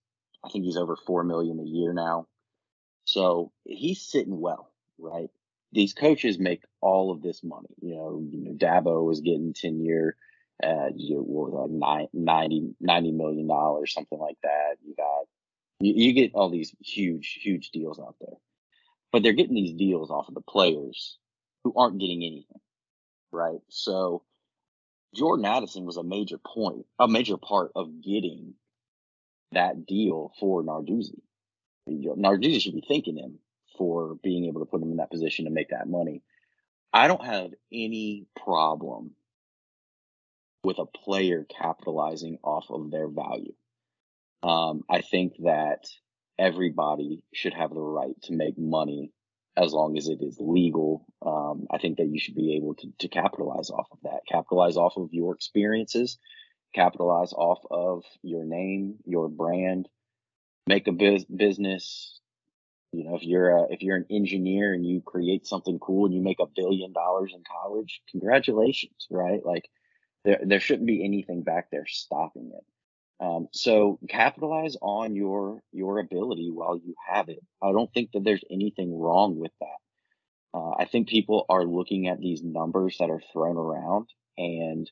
I 0.44 0.48
think 0.48 0.64
he's 0.64 0.76
over 0.76 0.96
four 0.96 1.24
million 1.24 1.60
a 1.60 1.64
year 1.64 1.92
now. 1.92 2.26
So 3.04 3.52
he's 3.64 4.02
sitting 4.02 4.40
well, 4.40 4.72
right? 4.98 5.28
These 5.72 5.94
coaches 5.94 6.38
make 6.38 6.62
all 6.80 7.12
of 7.12 7.22
this 7.22 7.42
money. 7.44 7.68
You 7.80 7.94
know, 7.96 8.22
you 8.30 8.44
know 8.44 8.52
Dabo 8.52 9.04
was 9.06 9.20
getting 9.20 9.54
ten 9.54 9.80
year 9.84 10.16
uh 10.62 10.90
you 10.94 11.16
what 11.16 11.52
was 11.52 11.70
like 11.70 12.08
90, 12.12 12.74
90 12.80 13.12
million 13.12 13.48
dollars, 13.48 13.92
something 13.92 14.18
like 14.18 14.38
that. 14.42 14.76
You 14.84 14.94
got 14.96 15.26
you, 15.80 15.94
you 15.96 16.12
get 16.12 16.34
all 16.34 16.50
these 16.50 16.74
huge, 16.80 17.38
huge 17.42 17.70
deals 17.70 17.98
out 17.98 18.16
there. 18.20 18.36
But 19.12 19.22
they're 19.22 19.32
getting 19.32 19.54
these 19.54 19.74
deals 19.74 20.10
off 20.10 20.28
of 20.28 20.34
the 20.34 20.40
players 20.42 21.18
who 21.64 21.72
aren't 21.76 22.00
getting 22.00 22.22
anything 22.22 22.60
right? 23.32 23.60
So 23.68 24.22
Jordan 25.14 25.44
Addison 25.44 25.84
was 25.84 25.96
a 25.96 26.02
major 26.02 26.38
point, 26.38 26.86
a 26.98 27.08
major 27.08 27.36
part 27.36 27.72
of 27.74 28.02
getting 28.02 28.54
that 29.52 29.86
deal 29.86 30.32
for 30.38 30.62
Narduzzi. 30.62 31.20
Narduzzi 31.88 32.60
should 32.60 32.74
be 32.74 32.84
thanking 32.86 33.16
him 33.16 33.38
for 33.76 34.16
being 34.22 34.46
able 34.46 34.60
to 34.60 34.66
put 34.66 34.82
him 34.82 34.90
in 34.90 34.98
that 34.98 35.10
position 35.10 35.46
to 35.46 35.50
make 35.50 35.70
that 35.70 35.88
money. 35.88 36.22
I 36.92 37.08
don't 37.08 37.24
have 37.24 37.50
any 37.72 38.26
problem 38.44 39.12
with 40.62 40.78
a 40.78 40.86
player 40.86 41.46
capitalizing 41.58 42.38
off 42.42 42.66
of 42.70 42.90
their 42.90 43.08
value. 43.08 43.54
Um, 44.42 44.82
I 44.88 45.00
think 45.00 45.34
that 45.40 45.86
everybody 46.38 47.22
should 47.34 47.54
have 47.54 47.70
the 47.70 47.80
right 47.80 48.14
to 48.22 48.32
make 48.32 48.58
money 48.58 49.12
as 49.56 49.72
long 49.72 49.98
as 49.98 50.08
it 50.08 50.18
is 50.22 50.36
legal. 50.40 51.06
Um, 51.24 51.66
I 51.70 51.78
think 51.78 51.98
that 51.98 52.08
you 52.08 52.18
should 52.18 52.34
be 52.34 52.56
able 52.56 52.74
to, 52.76 52.88
to 53.00 53.08
capitalize 53.08 53.70
off 53.70 53.88
of 53.92 53.98
that, 54.04 54.20
capitalize 54.30 54.76
off 54.76 54.96
of 54.96 55.10
your 55.12 55.34
experiences, 55.34 56.18
capitalize 56.74 57.32
off 57.32 57.58
of 57.70 58.04
your 58.22 58.44
name, 58.44 58.96
your 59.04 59.28
brand, 59.28 59.88
make 60.66 60.86
a 60.86 60.92
biz- 60.92 61.26
business. 61.26 62.18
You 62.92 63.04
know, 63.04 63.16
if 63.16 63.22
you're 63.22 63.50
a, 63.50 63.66
if 63.70 63.82
you're 63.82 63.96
an 63.96 64.06
engineer 64.10 64.72
and 64.72 64.84
you 64.84 65.00
create 65.00 65.46
something 65.46 65.78
cool 65.78 66.06
and 66.06 66.14
you 66.14 66.22
make 66.22 66.40
a 66.40 66.46
billion 66.46 66.92
dollars 66.92 67.32
in 67.34 67.42
college, 67.62 68.00
congratulations, 68.10 69.06
right? 69.10 69.44
Like 69.44 69.68
there, 70.24 70.40
there 70.42 70.60
shouldn't 70.60 70.86
be 70.86 71.04
anything 71.04 71.42
back 71.42 71.70
there 71.70 71.86
stopping 71.86 72.52
it. 72.54 72.64
Um, 73.24 73.48
so 73.52 73.98
capitalize 74.08 74.76
on 74.80 75.14
your 75.14 75.62
your 75.72 75.98
ability 75.98 76.50
while 76.50 76.76
you 76.76 76.94
have 77.08 77.28
it. 77.28 77.40
I 77.62 77.72
don't 77.72 77.92
think 77.92 78.12
that 78.12 78.24
there's 78.24 78.44
anything 78.50 78.98
wrong 78.98 79.38
with 79.38 79.52
that. 79.60 80.58
Uh, 80.58 80.70
I 80.78 80.86
think 80.86 81.08
people 81.08 81.44
are 81.48 81.64
looking 81.64 82.08
at 82.08 82.18
these 82.18 82.42
numbers 82.42 82.96
that 82.98 83.10
are 83.10 83.20
thrown 83.32 83.58
around, 83.58 84.08
and 84.38 84.90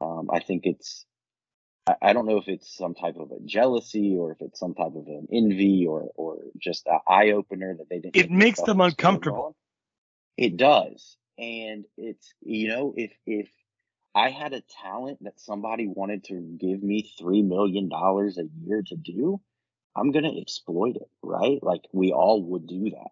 um, 0.00 0.30
I 0.32 0.38
think 0.38 0.62
it's 0.64 1.04
I, 1.88 1.96
I, 2.00 2.12
don't 2.12 2.26
know 2.26 2.38
if 2.38 2.46
it's 2.46 2.74
some 2.76 2.94
type 2.94 3.16
of 3.16 3.32
a 3.32 3.40
jealousy 3.44 4.16
or 4.16 4.32
if 4.32 4.38
it's 4.40 4.60
some 4.60 4.74
type 4.74 4.94
of 4.94 5.06
an 5.08 5.26
envy 5.32 5.86
or 5.88 6.10
or 6.14 6.38
just 6.58 6.86
an 6.86 7.00
eye 7.08 7.32
opener 7.32 7.74
that 7.76 7.88
they 7.90 7.98
didn't. 7.98 8.16
It 8.16 8.30
makes 8.30 8.60
them 8.60 8.80
uncomfortable. 8.80 9.56
It 10.36 10.56
does, 10.56 11.16
and 11.36 11.84
it's 11.96 12.32
you 12.42 12.68
know 12.68 12.94
if 12.96 13.10
if 13.26 13.48
I 14.16 14.30
had 14.30 14.54
a 14.54 14.62
talent 14.82 15.18
that 15.24 15.38
somebody 15.38 15.86
wanted 15.86 16.24
to 16.24 16.34
give 16.58 16.82
me 16.82 17.12
$3 17.20 17.46
million 17.46 17.90
a 17.92 18.66
year 18.66 18.82
to 18.86 18.96
do, 18.96 19.42
I'm 19.94 20.10
to 20.10 20.40
exploit 20.40 20.96
it, 20.96 21.10
right? 21.22 21.62
Like 21.62 21.82
we 21.92 22.12
all 22.12 22.42
would 22.42 22.66
do 22.66 22.88
that. 22.92 23.10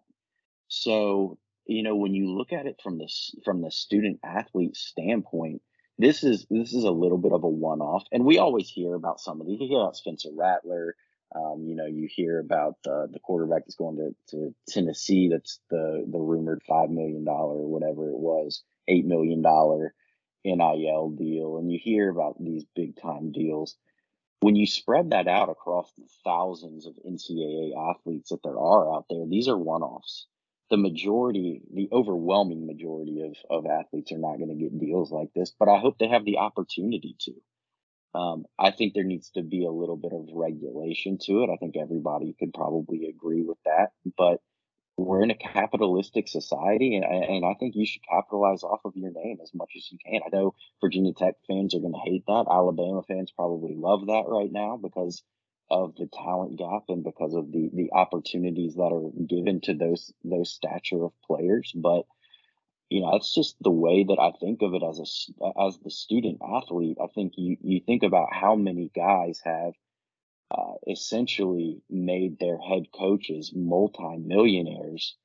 So, 0.67 1.37
you 1.67 1.83
know, 1.83 1.95
when 1.95 2.15
you 2.15 2.35
look 2.35 2.51
at 2.51 2.65
it 2.65 2.79
from 2.81 2.97
the, 2.97 3.07
from 3.43 3.61
the 3.61 3.69
student 3.69 4.19
athlete 4.23 4.75
standpoint, 4.75 5.61
this 5.99 6.23
is, 6.23 6.47
this 6.49 6.73
is 6.73 6.85
a 6.85 6.91
little 6.91 7.19
bit 7.19 7.33
of 7.33 7.43
a 7.43 7.47
one 7.47 7.81
off. 7.81 8.03
And 8.11 8.25
we 8.25 8.39
always 8.39 8.67
hear 8.67 8.95
about 8.95 9.19
somebody, 9.21 9.51
you 9.51 9.67
hear 9.67 9.81
about 9.81 9.97
Spencer 9.97 10.29
Rattler. 10.35 10.95
Um, 11.35 11.65
you 11.67 11.75
know, 11.75 11.85
you 11.85 12.07
hear 12.09 12.39
about 12.39 12.77
the, 12.83 13.09
the 13.11 13.19
quarterback 13.19 13.65
that's 13.65 13.75
going 13.75 13.97
to, 13.97 14.15
to 14.31 14.55
Tennessee. 14.67 15.29
That's 15.31 15.59
the, 15.69 16.03
the 16.11 16.17
rumored 16.17 16.63
$5 16.67 16.89
million 16.89 17.27
or 17.27 17.67
whatever 17.67 18.09
it 18.09 18.17
was, 18.17 18.63
$8 18.89 19.05
million 19.05 19.43
NIL 20.45 21.09
deal 21.17 21.57
and 21.57 21.71
you 21.71 21.79
hear 21.81 22.09
about 22.09 22.35
these 22.39 22.63
big 22.75 22.95
time 23.01 23.31
deals. 23.31 23.75
When 24.41 24.55
you 24.55 24.67
spread 24.67 25.09
that 25.11 25.27
out 25.27 25.49
across 25.49 25.91
the 25.97 26.05
thousands 26.23 26.85
of 26.85 26.93
NCAA 27.07 27.71
athletes 27.91 28.29
that 28.29 28.43
there 28.43 28.59
are 28.59 28.93
out 28.93 29.05
there, 29.09 29.25
these 29.27 29.47
are 29.47 29.57
one 29.57 29.81
offs. 29.81 30.27
The 30.69 30.77
majority, 30.77 31.61
the 31.73 31.89
overwhelming 31.91 32.65
majority 32.67 33.21
of, 33.21 33.35
of 33.49 33.65
athletes 33.65 34.11
are 34.11 34.17
not 34.17 34.37
going 34.37 34.49
to 34.49 34.55
get 34.55 34.79
deals 34.79 35.11
like 35.11 35.33
this, 35.33 35.53
but 35.57 35.69
I 35.69 35.79
hope 35.79 35.97
they 35.97 36.07
have 36.07 36.25
the 36.25 36.37
opportunity 36.37 37.15
to. 37.21 37.33
Um, 38.19 38.45
I 38.57 38.71
think 38.71 38.93
there 38.93 39.03
needs 39.03 39.31
to 39.31 39.43
be 39.43 39.65
a 39.65 39.71
little 39.71 39.97
bit 39.97 40.13
of 40.13 40.29
regulation 40.33 41.17
to 41.23 41.43
it. 41.43 41.49
I 41.51 41.57
think 41.57 41.75
everybody 41.75 42.35
could 42.39 42.53
probably 42.53 43.07
agree 43.07 43.43
with 43.43 43.57
that, 43.65 43.89
but 44.17 44.39
we're 44.97 45.23
in 45.23 45.31
a 45.31 45.35
capitalistic 45.35 46.27
society, 46.27 46.95
and, 46.95 47.05
and 47.05 47.45
I 47.45 47.53
think 47.55 47.75
you 47.75 47.85
should 47.85 48.01
capitalize 48.09 48.63
off 48.63 48.79
of 48.85 48.95
your 48.95 49.11
name 49.11 49.39
as 49.43 49.51
much 49.53 49.71
as 49.75 49.91
you 49.91 49.97
can. 50.05 50.21
I 50.25 50.35
know 50.35 50.55
Virginia 50.81 51.13
Tech 51.13 51.35
fans 51.47 51.75
are 51.75 51.79
going 51.79 51.93
to 51.93 52.09
hate 52.09 52.23
that. 52.27 52.45
Alabama 52.49 53.01
fans 53.07 53.31
probably 53.35 53.75
love 53.75 54.07
that 54.07 54.23
right 54.27 54.51
now 54.51 54.77
because 54.81 55.21
of 55.69 55.95
the 55.95 56.07
talent 56.07 56.57
gap 56.57 56.83
and 56.89 57.03
because 57.03 57.33
of 57.33 57.51
the 57.51 57.69
the 57.73 57.91
opportunities 57.91 58.75
that 58.75 58.91
are 58.93 59.09
given 59.25 59.59
to 59.61 59.73
those 59.73 60.13
those 60.23 60.53
stature 60.53 61.03
of 61.03 61.11
players. 61.25 61.71
But 61.75 62.05
you 62.89 63.01
know, 63.01 63.11
that's 63.11 63.33
just 63.33 63.55
the 63.61 63.71
way 63.71 64.03
that 64.03 64.19
I 64.19 64.31
think 64.39 64.61
of 64.61 64.73
it 64.75 64.83
as 64.83 64.99
a 64.99 65.61
as 65.61 65.77
the 65.79 65.91
student 65.91 66.39
athlete. 66.41 66.97
I 67.01 67.07
think 67.13 67.33
you 67.35 67.57
you 67.61 67.81
think 67.85 68.03
about 68.03 68.29
how 68.31 68.55
many 68.55 68.91
guys 68.95 69.41
have 69.43 69.73
uh, 70.51 70.73
essentially 70.87 71.81
made 71.89 72.39
their 72.39 72.57
head 72.57 72.85
coaches 72.91 73.51
multimillionaires 73.55 75.15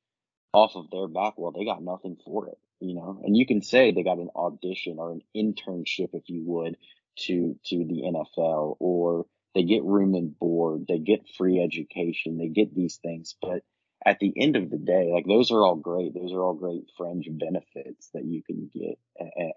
off 0.53 0.75
of 0.75 0.89
their 0.89 1.07
back, 1.07 1.33
well, 1.37 1.51
they 1.51 1.65
got 1.65 1.83
nothing 1.83 2.17
for 2.25 2.47
it, 2.47 2.57
you 2.79 2.95
know. 2.95 3.21
And 3.23 3.37
you 3.37 3.45
can 3.45 3.61
say 3.61 3.91
they 3.91 4.03
got 4.03 4.17
an 4.17 4.29
audition 4.35 4.97
or 4.99 5.13
an 5.13 5.21
internship, 5.35 6.09
if 6.13 6.29
you 6.29 6.43
would, 6.45 6.77
to 7.19 7.55
to 7.65 7.77
the 7.77 8.03
NFL, 8.03 8.77
or 8.79 9.25
they 9.55 9.63
get 9.63 9.83
room 9.83 10.15
and 10.15 10.37
board, 10.37 10.85
they 10.87 10.99
get 10.99 11.29
free 11.37 11.61
education, 11.61 12.37
they 12.37 12.47
get 12.47 12.75
these 12.75 12.97
things, 12.97 13.35
but 13.41 13.63
at 14.05 14.19
the 14.19 14.33
end 14.35 14.55
of 14.55 14.69
the 14.69 14.77
day, 14.77 15.11
like 15.13 15.25
those 15.27 15.51
are 15.51 15.63
all 15.63 15.75
great. 15.75 16.13
Those 16.13 16.33
are 16.33 16.41
all 16.41 16.53
great 16.53 16.85
fringe 16.97 17.27
benefits 17.29 18.09
that 18.13 18.25
you 18.25 18.41
can 18.43 18.69
get 18.73 18.97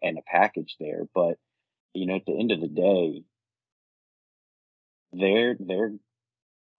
and 0.03 0.19
a 0.19 0.23
package 0.23 0.77
there. 0.79 1.09
But 1.15 1.39
you 1.95 2.07
know, 2.07 2.17
at 2.17 2.27
the 2.27 2.39
end 2.39 2.53
of 2.53 2.61
the 2.61 2.69
day, 2.69 3.23
their 5.19 5.57
their 5.59 5.93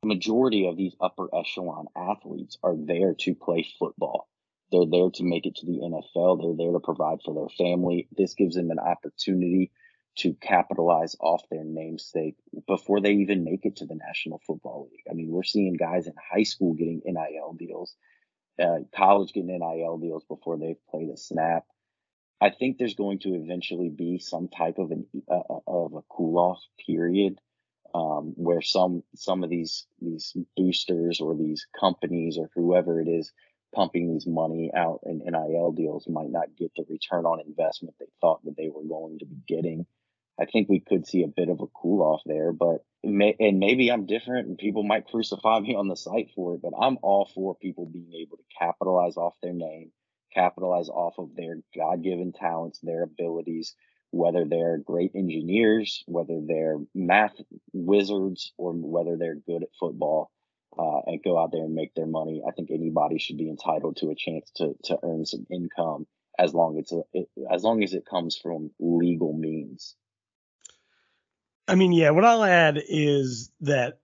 majority 0.03 0.67
of 0.67 0.77
these 0.77 0.95
upper 1.01 1.27
echelon 1.33 1.87
athletes 1.95 2.57
are 2.63 2.75
there 2.77 3.15
to 3.15 3.35
play 3.35 3.67
football. 3.79 4.27
They're 4.71 4.85
there 4.85 5.09
to 5.11 5.23
make 5.23 5.45
it 5.45 5.55
to 5.57 5.65
the 5.65 5.79
NFL. 5.79 6.41
They're 6.41 6.65
there 6.65 6.73
to 6.73 6.79
provide 6.79 7.19
for 7.23 7.33
their 7.33 7.49
family. 7.57 8.07
This 8.15 8.33
gives 8.33 8.55
them 8.55 8.71
an 8.71 8.79
opportunity 8.79 9.71
to 10.17 10.33
capitalize 10.33 11.15
off 11.19 11.43
their 11.49 11.63
namesake 11.63 12.35
before 12.67 13.01
they 13.01 13.13
even 13.13 13.43
make 13.43 13.65
it 13.65 13.77
to 13.77 13.85
the 13.85 13.95
National 13.95 14.41
Football 14.47 14.89
League. 14.89 15.03
I 15.09 15.13
mean, 15.13 15.29
we're 15.29 15.43
seeing 15.43 15.73
guys 15.73 16.07
in 16.07 16.13
high 16.31 16.43
school 16.43 16.73
getting 16.73 17.01
NIL 17.05 17.53
deals, 17.57 17.95
uh, 18.61 18.79
college 18.95 19.33
getting 19.33 19.59
NIL 19.59 19.97
deals 19.97 20.23
before 20.23 20.57
they've 20.57 20.87
played 20.89 21.09
a 21.09 21.17
snap. 21.17 21.65
I 22.39 22.49
think 22.49 22.77
there's 22.77 22.95
going 22.95 23.19
to 23.19 23.35
eventually 23.35 23.89
be 23.89 24.19
some 24.19 24.47
type 24.47 24.77
of 24.77 24.91
an 24.91 25.05
uh, 25.29 25.35
uh 25.35 25.59
of 25.67 25.93
a 25.93 26.01
cool 26.09 26.37
off 26.37 26.61
period 26.85 27.39
um, 27.95 28.33
where 28.35 28.61
some 28.61 29.03
some 29.15 29.43
of 29.43 29.49
these 29.49 29.87
these 30.01 30.35
boosters 30.57 31.21
or 31.21 31.33
these 31.33 31.65
companies 31.79 32.37
or 32.37 32.49
whoever 32.53 32.99
it 32.99 33.07
is 33.07 33.31
pumping 33.73 34.11
these 34.11 34.27
money 34.27 34.69
out 34.75 34.99
in 35.05 35.19
NIL 35.19 35.71
deals 35.71 36.05
might 36.07 36.29
not 36.29 36.55
get 36.57 36.71
the 36.75 36.83
return 36.89 37.25
on 37.25 37.39
investment 37.45 37.95
they 37.99 38.05
thought 38.19 38.43
that 38.43 38.57
they 38.57 38.69
were 38.69 38.83
going 38.83 39.19
to 39.19 39.25
be 39.25 39.37
getting. 39.47 39.85
I 40.39 40.45
think 40.45 40.67
we 40.67 40.81
could 40.81 41.07
see 41.07 41.23
a 41.23 41.27
bit 41.27 41.47
of 41.47 41.61
a 41.61 41.67
cool 41.67 42.01
off 42.01 42.21
there, 42.25 42.51
but 42.51 42.83
may, 43.01 43.35
and 43.39 43.59
maybe 43.59 43.89
I'm 43.89 44.05
different 44.05 44.49
and 44.49 44.57
people 44.57 44.83
might 44.83 45.07
crucify 45.07 45.61
me 45.61 45.75
on 45.75 45.87
the 45.87 45.95
site 45.95 46.31
for 46.35 46.55
it, 46.55 46.61
but 46.61 46.73
I'm 46.79 46.97
all 47.01 47.29
for 47.33 47.55
people 47.55 47.85
being 47.85 48.13
able 48.21 48.35
to 48.37 48.43
capitalize 48.59 49.15
off 49.15 49.35
their 49.41 49.53
name, 49.53 49.91
capitalize 50.33 50.89
off 50.89 51.15
of 51.17 51.29
their 51.35 51.59
God 51.73 52.03
given 52.03 52.33
talents, 52.33 52.79
their 52.83 53.03
abilities, 53.03 53.73
whether 54.15 54.45
they're 54.45 54.77
great 54.77 55.11
engineers, 55.13 56.03
whether 56.07 56.39
they're 56.41 56.79
math 56.93 57.35
wizards, 57.73 58.53
or 58.57 58.71
whether 58.73 59.17
they're 59.17 59.35
good 59.35 59.63
at 59.63 59.69
football. 59.79 60.31
Uh, 60.77 60.99
and 61.07 61.23
go 61.23 61.39
out 61.39 61.53
there 61.53 61.63
and 61.63 61.73
make 61.73 61.93
their 61.95 62.05
money. 62.05 62.41
I 62.45 62.51
think 62.51 62.69
anybody 62.69 63.17
should 63.17 63.37
be 63.37 63.49
entitled 63.49 63.95
to 63.97 64.09
a 64.09 64.15
chance 64.15 64.51
to 64.57 64.75
to 64.83 64.97
earn 65.03 65.25
some 65.25 65.47
income 65.49 66.05
as 66.37 66.53
long 66.53 66.77
as 66.77 66.91
it, 67.13 67.29
as 67.49 67.63
long 67.63 67.81
as 67.81 67.93
it 67.93 68.05
comes 68.05 68.35
from 68.35 68.71
legal 68.77 69.31
means. 69.31 69.95
I 71.65 71.75
mean, 71.75 71.93
yeah, 71.93 72.09
what 72.09 72.25
I'll 72.25 72.43
add 72.43 72.81
is 72.89 73.51
that 73.61 73.99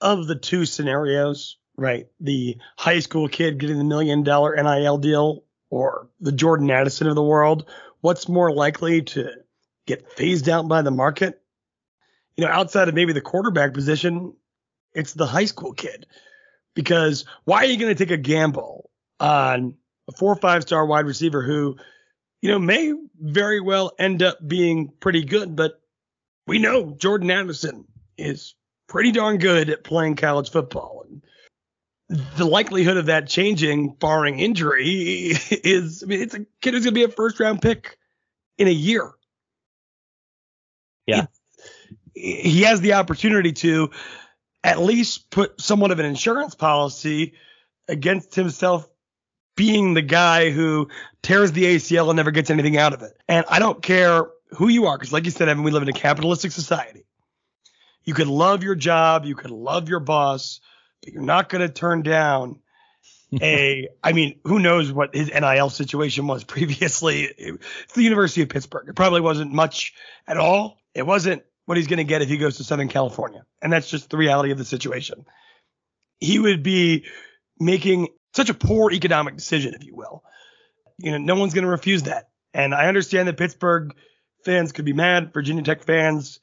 of 0.00 0.26
the 0.26 0.36
two 0.36 0.64
scenarios, 0.64 1.58
right, 1.76 2.06
the 2.20 2.56
high 2.78 3.00
school 3.00 3.28
kid 3.28 3.58
getting 3.58 3.78
the 3.78 3.84
million 3.84 4.22
dollar 4.22 4.56
NIL 4.56 4.98
deal 4.98 5.44
or 5.70 6.08
the 6.20 6.32
Jordan 6.32 6.70
Addison 6.70 7.08
of 7.08 7.14
the 7.14 7.22
world, 7.22 7.68
what's 8.04 8.28
more 8.28 8.52
likely 8.52 9.00
to 9.00 9.30
get 9.86 10.12
phased 10.12 10.46
out 10.46 10.68
by 10.68 10.82
the 10.82 10.90
market? 10.90 11.40
You 12.36 12.44
know, 12.44 12.50
outside 12.50 12.86
of 12.86 12.94
maybe 12.94 13.14
the 13.14 13.22
quarterback 13.22 13.72
position, 13.72 14.34
it's 14.92 15.14
the 15.14 15.26
high 15.26 15.46
school 15.46 15.72
kid. 15.72 16.04
Because 16.74 17.24
why 17.44 17.62
are 17.62 17.64
you 17.64 17.78
going 17.78 17.96
to 17.96 18.04
take 18.04 18.12
a 18.12 18.20
gamble 18.20 18.90
on 19.20 19.74
a 20.06 20.12
four 20.12 20.30
or 20.30 20.36
five 20.36 20.60
star 20.60 20.84
wide 20.84 21.06
receiver 21.06 21.40
who, 21.40 21.78
you 22.42 22.50
know, 22.50 22.58
may 22.58 22.92
very 23.20 23.60
well 23.62 23.92
end 23.98 24.22
up 24.22 24.36
being 24.46 24.92
pretty 25.00 25.24
good, 25.24 25.56
but 25.56 25.80
we 26.46 26.58
know 26.58 26.90
Jordan 26.98 27.30
Addison 27.30 27.86
is 28.18 28.54
pretty 28.86 29.12
darn 29.12 29.38
good 29.38 29.70
at 29.70 29.82
playing 29.82 30.16
college 30.16 30.50
football. 30.50 31.06
And 31.08 31.22
the 32.36 32.44
likelihood 32.44 32.96
of 32.96 33.06
that 33.06 33.28
changing, 33.28 33.94
barring 33.94 34.40
injury, 34.40 35.32
is 35.50 36.02
I 36.02 36.06
mean, 36.06 36.22
it's 36.22 36.34
a 36.34 36.46
kid 36.60 36.74
who's 36.74 36.84
going 36.84 36.94
to 36.94 37.00
be 37.00 37.04
a 37.04 37.08
first 37.08 37.40
round 37.40 37.62
pick 37.62 37.98
in 38.58 38.68
a 38.68 38.72
year. 38.72 39.12
Yeah. 41.06 41.26
He, 42.14 42.36
he 42.36 42.62
has 42.62 42.80
the 42.80 42.94
opportunity 42.94 43.52
to 43.52 43.90
at 44.62 44.80
least 44.80 45.30
put 45.30 45.60
somewhat 45.60 45.90
of 45.90 45.98
an 45.98 46.06
insurance 46.06 46.54
policy 46.54 47.34
against 47.88 48.34
himself 48.34 48.88
being 49.56 49.94
the 49.94 50.02
guy 50.02 50.50
who 50.50 50.88
tears 51.22 51.52
the 51.52 51.64
ACL 51.64 52.08
and 52.08 52.16
never 52.16 52.30
gets 52.30 52.50
anything 52.50 52.76
out 52.76 52.92
of 52.92 53.02
it. 53.02 53.16
And 53.28 53.44
I 53.48 53.58
don't 53.58 53.82
care 53.82 54.26
who 54.50 54.68
you 54.68 54.86
are, 54.86 54.96
because 54.96 55.12
like 55.12 55.24
you 55.24 55.30
said, 55.30 55.48
Evan, 55.48 55.64
we 55.64 55.70
live 55.70 55.82
in 55.82 55.88
a 55.88 55.92
capitalistic 55.92 56.52
society. 56.52 57.04
You 58.04 58.14
could 58.14 58.28
love 58.28 58.62
your 58.62 58.74
job, 58.74 59.24
you 59.24 59.34
could 59.34 59.50
love 59.50 59.88
your 59.88 60.00
boss, 60.00 60.60
but 61.04 61.12
you're 61.12 61.22
not 61.22 61.48
going 61.48 61.66
to 61.66 61.72
turn 61.72 62.02
down 62.02 62.60
a. 63.40 63.88
I 64.02 64.12
mean, 64.12 64.40
who 64.44 64.58
knows 64.58 64.92
what 64.92 65.14
his 65.14 65.28
NIL 65.28 65.70
situation 65.70 66.26
was 66.26 66.44
previously? 66.44 67.22
It's 67.24 67.92
the 67.94 68.02
University 68.02 68.42
of 68.42 68.48
Pittsburgh. 68.48 68.88
It 68.88 68.96
probably 68.96 69.20
wasn't 69.20 69.52
much 69.52 69.94
at 70.26 70.36
all. 70.36 70.78
It 70.94 71.06
wasn't 71.06 71.42
what 71.66 71.76
he's 71.78 71.86
going 71.86 71.98
to 71.98 72.04
get 72.04 72.22
if 72.22 72.28
he 72.28 72.36
goes 72.36 72.58
to 72.58 72.64
Southern 72.64 72.88
California, 72.88 73.44
and 73.62 73.72
that's 73.72 73.88
just 73.88 74.10
the 74.10 74.16
reality 74.16 74.52
of 74.52 74.58
the 74.58 74.64
situation. 74.64 75.24
He 76.20 76.38
would 76.38 76.62
be 76.62 77.06
making 77.58 78.08
such 78.34 78.50
a 78.50 78.54
poor 78.54 78.90
economic 78.90 79.36
decision, 79.36 79.74
if 79.74 79.84
you 79.84 79.94
will. 79.94 80.22
You 80.98 81.12
know, 81.12 81.18
no 81.18 81.34
one's 81.36 81.54
going 81.54 81.64
to 81.64 81.70
refuse 81.70 82.04
that. 82.04 82.28
And 82.52 82.74
I 82.74 82.86
understand 82.86 83.28
that 83.28 83.36
Pittsburgh 83.36 83.94
fans 84.44 84.72
could 84.72 84.84
be 84.84 84.92
mad. 84.92 85.32
Virginia 85.32 85.62
Tech 85.62 85.82
fans, 85.82 86.38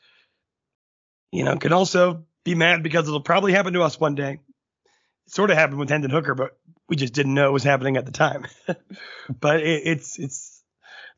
you 1.32 1.44
know, 1.44 1.56
can 1.58 1.72
also 1.72 2.26
be 2.44 2.56
mad 2.56 2.84
because 2.84 3.08
it'll 3.08 3.22
probably 3.22 3.54
happen 3.54 3.74
to 3.74 3.84
us 3.84 4.00
one 4.00 4.16
day. 4.16 4.40
Sort 5.32 5.50
of 5.50 5.58
happened 5.58 5.80
with 5.80 5.90
Hendon 5.90 6.12
Hooker, 6.12 6.36
but 6.36 6.58
we 6.90 6.98
just 6.98 7.14
didn't 7.14 7.34
know 7.34 7.48
it 7.48 7.54
was 7.54 7.64
happening 7.64 7.96
at 7.96 8.06
the 8.06 8.12
time. 8.12 8.46
but 9.40 9.62
it, 9.62 9.84
it's 9.86 10.20
it's 10.20 10.62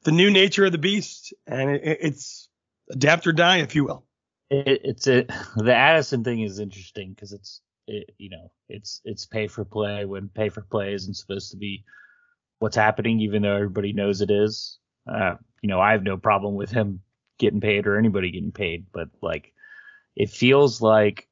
the 0.04 0.12
new 0.12 0.30
nature 0.30 0.66
of 0.66 0.72
the 0.72 0.78
beast, 0.78 1.34
and 1.48 1.72
it, 1.72 1.98
it's 2.02 2.48
adapt 2.92 3.26
or 3.26 3.34
die, 3.34 3.58
if 3.58 3.76
you 3.76 3.86
will. 3.86 4.06
It, 4.52 4.82
it's 4.84 5.06
the 5.06 5.76
Addison 5.76 6.24
thing 6.24 6.42
is 6.42 6.60
interesting 6.60 7.14
because 7.14 7.34
it's 7.34 7.62
it, 7.88 8.12
you 8.20 8.30
know 8.30 8.52
it's 8.70 9.02
it's 9.04 9.26
pay 9.26 9.48
for 9.48 9.66
play 9.66 10.06
when 10.06 10.30
pay 10.30 10.50
for 10.50 10.62
play 10.62 10.94
isn't 10.94 11.16
supposed 11.16 11.52
to 11.52 11.58
be 11.58 11.84
what's 12.60 12.76
happening, 12.76 13.20
even 13.20 13.42
though 13.42 13.56
everybody 13.56 13.94
knows 13.94 14.22
it 14.22 14.30
is. 14.30 14.78
Uh, 15.12 15.36
you 15.62 15.70
know, 15.70 15.82
I 15.82 15.92
have 15.92 16.04
no 16.04 16.18
problem 16.18 16.56
with 16.56 16.70
him 16.70 17.02
getting 17.40 17.62
paid 17.62 17.88
or 17.88 17.98
anybody 17.98 18.32
getting 18.32 18.52
paid, 18.52 18.86
but 18.94 19.10
like, 19.22 19.54
it 20.16 20.30
feels 20.30 20.82
like 20.82 21.28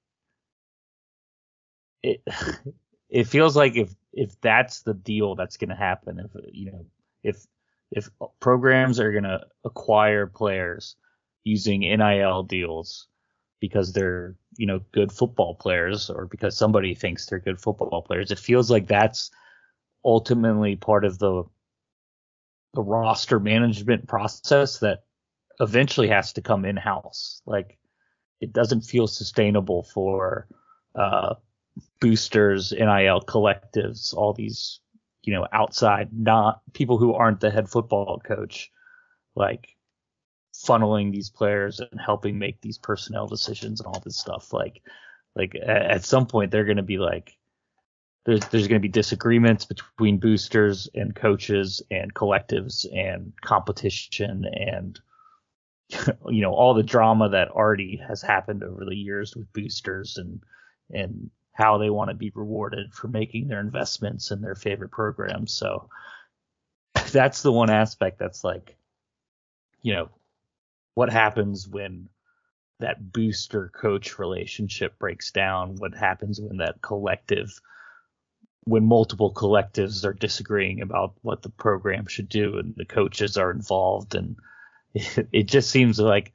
it. 2.04 2.22
It 3.12 3.28
feels 3.28 3.58
like 3.58 3.76
if 3.76 3.93
if 4.14 4.39
that's 4.39 4.84
the 4.84 4.93
deal 4.93 5.36
that's 5.36 5.58
going 5.58 5.70
to 5.70 5.76
happen, 5.76 6.18
if 6.18 6.32
you 6.54 6.72
know, 6.72 6.86
if 7.24 7.45
if 7.91 8.10
programs 8.39 9.02
are 9.02 9.12
going 9.12 9.26
to 9.26 9.41
acquire 9.66 10.28
players 10.28 10.95
using 11.43 11.82
NIL 11.82 12.43
deals 12.43 13.08
because 13.60 13.91
they're 13.91 14.36
you 14.56 14.66
know 14.66 14.80
good 14.93 15.12
football 15.12 15.56
players 15.56 16.10
or 16.10 16.26
because 16.26 16.56
somebody 16.56 16.95
thinks 16.95 17.26
they're 17.26 17.39
good 17.39 17.60
football 17.60 18.02
players, 18.02 18.32
it 18.32 18.39
feels 18.39 18.72
like 18.72 18.88
that's 18.88 19.30
ultimately 20.06 20.78
part 20.78 21.04
of 21.04 21.20
the 21.20 21.43
the 22.74 22.82
roster 22.82 23.41
management 23.41 24.08
process 24.08 24.80
that 24.80 25.04
eventually 25.60 26.08
has 26.08 26.32
to 26.34 26.41
come 26.41 26.64
in 26.64 26.78
house. 26.78 27.41
Like 27.45 27.78
it 28.39 28.54
doesn't 28.54 28.82
feel 28.82 29.08
sustainable 29.08 29.84
for 29.84 30.47
uh, 30.95 31.36
boosters, 31.99 32.72
NIL 32.72 33.22
collectives, 33.22 34.13
all 34.13 34.34
these 34.34 34.80
you 35.24 35.34
know 35.34 35.47
outside 35.53 36.09
not 36.11 36.61
people 36.74 36.97
who 36.97 37.13
aren't 37.13 37.39
the 37.39 37.51
head 37.51 37.69
football 37.69 38.22
coach, 38.26 38.72
like 39.36 39.76
funneling 40.53 41.11
these 41.11 41.30
players 41.30 41.80
and 41.80 41.99
helping 41.99 42.38
make 42.38 42.61
these 42.61 42.78
personnel 42.78 43.28
decisions 43.28 43.80
and 43.80 43.88
all 43.88 44.01
this 44.03 44.17
stuff. 44.17 44.53
Like 44.53 44.82
like 45.36 45.55
at 45.55 46.03
some 46.03 46.26
point 46.26 46.51
they're 46.51 46.65
going 46.65 46.78
to 46.78 46.84
be 46.84 46.97
like 46.97 47.38
there's 48.26 48.45
there's 48.47 48.67
going 48.67 48.80
to 48.80 48.88
be 48.88 48.91
disagreements 48.91 49.65
between 49.65 50.19
boosters 50.19 50.89
and 50.93 51.15
coaches 51.15 51.82
and 51.89 52.13
collectives 52.13 52.86
and 52.93 53.34
competition 53.41 54.45
and 54.45 54.99
you 56.30 56.41
know 56.41 56.53
all 56.53 56.74
the 56.74 56.84
drama 56.84 57.30
that 57.30 57.49
already 57.49 57.99
has 58.07 58.22
happened 58.22 58.63
over 58.63 58.86
the 58.86 58.95
years 58.95 59.36
with 59.36 59.51
boosters 59.53 60.17
and 60.17 60.41
and 60.91 61.30
how 61.54 61.78
they 61.78 61.89
want 61.89 62.10
to 62.10 62.16
be 62.16 62.32
rewarded 62.34 62.93
for 62.93 63.08
making 63.08 63.47
their 63.47 63.60
investments 63.60 64.32
in 64.32 64.41
their 64.41 64.56
favorite 64.56 64.91
programs. 64.91 65.54
So 65.54 65.89
that's 67.12 67.41
the 67.41 67.52
one 67.52 67.70
aspect 67.70 68.20
that's 68.20 68.43
like 68.43 68.76
you 69.82 69.93
know 69.93 70.10
what 70.93 71.10
happens 71.10 71.68
when 71.68 72.10
that 72.82 73.14
booster 73.14 73.70
coach 73.70 74.20
relationship 74.20 74.99
breaks 74.99 75.32
down? 75.32 75.76
What 75.78 75.95
happens 75.95 76.41
when 76.41 76.58
that 76.58 76.82
collective 76.82 77.49
when 78.66 78.86
multiple 78.86 79.34
collectives 79.34 80.06
are 80.06 80.14
disagreeing 80.14 80.82
about 80.82 81.16
what 81.24 81.41
the 81.41 81.49
program 81.49 82.06
should 82.06 82.30
do 82.30 82.60
and 82.60 82.76
the 82.76 82.86
coaches 82.86 83.38
are 83.38 83.52
involved? 83.52 84.14
And 84.16 84.36
it, 84.93 85.30
it 85.32 85.43
just 85.43 85.70
seems 85.70 85.99
like 85.99 86.34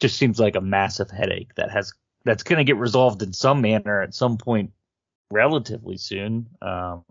just 0.00 0.16
seems 0.16 0.40
like 0.40 0.56
a 0.56 0.60
massive 0.60 1.10
headache 1.10 1.54
that 1.56 1.70
has 1.70 1.92
that's 2.26 2.42
going 2.42 2.58
to 2.58 2.64
get 2.64 2.76
resolved 2.76 3.22
in 3.22 3.32
some 3.32 3.60
manner 3.60 4.02
at 4.02 4.12
some 4.12 4.36
point 4.36 4.72
relatively 5.30 5.96
soon. 5.96 6.48
Um, 6.60 7.04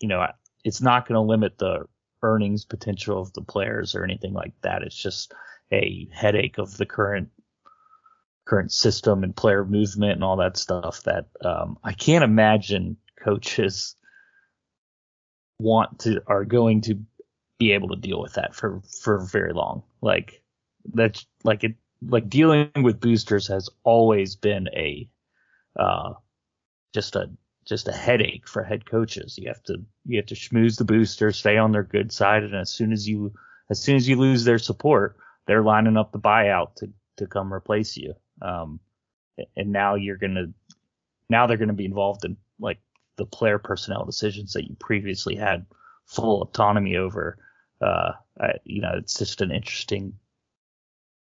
you 0.00 0.08
know, 0.08 0.26
it's 0.64 0.80
not 0.80 1.06
going 1.06 1.16
to 1.16 1.20
limit 1.20 1.58
the 1.58 1.86
earnings 2.22 2.64
potential 2.64 3.20
of 3.20 3.32
the 3.32 3.42
players 3.42 3.94
or 3.94 4.04
anything 4.04 4.32
like 4.32 4.52
that. 4.62 4.82
It's 4.82 4.96
just 4.96 5.34
a 5.72 6.08
headache 6.12 6.58
of 6.58 6.76
the 6.76 6.86
current 6.86 7.30
current 8.46 8.70
system 8.70 9.24
and 9.24 9.34
player 9.34 9.64
movement 9.64 10.12
and 10.12 10.22
all 10.22 10.36
that 10.36 10.56
stuff 10.56 11.02
that 11.04 11.26
um, 11.44 11.78
I 11.82 11.92
can't 11.92 12.22
imagine 12.22 12.98
coaches 13.18 13.96
want 15.58 16.00
to 16.00 16.22
are 16.26 16.44
going 16.44 16.82
to 16.82 17.00
be 17.58 17.72
able 17.72 17.88
to 17.88 17.96
deal 17.96 18.20
with 18.20 18.34
that 18.34 18.54
for 18.54 18.82
for 19.02 19.18
very 19.18 19.52
long. 19.52 19.82
Like 20.00 20.42
that's 20.92 21.26
like 21.42 21.64
it 21.64 21.74
like 22.08 22.28
dealing 22.28 22.70
with 22.82 23.00
boosters 23.00 23.46
has 23.48 23.68
always 23.82 24.36
been 24.36 24.68
a 24.74 25.08
uh 25.78 26.12
just 26.92 27.16
a 27.16 27.30
just 27.64 27.88
a 27.88 27.92
headache 27.92 28.46
for 28.46 28.62
head 28.62 28.84
coaches. 28.84 29.38
You 29.38 29.48
have 29.48 29.62
to 29.64 29.82
you 30.06 30.18
have 30.18 30.26
to 30.26 30.34
schmooze 30.34 30.76
the 30.76 30.84
booster, 30.84 31.32
stay 31.32 31.56
on 31.56 31.72
their 31.72 31.82
good 31.82 32.12
side, 32.12 32.42
and 32.42 32.54
as 32.54 32.70
soon 32.70 32.92
as 32.92 33.08
you 33.08 33.32
as 33.70 33.80
soon 33.80 33.96
as 33.96 34.08
you 34.08 34.16
lose 34.16 34.44
their 34.44 34.58
support, 34.58 35.16
they're 35.46 35.62
lining 35.62 35.96
up 35.96 36.12
the 36.12 36.18
buyout 36.18 36.76
to 36.76 36.90
to 37.16 37.26
come 37.26 37.52
replace 37.52 37.96
you. 37.96 38.14
Um, 38.42 38.80
and 39.56 39.72
now 39.72 39.94
you're 39.94 40.16
gonna 40.16 40.46
now 41.28 41.46
they're 41.46 41.56
gonna 41.56 41.72
be 41.72 41.86
involved 41.86 42.24
in 42.24 42.36
like 42.58 42.78
the 43.16 43.26
player 43.26 43.58
personnel 43.58 44.04
decisions 44.04 44.52
that 44.52 44.68
you 44.68 44.76
previously 44.78 45.36
had 45.36 45.66
full 46.06 46.42
autonomy 46.42 46.96
over. 46.96 47.38
Uh, 47.80 48.12
I, 48.40 48.52
you 48.64 48.80
know, 48.80 48.92
it's 48.96 49.18
just 49.18 49.40
an 49.40 49.50
interesting 49.50 50.14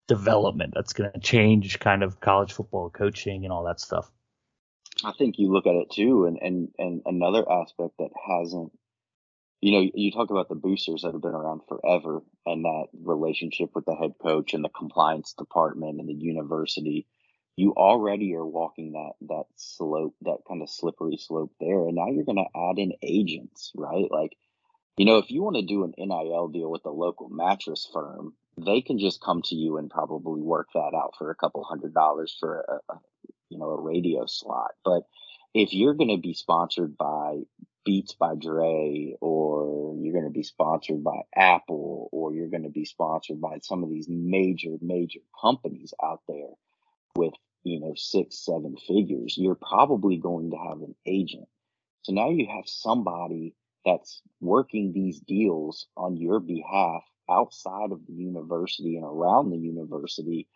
development 0.07 0.73
that's 0.75 0.93
going 0.93 1.11
to 1.11 1.19
change 1.19 1.79
kind 1.79 2.03
of 2.03 2.19
college 2.19 2.53
football 2.53 2.89
coaching 2.89 3.43
and 3.43 3.53
all 3.53 3.63
that 3.63 3.79
stuff. 3.79 4.11
I 5.03 5.13
think 5.13 5.39
you 5.39 5.51
look 5.51 5.67
at 5.67 5.75
it 5.75 5.89
too, 5.89 6.25
and 6.25 6.37
and 6.41 6.69
and 6.77 7.01
another 7.05 7.49
aspect 7.49 7.97
that 7.97 8.11
hasn't, 8.27 8.71
you 9.61 9.71
know, 9.71 9.89
you 9.93 10.11
talk 10.11 10.29
about 10.29 10.49
the 10.49 10.55
boosters 10.55 11.01
that 11.01 11.13
have 11.13 11.21
been 11.21 11.33
around 11.33 11.61
forever, 11.67 12.21
and 12.45 12.65
that 12.65 12.87
relationship 13.03 13.71
with 13.73 13.85
the 13.85 13.95
head 13.95 14.13
coach 14.21 14.53
and 14.53 14.63
the 14.63 14.69
compliance 14.69 15.33
department 15.33 15.99
and 15.99 16.09
the 16.09 16.13
university. 16.13 17.07
You 17.57 17.73
already 17.73 18.33
are 18.35 18.45
walking 18.45 18.93
that 18.93 19.13
that 19.27 19.45
slope, 19.55 20.15
that 20.21 20.39
kind 20.47 20.61
of 20.61 20.69
slippery 20.69 21.17
slope 21.17 21.51
there, 21.59 21.87
and 21.87 21.95
now 21.95 22.07
you're 22.09 22.25
going 22.25 22.37
to 22.43 22.59
add 22.59 22.77
in 22.77 22.93
agents, 23.01 23.71
right? 23.75 24.09
Like, 24.09 24.37
you 24.97 25.05
know, 25.05 25.17
if 25.17 25.31
you 25.31 25.41
want 25.41 25.57
to 25.57 25.61
do 25.61 25.83
an 25.83 25.93
NIL 25.97 26.47
deal 26.49 26.69
with 26.71 26.85
a 26.85 26.91
local 26.91 27.29
mattress 27.29 27.89
firm, 27.91 28.33
they 28.65 28.81
can 28.81 28.99
just 28.99 29.21
come 29.21 29.41
to 29.43 29.55
you 29.55 29.77
and 29.77 29.89
probably 29.89 30.41
work 30.41 30.69
that 30.73 30.93
out 30.95 31.15
for 31.17 31.31
a 31.31 31.35
couple 31.35 31.63
hundred 31.63 31.93
dollars 31.93 32.35
for 32.39 32.81
a, 32.89 32.95
you 33.49 33.57
know 33.57 33.69
a 33.69 33.81
radio 33.81 34.25
slot. 34.25 34.71
But 34.83 35.03
if 35.53 35.73
you're 35.73 35.93
going 35.93 36.15
to 36.15 36.21
be 36.21 36.33
sponsored 36.33 36.97
by 36.97 37.41
Beats 37.83 38.13
by 38.13 38.35
Dre, 38.35 39.15
or 39.21 39.95
you're 39.99 40.13
going 40.13 40.25
to 40.25 40.31
be 40.31 40.43
sponsored 40.43 41.03
by 41.03 41.21
Apple, 41.35 42.09
or 42.11 42.33
you're 42.33 42.49
going 42.49 42.63
to 42.63 42.69
be 42.69 42.85
sponsored 42.85 43.41
by 43.41 43.57
some 43.61 43.83
of 43.83 43.89
these 43.89 44.07
major 44.07 44.77
major 44.81 45.21
companies 45.41 45.93
out 46.03 46.21
there 46.27 46.53
with 47.15 47.33
you 47.63 47.79
know 47.79 47.93
six 47.95 48.45
seven 48.45 48.75
figures, 48.87 49.35
you're 49.37 49.55
probably 49.55 50.17
going 50.17 50.51
to 50.51 50.57
have 50.57 50.81
an 50.81 50.95
agent. 51.05 51.47
So 52.03 52.13
now 52.13 52.29
you 52.29 52.47
have 52.55 52.67
somebody 52.67 53.55
that's 53.85 54.21
working 54.39 54.93
these 54.93 55.19
deals 55.19 55.87
on 55.97 56.17
your 56.17 56.39
behalf 56.39 57.03
outside 57.31 57.91
of 57.91 58.05
the 58.05 58.13
university 58.13 58.97
and 58.97 59.05
around 59.05 59.49
the 59.49 59.57
university, 59.57 60.47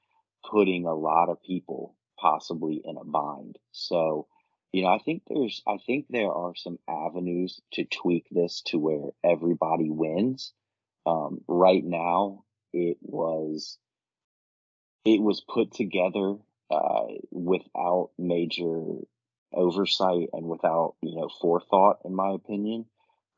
putting 0.51 0.85
a 0.85 0.93
lot 0.93 1.29
of 1.29 1.41
people 1.41 1.95
possibly 2.19 2.81
in 2.83 2.97
a 2.97 3.03
bind. 3.03 3.57
So, 3.71 4.27
you 4.71 4.83
know, 4.83 4.89
I 4.89 4.99
think 4.99 5.23
there's, 5.27 5.61
I 5.67 5.77
think 5.85 6.05
there 6.09 6.31
are 6.31 6.53
some 6.55 6.79
avenues 6.89 7.61
to 7.73 7.85
tweak 7.85 8.25
this 8.29 8.61
to 8.67 8.77
where 8.77 9.09
everybody 9.23 9.89
wins. 9.89 10.53
Um, 11.05 11.41
right 11.47 11.83
now, 11.83 12.43
it 12.73 12.97
was, 13.01 13.77
it 15.05 15.21
was 15.21 15.41
put 15.47 15.73
together 15.73 16.35
uh, 16.71 17.05
without 17.31 18.09
major 18.17 18.81
oversight 19.53 20.29
and 20.33 20.47
without, 20.47 20.95
you 21.01 21.15
know, 21.15 21.29
forethought, 21.41 21.99
in 22.05 22.15
my 22.15 22.33
opinion. 22.33 22.85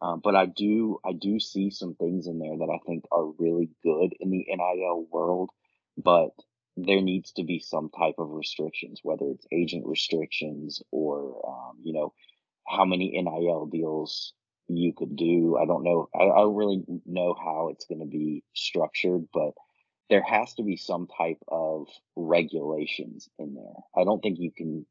Um, 0.02 0.22
but 0.24 0.36
I 0.36 0.46
do 0.46 1.00
I 1.04 1.14
do 1.14 1.40
see 1.40 1.72
some 1.72 1.96
things 1.96 2.28
in 2.28 2.40
there 2.40 2.58
that 2.58 2.70
I 2.72 2.80
think 2.86 3.06
are 3.12 3.26
really 3.26 3.70
good 3.84 4.14
in 4.20 4.30
the 4.30 4.46
NIL 4.48 5.08
world, 5.12 5.50
but 5.98 6.32
there 6.76 7.02
needs 7.02 7.32
to 7.34 7.44
be 7.44 7.60
some 7.60 7.90
type 7.90 8.16
of 8.20 8.30
restrictions, 8.30 9.00
whether 9.02 9.26
it's 9.26 9.48
agent 9.52 9.86
restrictions 9.88 10.82
or 10.92 11.42
um, 11.48 11.78
you 11.84 11.94
know 11.94 12.14
how 12.68 12.86
many 12.86 13.20
NIL 13.20 13.66
deals 13.66 14.34
you 14.68 14.94
could 14.94 15.16
do. 15.16 15.58
I 15.58 15.66
don't 15.66 15.84
know. 15.84 16.10
I, 16.14 16.24
I 16.24 16.42
don't 16.42 16.56
really 16.56 16.84
know 17.06 17.34
how 17.34 17.70
it's 17.72 17.86
going 17.86 18.02
to 18.02 18.06
be 18.06 18.44
structured, 18.54 19.28
but 19.34 19.54
there 20.10 20.24
has 20.24 20.54
to 20.56 20.64
be 20.64 20.78
some 20.78 21.08
type 21.18 21.40
of 21.48 21.88
regulations 22.16 23.30
in 23.40 23.56
there. 23.56 23.84
I 23.96 24.04
don't 24.04 24.22
think 24.22 24.40
you 24.40 24.52
can 24.52 24.86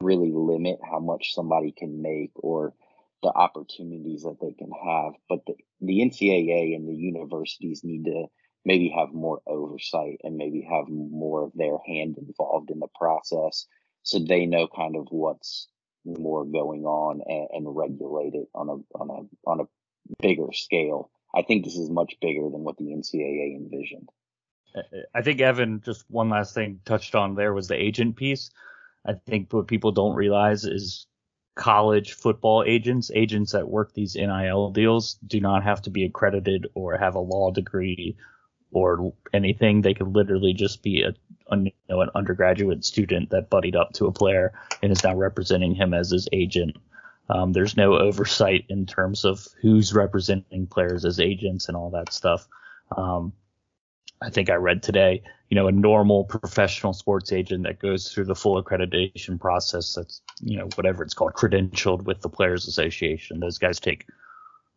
really 0.00 0.32
limit 0.32 0.78
how 0.88 0.98
much 0.98 1.34
somebody 1.34 1.72
can 1.76 2.02
make 2.02 2.30
or 2.36 2.74
the 3.22 3.32
opportunities 3.32 4.22
that 4.22 4.38
they 4.40 4.52
can 4.52 4.70
have. 4.70 5.12
But 5.28 5.40
the, 5.46 5.54
the 5.80 6.00
NCAA 6.00 6.74
and 6.74 6.88
the 6.88 6.94
universities 6.94 7.82
need 7.84 8.04
to 8.06 8.26
maybe 8.64 8.92
have 8.96 9.12
more 9.12 9.40
oversight 9.46 10.20
and 10.22 10.36
maybe 10.36 10.66
have 10.70 10.88
more 10.88 11.44
of 11.44 11.52
their 11.54 11.78
hand 11.86 12.16
involved 12.18 12.70
in 12.70 12.78
the 12.78 12.88
process 12.94 13.66
so 14.02 14.18
they 14.18 14.46
know 14.46 14.68
kind 14.68 14.96
of 14.96 15.06
what's 15.10 15.68
more 16.04 16.44
going 16.44 16.84
on 16.84 17.20
and, 17.26 17.48
and 17.52 17.76
regulate 17.76 18.34
it 18.34 18.48
on 18.54 18.68
a 18.68 18.98
on 18.98 19.10
a 19.10 19.50
on 19.50 19.60
a 19.60 19.64
bigger 20.20 20.52
scale. 20.52 21.10
I 21.34 21.42
think 21.42 21.64
this 21.64 21.76
is 21.76 21.88
much 21.88 22.14
bigger 22.20 22.48
than 22.50 22.64
what 22.64 22.76
the 22.76 22.86
NCAA 22.86 23.56
envisioned. 23.56 24.08
I 25.14 25.22
think 25.22 25.40
Evan 25.40 25.82
just 25.84 26.04
one 26.08 26.30
last 26.30 26.54
thing 26.54 26.80
touched 26.84 27.14
on 27.14 27.34
there 27.34 27.52
was 27.52 27.68
the 27.68 27.80
agent 27.80 28.16
piece. 28.16 28.50
I 29.06 29.14
think 29.26 29.52
what 29.52 29.68
people 29.68 29.92
don't 29.92 30.14
realize 30.14 30.64
is 30.64 31.06
college 31.54 32.14
football 32.14 32.64
agents, 32.66 33.10
agents 33.14 33.52
that 33.52 33.68
work 33.68 33.92
these 33.92 34.14
NIL 34.14 34.70
deals, 34.70 35.18
do 35.26 35.40
not 35.40 35.62
have 35.62 35.82
to 35.82 35.90
be 35.90 36.04
accredited 36.04 36.66
or 36.74 36.96
have 36.96 37.14
a 37.14 37.20
law 37.20 37.50
degree 37.50 38.16
or 38.72 39.12
anything. 39.32 39.82
They 39.82 39.94
could 39.94 40.08
literally 40.14 40.54
just 40.54 40.82
be 40.82 41.02
a, 41.02 41.14
a 41.50 41.58
you 41.58 41.72
know, 41.88 42.00
an 42.00 42.10
undergraduate 42.14 42.84
student 42.84 43.30
that 43.30 43.50
buddied 43.50 43.76
up 43.76 43.92
to 43.94 44.06
a 44.06 44.12
player 44.12 44.52
and 44.82 44.90
is 44.90 45.04
now 45.04 45.14
representing 45.14 45.74
him 45.74 45.92
as 45.92 46.10
his 46.10 46.28
agent. 46.32 46.76
Um, 47.28 47.52
there's 47.52 47.76
no 47.76 47.98
oversight 47.98 48.64
in 48.68 48.86
terms 48.86 49.24
of 49.24 49.46
who's 49.60 49.94
representing 49.94 50.66
players 50.66 51.04
as 51.04 51.20
agents 51.20 51.68
and 51.68 51.76
all 51.76 51.90
that 51.90 52.12
stuff. 52.12 52.48
Um, 52.96 53.32
I 54.22 54.30
think 54.30 54.50
I 54.50 54.54
read 54.54 54.82
today, 54.82 55.22
you 55.48 55.54
know, 55.54 55.66
a 55.66 55.72
normal 55.72 56.24
professional 56.24 56.92
sports 56.92 57.32
agent 57.32 57.64
that 57.64 57.80
goes 57.80 58.12
through 58.12 58.24
the 58.24 58.34
full 58.34 58.62
accreditation 58.62 59.38
process. 59.40 59.94
That's, 59.94 60.22
you 60.40 60.56
know, 60.56 60.68
whatever 60.76 61.02
it's 61.02 61.14
called, 61.14 61.34
credentialed 61.34 62.04
with 62.04 62.20
the 62.20 62.28
Players 62.28 62.68
Association. 62.68 63.40
Those 63.40 63.58
guys 63.58 63.80
take, 63.80 64.06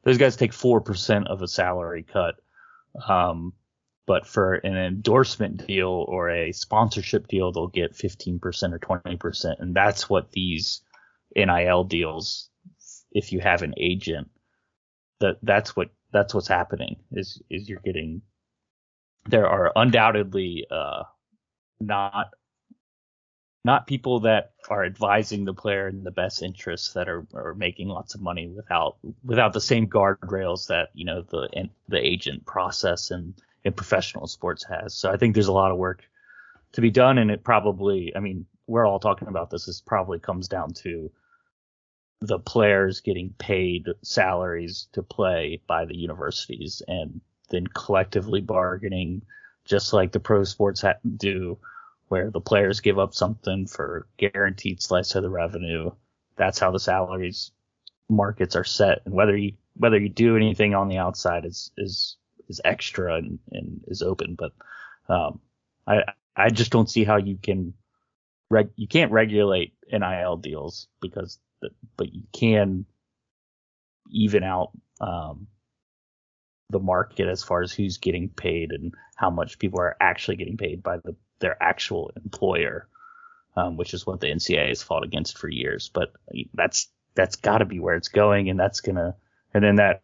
those 0.03 0.17
guys 0.17 0.35
take 0.35 0.51
4% 0.51 1.27
of 1.27 1.41
a 1.41 1.47
salary 1.47 2.03
cut. 2.03 2.35
Um, 3.07 3.53
but 4.07 4.27
for 4.27 4.55
an 4.55 4.75
endorsement 4.75 5.65
deal 5.65 6.05
or 6.07 6.29
a 6.29 6.51
sponsorship 6.51 7.27
deal, 7.27 7.51
they'll 7.51 7.67
get 7.67 7.93
15% 7.93 8.39
or 8.73 8.79
20%. 8.79 9.59
And 9.59 9.75
that's 9.75 10.09
what 10.09 10.31
these 10.31 10.81
NIL 11.35 11.83
deals, 11.85 12.49
if 13.11 13.31
you 13.31 13.39
have 13.39 13.63
an 13.63 13.73
agent, 13.77 14.29
that 15.19 15.37
that's 15.41 15.75
what, 15.75 15.89
that's 16.11 16.33
what's 16.33 16.47
happening 16.47 16.97
is, 17.11 17.41
is 17.49 17.67
you're 17.67 17.79
getting 17.79 18.21
there 19.25 19.47
are 19.47 19.71
undoubtedly 19.75 20.65
uh, 20.69 21.03
not 21.79 22.27
not 23.63 23.87
people 23.87 24.19
that 24.19 24.51
are 24.69 24.85
advising 24.85 25.43
the 25.43 25.53
player 25.53 25.87
in 25.87 26.03
the 26.03 26.11
best 26.11 26.43
interests 26.43 26.93
that 26.93 27.09
are, 27.09 27.25
are 27.33 27.55
making 27.55 27.87
lots 27.87 28.13
of 28.13 28.21
money 28.21 28.47
without 28.47 28.97
without 29.23 29.53
the 29.53 29.61
same 29.61 29.87
guardrails 29.87 30.67
that 30.67 30.89
you 30.93 31.05
know 31.05 31.23
the 31.23 31.69
the 31.89 31.97
agent 31.97 32.45
process 32.45 33.11
and 33.11 33.33
in 33.63 33.73
professional 33.73 34.27
sports 34.27 34.63
has. 34.63 34.93
So 34.93 35.11
I 35.11 35.17
think 35.17 35.33
there's 35.33 35.47
a 35.47 35.53
lot 35.53 35.71
of 35.71 35.77
work 35.77 36.03
to 36.73 36.81
be 36.81 36.91
done, 36.91 37.17
and 37.17 37.31
it 37.31 37.43
probably 37.43 38.13
I 38.15 38.19
mean 38.19 38.45
we're 38.67 38.85
all 38.85 38.99
talking 38.99 39.27
about 39.27 39.49
this. 39.49 39.65
This 39.65 39.81
probably 39.81 40.19
comes 40.19 40.47
down 40.47 40.73
to 40.83 41.11
the 42.21 42.39
players 42.39 43.01
getting 43.01 43.33
paid 43.37 43.87
salaries 44.03 44.87
to 44.93 45.03
play 45.03 45.61
by 45.67 45.85
the 45.85 45.97
universities 45.97 46.81
and 46.87 47.21
then 47.49 47.67
collectively 47.67 48.41
bargaining, 48.41 49.21
just 49.65 49.93
like 49.93 50.11
the 50.11 50.19
pro 50.19 50.43
sports 50.43 50.81
ha- 50.81 50.93
do, 51.17 51.57
where 52.07 52.29
the 52.29 52.41
players 52.41 52.79
give 52.79 52.99
up 52.99 53.13
something 53.13 53.67
for 53.67 54.07
guaranteed 54.17 54.81
slice 54.81 55.15
of 55.15 55.23
the 55.23 55.29
revenue. 55.29 55.91
that's 56.37 56.59
how 56.59 56.71
the 56.71 56.79
salaries 56.79 57.51
markets 58.09 58.55
are 58.55 58.63
set, 58.63 59.01
and 59.05 59.13
whether 59.13 59.35
you 59.35 59.53
whether 59.77 59.97
you 59.99 60.09
do 60.09 60.35
anything 60.35 60.73
on 60.73 60.87
the 60.87 60.97
outside 60.97 61.45
is 61.45 61.71
is 61.77 62.17
is 62.47 62.61
extra 62.63 63.15
and, 63.15 63.39
and 63.51 63.83
is 63.87 64.01
open. 64.01 64.35
But 64.35 64.51
um, 65.09 65.39
I 65.87 66.03
I 66.35 66.49
just 66.49 66.71
don't 66.71 66.89
see 66.89 67.03
how 67.03 67.17
you 67.17 67.37
can 67.41 67.73
reg 68.49 68.69
you 68.75 68.87
can't 68.87 69.11
regulate 69.11 69.73
NIL 69.91 70.37
deals 70.37 70.87
because 71.01 71.39
the, 71.61 71.69
but 71.97 72.13
you 72.13 72.23
can 72.33 72.85
even 74.11 74.43
out 74.43 74.71
um, 75.01 75.47
the 76.69 76.79
market 76.79 77.27
as 77.27 77.43
far 77.43 77.61
as 77.61 77.71
who's 77.71 77.97
getting 77.97 78.29
paid 78.29 78.71
and 78.71 78.93
how 79.15 79.29
much 79.29 79.59
people 79.59 79.79
are 79.79 79.95
actually 80.01 80.37
getting 80.37 80.57
paid 80.57 80.81
by 80.81 80.97
the 80.97 81.15
their 81.39 81.61
actual 81.61 82.11
employer, 82.23 82.87
um, 83.57 83.77
which 83.77 83.93
is 83.93 84.05
what 84.05 84.21
the 84.21 84.27
NCAA 84.27 84.69
has 84.69 84.81
fought 84.81 85.03
against 85.03 85.37
for 85.37 85.49
years. 85.49 85.89
But 85.93 86.13
that's 86.53 86.89
that's 87.13 87.35
got 87.35 87.59
to 87.59 87.65
be 87.65 87.79
where 87.79 87.95
it's 87.95 88.07
going, 88.07 88.49
and 88.49 88.59
that's 88.59 88.81
gonna 88.81 89.15
and 89.53 89.63
then 89.63 89.75
that 89.75 90.03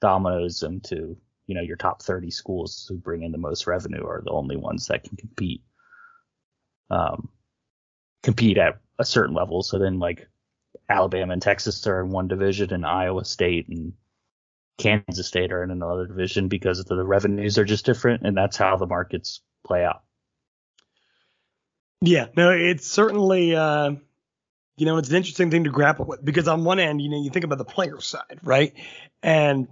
dominoes 0.00 0.62
into 0.62 1.16
you 1.46 1.54
know 1.54 1.62
your 1.62 1.76
top 1.76 2.02
30 2.02 2.30
schools 2.30 2.86
who 2.88 2.96
bring 2.96 3.22
in 3.22 3.32
the 3.32 3.38
most 3.38 3.66
revenue 3.66 4.04
are 4.04 4.22
the 4.24 4.30
only 4.30 4.56
ones 4.56 4.88
that 4.88 5.04
can 5.04 5.16
compete 5.16 5.62
um 6.90 7.28
compete 8.22 8.58
at 8.58 8.78
a 8.98 9.04
certain 9.04 9.34
level 9.34 9.62
so 9.62 9.78
then 9.78 9.98
like 9.98 10.28
alabama 10.88 11.32
and 11.32 11.42
texas 11.42 11.86
are 11.86 12.00
in 12.00 12.10
one 12.10 12.28
division 12.28 12.72
and 12.72 12.84
iowa 12.84 13.24
state 13.24 13.68
and 13.68 13.92
kansas 14.78 15.26
state 15.26 15.52
are 15.52 15.62
in 15.62 15.70
another 15.70 16.06
division 16.06 16.48
because 16.48 16.84
the 16.84 17.04
revenues 17.04 17.58
are 17.58 17.64
just 17.64 17.86
different 17.86 18.22
and 18.22 18.36
that's 18.36 18.56
how 18.56 18.76
the 18.76 18.86
markets 18.86 19.40
play 19.64 19.84
out 19.84 20.02
yeah 22.00 22.26
no 22.36 22.50
it's 22.50 22.86
certainly 22.86 23.54
uh 23.54 23.90
you 24.76 24.86
know 24.86 24.98
it's 24.98 25.08
an 25.08 25.16
interesting 25.16 25.50
thing 25.50 25.64
to 25.64 25.70
grapple 25.70 26.04
with 26.04 26.24
because 26.24 26.46
on 26.46 26.64
one 26.64 26.78
end 26.78 27.00
you 27.00 27.08
know 27.08 27.22
you 27.22 27.30
think 27.30 27.44
about 27.44 27.58
the 27.58 27.64
player 27.64 28.00
side 28.00 28.38
right 28.42 28.74
and 29.22 29.68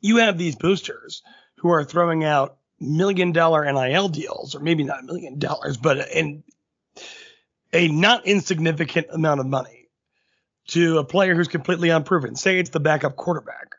you 0.00 0.18
have 0.18 0.38
these 0.38 0.56
boosters 0.56 1.22
who 1.56 1.70
are 1.70 1.84
throwing 1.84 2.24
out 2.24 2.58
million 2.80 3.32
dollar 3.32 3.70
NIL 3.70 4.08
deals, 4.08 4.54
or 4.54 4.60
maybe 4.60 4.84
not 4.84 5.00
a 5.00 5.06
million 5.06 5.38
dollars, 5.38 5.76
but 5.76 6.10
in 6.10 6.44
a 7.72 7.88
not 7.88 8.26
insignificant 8.26 9.08
amount 9.10 9.40
of 9.40 9.46
money 9.46 9.88
to 10.68 10.98
a 10.98 11.04
player 11.04 11.34
who's 11.34 11.48
completely 11.48 11.90
unproven. 11.90 12.36
Say 12.36 12.58
it's 12.58 12.70
the 12.70 12.80
backup 12.80 13.16
quarterback. 13.16 13.74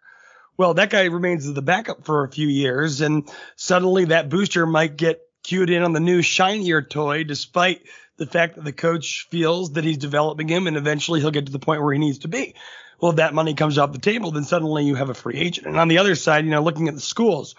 Well, 0.60 0.76
that 0.76 0.92
guy 0.92 1.06
remains 1.06 1.52
the 1.52 1.62
backup 1.62 2.06
for 2.06 2.24
a 2.24 2.32
few 2.32 2.48
years, 2.48 3.02
and 3.02 3.28
suddenly 3.56 4.06
that 4.06 4.30
booster 4.30 4.68
might 4.68 4.96
get 4.96 5.22
cued 5.42 5.72
in 5.72 5.82
on 5.82 5.94
the 5.94 6.00
new 6.00 6.22
shinier 6.22 6.82
toy, 6.84 7.24
despite 7.24 7.82
the 8.18 8.28
fact 8.28 8.56
that 8.56 8.66
the 8.66 8.74
coach 8.74 9.28
feels 9.32 9.74
that 9.74 9.86
he's 9.86 9.98
developing 9.98 10.48
him, 10.48 10.68
and 10.68 10.78
eventually 10.78 11.22
he'll 11.22 11.32
get 11.32 11.48
to 11.48 11.52
the 11.52 11.58
point 11.58 11.82
where 11.82 11.94
he 11.94 12.00
needs 12.00 12.20
to 12.20 12.28
be 12.28 12.54
well, 13.00 13.12
if 13.12 13.18
that 13.18 13.34
money 13.34 13.54
comes 13.54 13.78
off 13.78 13.94
the 13.94 14.00
table, 14.00 14.32
then 14.32 14.44
suddenly 14.44 14.86
you 14.86 14.96
have 14.96 15.10
a 15.10 15.14
free 15.14 15.38
agent. 15.38 15.68
And 15.68 15.78
on 15.78 15.88
the 15.88 16.00
other 16.00 16.16
side, 16.16 16.46
you 16.46 16.52
know, 16.52 16.62
looking 16.62 16.88
at 16.88 16.96
the 16.96 17.02
schools 17.02 17.56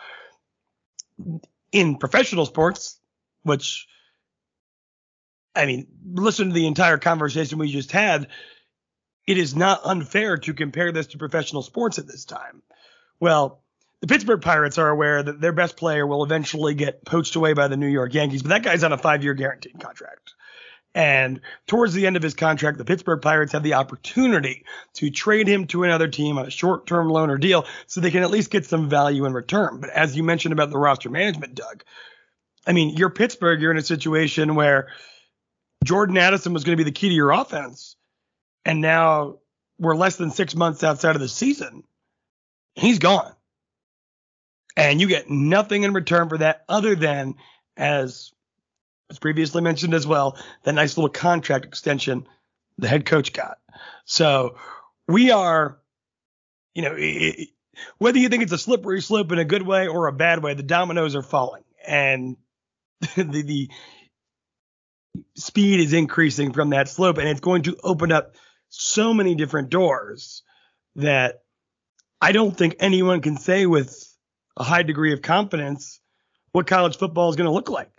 in 1.72 1.96
professional 1.96 2.46
sports, 2.46 2.98
which 3.42 3.86
I 5.54 5.66
mean, 5.66 5.86
listen 6.12 6.48
to 6.48 6.54
the 6.54 6.66
entire 6.66 6.98
conversation 6.98 7.58
we 7.58 7.72
just 7.72 7.90
had. 7.90 8.28
It 9.26 9.38
is 9.38 9.54
not 9.54 9.80
unfair 9.84 10.36
to 10.38 10.54
compare 10.54 10.92
this 10.92 11.08
to 11.08 11.18
professional 11.18 11.62
sports 11.62 11.98
at 11.98 12.06
this 12.06 12.24
time. 12.24 12.62
Well, 13.20 13.60
the 14.00 14.06
Pittsburgh 14.06 14.40
Pirates 14.40 14.78
are 14.78 14.88
aware 14.88 15.22
that 15.22 15.40
their 15.40 15.52
best 15.52 15.76
player 15.76 16.06
will 16.06 16.24
eventually 16.24 16.74
get 16.74 17.04
poached 17.04 17.36
away 17.36 17.52
by 17.52 17.68
the 17.68 17.76
New 17.76 17.86
York 17.86 18.14
Yankees, 18.14 18.42
but 18.42 18.48
that 18.48 18.62
guy's 18.62 18.82
on 18.82 18.92
a 18.92 18.98
five 18.98 19.22
year 19.22 19.34
guaranteed 19.34 19.78
contract. 19.78 20.34
And 20.92 21.40
towards 21.68 21.94
the 21.94 22.06
end 22.06 22.16
of 22.16 22.22
his 22.22 22.34
contract, 22.34 22.78
the 22.78 22.84
Pittsburgh 22.84 23.22
Pirates 23.22 23.52
have 23.52 23.62
the 23.62 23.74
opportunity 23.74 24.64
to 24.94 25.10
trade 25.10 25.46
him 25.46 25.66
to 25.68 25.84
another 25.84 26.08
team 26.08 26.36
on 26.38 26.46
a 26.46 26.50
short 26.50 26.86
term 26.86 27.08
loan 27.08 27.30
or 27.30 27.38
deal 27.38 27.66
so 27.86 28.00
they 28.00 28.10
can 28.10 28.24
at 28.24 28.30
least 28.30 28.50
get 28.50 28.66
some 28.66 28.88
value 28.88 29.24
in 29.24 29.32
return. 29.32 29.78
But 29.80 29.90
as 29.90 30.16
you 30.16 30.24
mentioned 30.24 30.52
about 30.52 30.70
the 30.70 30.78
roster 30.78 31.10
management, 31.10 31.54
Doug, 31.54 31.84
I 32.66 32.72
mean, 32.72 32.96
you're 32.96 33.10
Pittsburgh, 33.10 33.60
you're 33.60 33.70
in 33.70 33.76
a 33.76 33.82
situation 33.82 34.56
where 34.56 34.88
Jordan 35.84 36.16
Addison 36.16 36.52
was 36.52 36.64
going 36.64 36.76
to 36.76 36.84
be 36.84 36.88
the 36.88 36.94
key 36.94 37.08
to 37.08 37.14
your 37.14 37.30
offense. 37.30 37.96
And 38.64 38.80
now 38.80 39.38
we're 39.78 39.96
less 39.96 40.16
than 40.16 40.30
six 40.30 40.56
months 40.56 40.82
outside 40.82 41.14
of 41.14 41.22
the 41.22 41.28
season. 41.28 41.84
He's 42.74 42.98
gone. 42.98 43.32
And 44.76 45.00
you 45.00 45.08
get 45.08 45.28
nothing 45.28 45.82
in 45.82 45.92
return 45.92 46.28
for 46.28 46.38
that 46.38 46.64
other 46.68 46.94
than 46.94 47.34
as 47.76 48.32
as 49.10 49.18
previously 49.18 49.60
mentioned 49.60 49.92
as 49.92 50.06
well, 50.06 50.38
that 50.62 50.72
nice 50.72 50.96
little 50.96 51.10
contract 51.10 51.64
extension 51.64 52.26
the 52.78 52.88
head 52.88 53.04
coach 53.04 53.32
got. 53.32 53.58
So 54.04 54.56
we 55.08 55.32
are, 55.32 55.78
you 56.74 56.82
know, 56.82 56.94
it, 56.96 57.48
whether 57.98 58.18
you 58.18 58.28
think 58.28 58.42
it's 58.42 58.52
a 58.52 58.58
slippery 58.58 59.00
slope 59.02 59.32
in 59.32 59.38
a 59.38 59.44
good 59.44 59.62
way 59.62 59.88
or 59.88 60.06
a 60.06 60.12
bad 60.12 60.42
way, 60.42 60.54
the 60.54 60.62
dominoes 60.62 61.16
are 61.16 61.22
falling 61.22 61.64
and 61.86 62.36
the, 63.16 63.42
the 63.42 63.68
speed 65.36 65.80
is 65.80 65.92
increasing 65.92 66.52
from 66.52 66.70
that 66.70 66.88
slope 66.88 67.18
and 67.18 67.28
it's 67.28 67.40
going 67.40 67.62
to 67.62 67.76
open 67.82 68.12
up 68.12 68.34
so 68.68 69.12
many 69.12 69.34
different 69.34 69.70
doors 69.70 70.42
that 70.96 71.42
I 72.20 72.32
don't 72.32 72.56
think 72.56 72.76
anyone 72.80 73.20
can 73.20 73.36
say 73.36 73.66
with 73.66 74.06
a 74.56 74.62
high 74.62 74.82
degree 74.82 75.12
of 75.12 75.22
confidence 75.22 76.00
what 76.52 76.66
college 76.66 76.96
football 76.96 77.30
is 77.30 77.36
going 77.36 77.46
to 77.46 77.52
look 77.52 77.70
like 77.70 77.90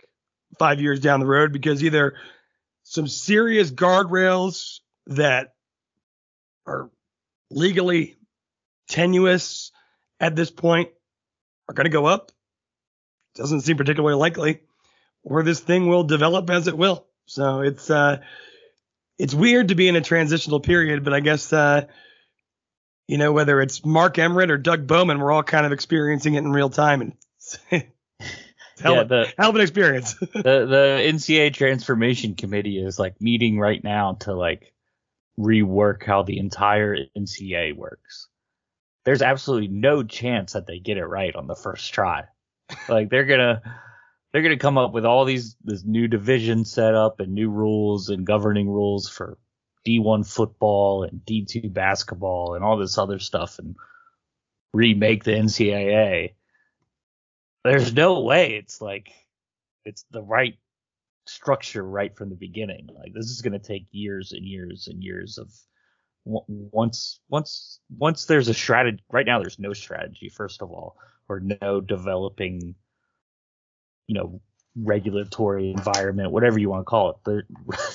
five 0.58 0.80
years 0.80 1.00
down 1.00 1.20
the 1.20 1.26
road 1.26 1.52
because 1.52 1.82
either 1.82 2.14
some 2.84 3.08
serious 3.08 3.70
guardrails 3.70 4.80
that 5.06 5.54
are 6.66 6.90
legally 7.50 8.16
tenuous 8.88 9.72
at 10.20 10.36
this 10.36 10.50
point 10.50 10.90
are 11.68 11.74
going 11.74 11.86
to 11.86 11.90
go 11.90 12.06
up. 12.06 12.30
Doesn't 13.34 13.62
seem 13.62 13.76
particularly 13.76 14.16
likely, 14.16 14.60
or 15.24 15.42
this 15.42 15.60
thing 15.60 15.88
will 15.88 16.04
develop 16.04 16.50
as 16.50 16.68
it 16.68 16.76
will. 16.76 17.06
So 17.26 17.60
it's 17.60 17.88
uh, 17.88 18.20
it's 19.18 19.32
weird 19.32 19.68
to 19.68 19.74
be 19.74 19.88
in 19.88 19.96
a 19.96 20.02
transitional 20.02 20.60
period, 20.60 21.02
but 21.02 21.14
I 21.14 21.20
guess 21.20 21.50
uh, 21.52 21.86
you 23.12 23.18
know 23.18 23.30
whether 23.30 23.60
it's 23.60 23.84
Mark 23.84 24.18
Emmert 24.18 24.50
or 24.50 24.56
Doug 24.56 24.86
Bowman, 24.86 25.18
we're 25.18 25.30
all 25.30 25.42
kind 25.42 25.66
of 25.66 25.72
experiencing 25.72 26.32
it 26.32 26.38
in 26.38 26.50
real 26.50 26.70
time, 26.70 27.02
and 27.02 27.12
hell, 28.80 28.94
yeah, 28.94 29.02
the, 29.02 29.30
hell 29.36 29.50
of 29.50 29.54
an 29.54 29.60
experience. 29.60 30.14
the 30.18 30.30
the 30.32 31.02
NCAA 31.04 31.52
transformation 31.52 32.36
committee 32.36 32.82
is 32.82 32.98
like 32.98 33.20
meeting 33.20 33.58
right 33.58 33.84
now 33.84 34.14
to 34.20 34.32
like 34.32 34.72
rework 35.38 36.02
how 36.04 36.22
the 36.22 36.38
entire 36.38 36.96
NCAA 37.14 37.76
works. 37.76 38.28
There's 39.04 39.20
absolutely 39.20 39.68
no 39.68 40.02
chance 40.02 40.54
that 40.54 40.66
they 40.66 40.78
get 40.78 40.96
it 40.96 41.04
right 41.04 41.36
on 41.36 41.46
the 41.46 41.54
first 41.54 41.92
try. 41.92 42.24
like 42.88 43.10
they're 43.10 43.26
gonna 43.26 43.60
they're 44.32 44.40
gonna 44.40 44.56
come 44.56 44.78
up 44.78 44.94
with 44.94 45.04
all 45.04 45.26
these 45.26 45.54
this 45.62 45.84
new 45.84 46.08
division 46.08 46.64
set 46.64 46.94
up 46.94 47.20
and 47.20 47.34
new 47.34 47.50
rules 47.50 48.08
and 48.08 48.24
governing 48.24 48.70
rules 48.70 49.06
for 49.06 49.36
D1 49.86 50.26
football 50.26 51.04
and 51.04 51.20
D2 51.26 51.72
basketball 51.72 52.54
and 52.54 52.64
all 52.64 52.76
this 52.76 52.98
other 52.98 53.18
stuff 53.18 53.58
and 53.58 53.76
remake 54.72 55.24
the 55.24 55.32
NCAA 55.32 56.34
there's 57.64 57.92
no 57.92 58.20
way 58.20 58.54
it's 58.54 58.80
like 58.80 59.12
it's 59.84 60.04
the 60.10 60.22
right 60.22 60.54
structure 61.26 61.82
right 61.82 62.16
from 62.16 62.30
the 62.30 62.36
beginning. 62.36 62.88
Like 62.94 63.12
this 63.14 63.30
is 63.30 63.42
going 63.42 63.52
to 63.52 63.58
take 63.58 63.86
years 63.90 64.32
and 64.32 64.44
years 64.44 64.88
and 64.88 65.02
years 65.02 65.38
of 65.38 65.52
once 66.24 67.20
once 67.28 67.80
once 67.96 68.26
there's 68.26 68.48
a 68.48 68.54
strategy. 68.54 69.02
Right 69.10 69.26
now, 69.26 69.40
there's 69.40 69.58
no 69.58 69.72
strategy. 69.72 70.28
First 70.28 70.62
of 70.62 70.70
all, 70.70 70.96
or 71.28 71.40
no 71.40 71.80
developing, 71.80 72.74
you 74.06 74.14
know, 74.14 74.40
regulatory 74.76 75.70
environment, 75.70 76.32
whatever 76.32 76.58
you 76.58 76.70
want 76.70 76.80
to 76.80 76.84
call 76.84 77.20
it. 77.26 77.44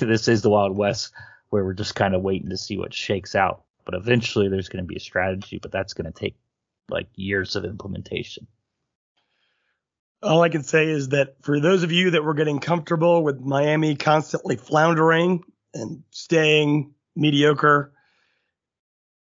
this 0.00 0.28
is 0.28 0.42
the 0.42 0.50
Wild 0.50 0.76
West 0.76 1.12
where 1.50 1.64
we're 1.64 1.74
just 1.74 1.94
kind 1.94 2.14
of 2.14 2.22
waiting 2.22 2.50
to 2.50 2.56
see 2.56 2.76
what 2.76 2.94
shakes 2.94 3.34
out. 3.34 3.64
But 3.84 3.94
eventually, 3.94 4.48
there's 4.48 4.68
going 4.68 4.84
to 4.84 4.88
be 4.88 4.96
a 4.96 5.00
strategy, 5.00 5.58
but 5.58 5.72
that's 5.72 5.94
going 5.94 6.12
to 6.12 6.18
take 6.18 6.36
like 6.90 7.08
years 7.14 7.56
of 7.56 7.64
implementation. 7.64 8.46
All 10.22 10.42
I 10.42 10.48
can 10.48 10.62
say 10.62 10.88
is 10.88 11.10
that 11.10 11.36
for 11.42 11.60
those 11.60 11.84
of 11.84 11.92
you 11.92 12.10
that 12.10 12.24
were 12.24 12.34
getting 12.34 12.58
comfortable 12.58 13.22
with 13.22 13.40
Miami 13.40 13.94
constantly 13.94 14.56
floundering 14.56 15.44
and 15.72 16.02
staying 16.10 16.94
mediocre 17.14 17.92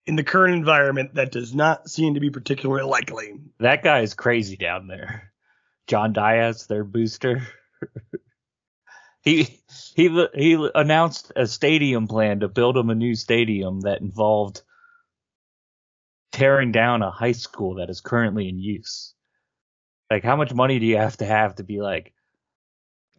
in 0.07 0.17
the 0.17 0.25
current 0.25 0.55
environment, 0.55 1.15
that 1.15 1.31
does 1.31 1.55
not 1.55 1.89
seem 1.89 2.15
to 2.15 2.21
be 2.21 2.31
particularly 2.31 2.83
likely. 2.83 3.35
That 3.61 3.85
guy 3.85 4.01
is 4.01 4.15
crazy 4.15 4.57
down 4.57 4.89
there. 4.89 5.33
John 5.87 6.13
Diaz, 6.13 6.67
their 6.67 6.85
booster. 6.85 7.47
he 9.23 9.61
he 9.95 10.27
he 10.35 10.71
announced 10.75 11.33
a 11.37 11.47
stadium 11.47 12.09
plan 12.09 12.41
to 12.41 12.49
build 12.49 12.77
him 12.77 12.91
a 12.91 12.95
new 12.95 13.15
stadium 13.15 13.81
that 13.83 14.01
involved 14.01 14.63
tearing 16.33 16.73
down 16.73 17.03
a 17.03 17.11
high 17.11 17.33
school 17.33 17.77
that 17.77 17.91
is 17.91 18.01
currently 18.01 18.49
in 18.49 18.59
use. 18.59 19.15
Like, 20.11 20.25
how 20.25 20.37
much 20.37 20.53
money 20.53 20.79
do 20.79 20.87
you 20.87 20.97
have 20.97 21.17
to 21.19 21.25
have 21.25 21.55
to 21.57 21.63
be 21.63 21.81
like, 21.81 22.13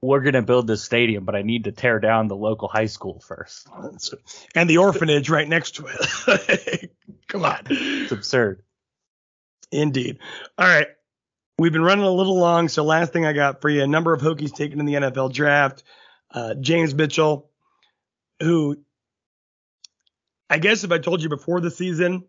we're 0.01 0.21
going 0.21 0.33
to 0.33 0.41
build 0.41 0.67
this 0.67 0.83
stadium, 0.83 1.23
but 1.23 1.35
I 1.35 1.41
need 1.43 1.63
to 1.63 1.71
tear 1.71 1.99
down 1.99 2.27
the 2.27 2.35
local 2.35 2.67
high 2.67 2.87
school 2.87 3.19
first. 3.25 3.67
And 4.55 4.69
the 4.69 4.77
orphanage 4.77 5.29
right 5.29 5.47
next 5.47 5.75
to 5.77 5.85
it. 5.87 6.91
Come 7.27 7.45
on. 7.45 7.61
It's 7.69 8.11
absurd. 8.11 8.61
Indeed. 9.71 10.19
All 10.57 10.67
right. 10.67 10.87
We've 11.59 11.71
been 11.71 11.83
running 11.83 12.05
a 12.05 12.11
little 12.11 12.37
long, 12.37 12.67
so 12.67 12.83
last 12.83 13.13
thing 13.13 13.25
I 13.25 13.33
got 13.33 13.61
for 13.61 13.69
you: 13.69 13.83
a 13.83 13.87
number 13.87 14.13
of 14.13 14.21
Hokies 14.21 14.53
taken 14.53 14.79
in 14.79 14.85
the 14.85 14.95
NFL 14.95 15.33
draft. 15.33 15.83
Uh, 16.31 16.55
James 16.55 16.95
Mitchell, 16.95 17.49
who 18.39 18.77
I 20.49 20.57
guess 20.57 20.83
if 20.83 20.91
I 20.91 20.97
told 20.97 21.21
you 21.21 21.29
before 21.29 21.61
the 21.61 21.71
season, 21.71 22.25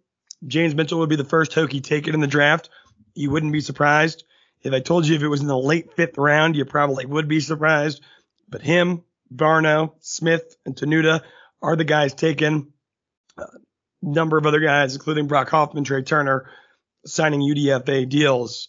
James 0.47 0.75
Mitchell 0.75 0.99
would 1.01 1.09
be 1.09 1.17
the 1.17 1.25
first 1.25 1.53
Hokie 1.53 1.83
taken 1.83 2.15
in 2.15 2.21
the 2.21 2.27
draft, 2.27 2.69
you 3.15 3.31
wouldn't 3.31 3.53
be 3.53 3.61
surprised. 3.61 4.25
If 4.63 4.73
I 4.73 4.81
told 4.81 5.07
you 5.07 5.15
if 5.15 5.23
it 5.23 5.29
was 5.29 5.41
in 5.41 5.47
the 5.47 5.59
late 5.59 5.95
fifth 5.95 6.17
round, 6.17 6.57
you 6.57 6.65
probably 6.65 7.07
would 7.07 7.29
be 7.29 7.41
surprised. 7.41 8.03
But 8.49 8.63
him, 8.63 9.05
Barno, 9.35 9.93
Smith, 10.01 10.57
and 10.65 10.75
Tenuta 10.75 11.23
are 11.61 11.77
the 11.77 11.85
guys 11.85 12.15
taken. 12.15 12.73
Uh, 13.37 13.47
number 14.03 14.39
of 14.39 14.47
other 14.47 14.61
guys, 14.61 14.95
including 14.95 15.27
Brock 15.27 15.51
Hoffman, 15.51 15.85
Trey 15.85 16.03
Turner, 16.03 16.49
signing 17.05 17.41
UDFA 17.41 18.09
deals. 18.09 18.69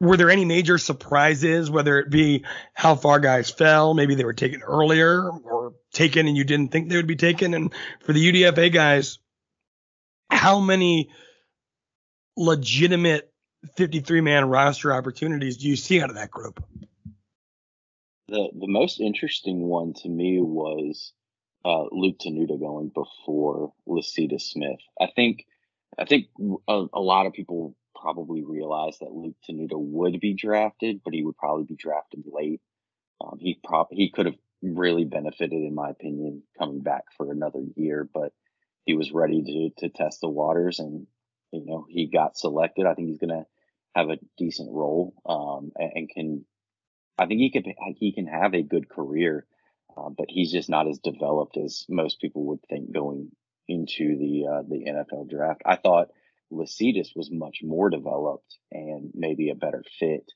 Were 0.00 0.16
there 0.16 0.30
any 0.30 0.44
major 0.44 0.76
surprises, 0.76 1.70
whether 1.70 1.98
it 1.98 2.10
be 2.10 2.44
how 2.74 2.96
far 2.96 3.18
guys 3.18 3.50
fell, 3.50 3.94
maybe 3.94 4.14
they 4.14 4.24
were 4.24 4.34
taken 4.34 4.62
earlier 4.62 5.30
or 5.30 5.72
taken 5.92 6.28
and 6.28 6.36
you 6.36 6.44
didn't 6.44 6.70
think 6.70 6.88
they 6.88 6.96
would 6.96 7.06
be 7.06 7.16
taken? 7.16 7.54
And 7.54 7.72
for 8.04 8.12
the 8.12 8.32
UDFA 8.32 8.72
guys, 8.72 9.18
how 10.30 10.60
many 10.60 11.10
legitimate 12.36 13.32
53 13.76 14.20
man 14.20 14.48
roster 14.48 14.92
opportunities 14.92 15.56
do 15.56 15.68
you 15.68 15.76
see 15.76 16.00
out 16.00 16.10
of 16.10 16.16
that 16.16 16.30
group? 16.30 16.62
The 18.28 18.48
the 18.52 18.68
most 18.68 19.00
interesting 19.00 19.62
one 19.62 19.94
to 20.02 20.08
me 20.08 20.40
was 20.40 21.12
uh, 21.64 21.84
Luke 21.90 22.18
Tenuta 22.18 22.58
going 22.58 22.90
before 22.94 23.72
Lecitus 23.88 24.42
Smith. 24.42 24.80
I 25.00 25.06
think 25.14 25.46
I 25.98 26.04
think 26.04 26.26
a, 26.68 26.86
a, 26.92 27.00
lot 27.00 27.26
of 27.26 27.32
people 27.32 27.74
probably 28.06 28.44
realized 28.44 29.00
that 29.00 29.12
Luke 29.12 29.34
Tenuta 29.50 29.76
would 29.76 30.20
be 30.20 30.32
drafted, 30.32 31.00
but 31.04 31.12
he 31.12 31.24
would 31.24 31.36
probably 31.36 31.64
be 31.64 31.74
drafted 31.74 32.22
late. 32.24 32.60
Um, 33.20 33.38
he 33.40 33.58
prob 33.64 33.88
he 33.90 34.12
could 34.12 34.26
have 34.26 34.36
really 34.62 35.04
benefited, 35.04 35.54
in 35.54 35.74
my 35.74 35.90
opinion, 35.90 36.44
coming 36.56 36.82
back 36.82 37.02
for 37.16 37.32
another 37.32 37.64
year, 37.74 38.08
but 38.14 38.32
he 38.84 38.94
was 38.94 39.10
ready 39.10 39.42
to 39.42 39.88
to 39.88 39.92
test 39.92 40.20
the 40.20 40.28
waters, 40.28 40.78
and 40.78 41.08
you 41.50 41.64
know 41.66 41.84
he 41.88 42.06
got 42.06 42.38
selected. 42.38 42.86
I 42.86 42.94
think 42.94 43.08
he's 43.08 43.18
gonna 43.18 43.44
have 43.96 44.10
a 44.10 44.18
decent 44.38 44.70
role 44.70 45.12
um, 45.26 45.72
and, 45.74 45.90
and, 45.96 46.08
can. 46.08 46.44
I 47.18 47.26
think 47.26 47.40
he 47.40 47.50
can 47.50 47.64
he 47.96 48.12
can 48.12 48.28
have 48.28 48.54
a 48.54 48.62
good 48.62 48.88
career, 48.88 49.46
uh, 49.96 50.10
but 50.16 50.26
he's 50.28 50.52
just 50.52 50.70
not 50.70 50.86
as 50.86 51.00
developed 51.00 51.56
as 51.56 51.86
most 51.88 52.20
people 52.20 52.44
would 52.44 52.60
think 52.68 52.92
going 52.92 53.32
into 53.66 54.16
the 54.16 54.46
uh, 54.46 54.62
the 54.62 54.84
NFL 54.84 55.28
draft. 55.28 55.62
I 55.66 55.74
thought 55.74 56.10
Lecitus 56.52 57.16
was 57.16 57.30
much 57.30 57.58
more 57.62 57.90
developed 57.90 58.58
and 58.70 59.10
maybe 59.14 59.50
a 59.50 59.54
better 59.54 59.82
fit 59.98 60.30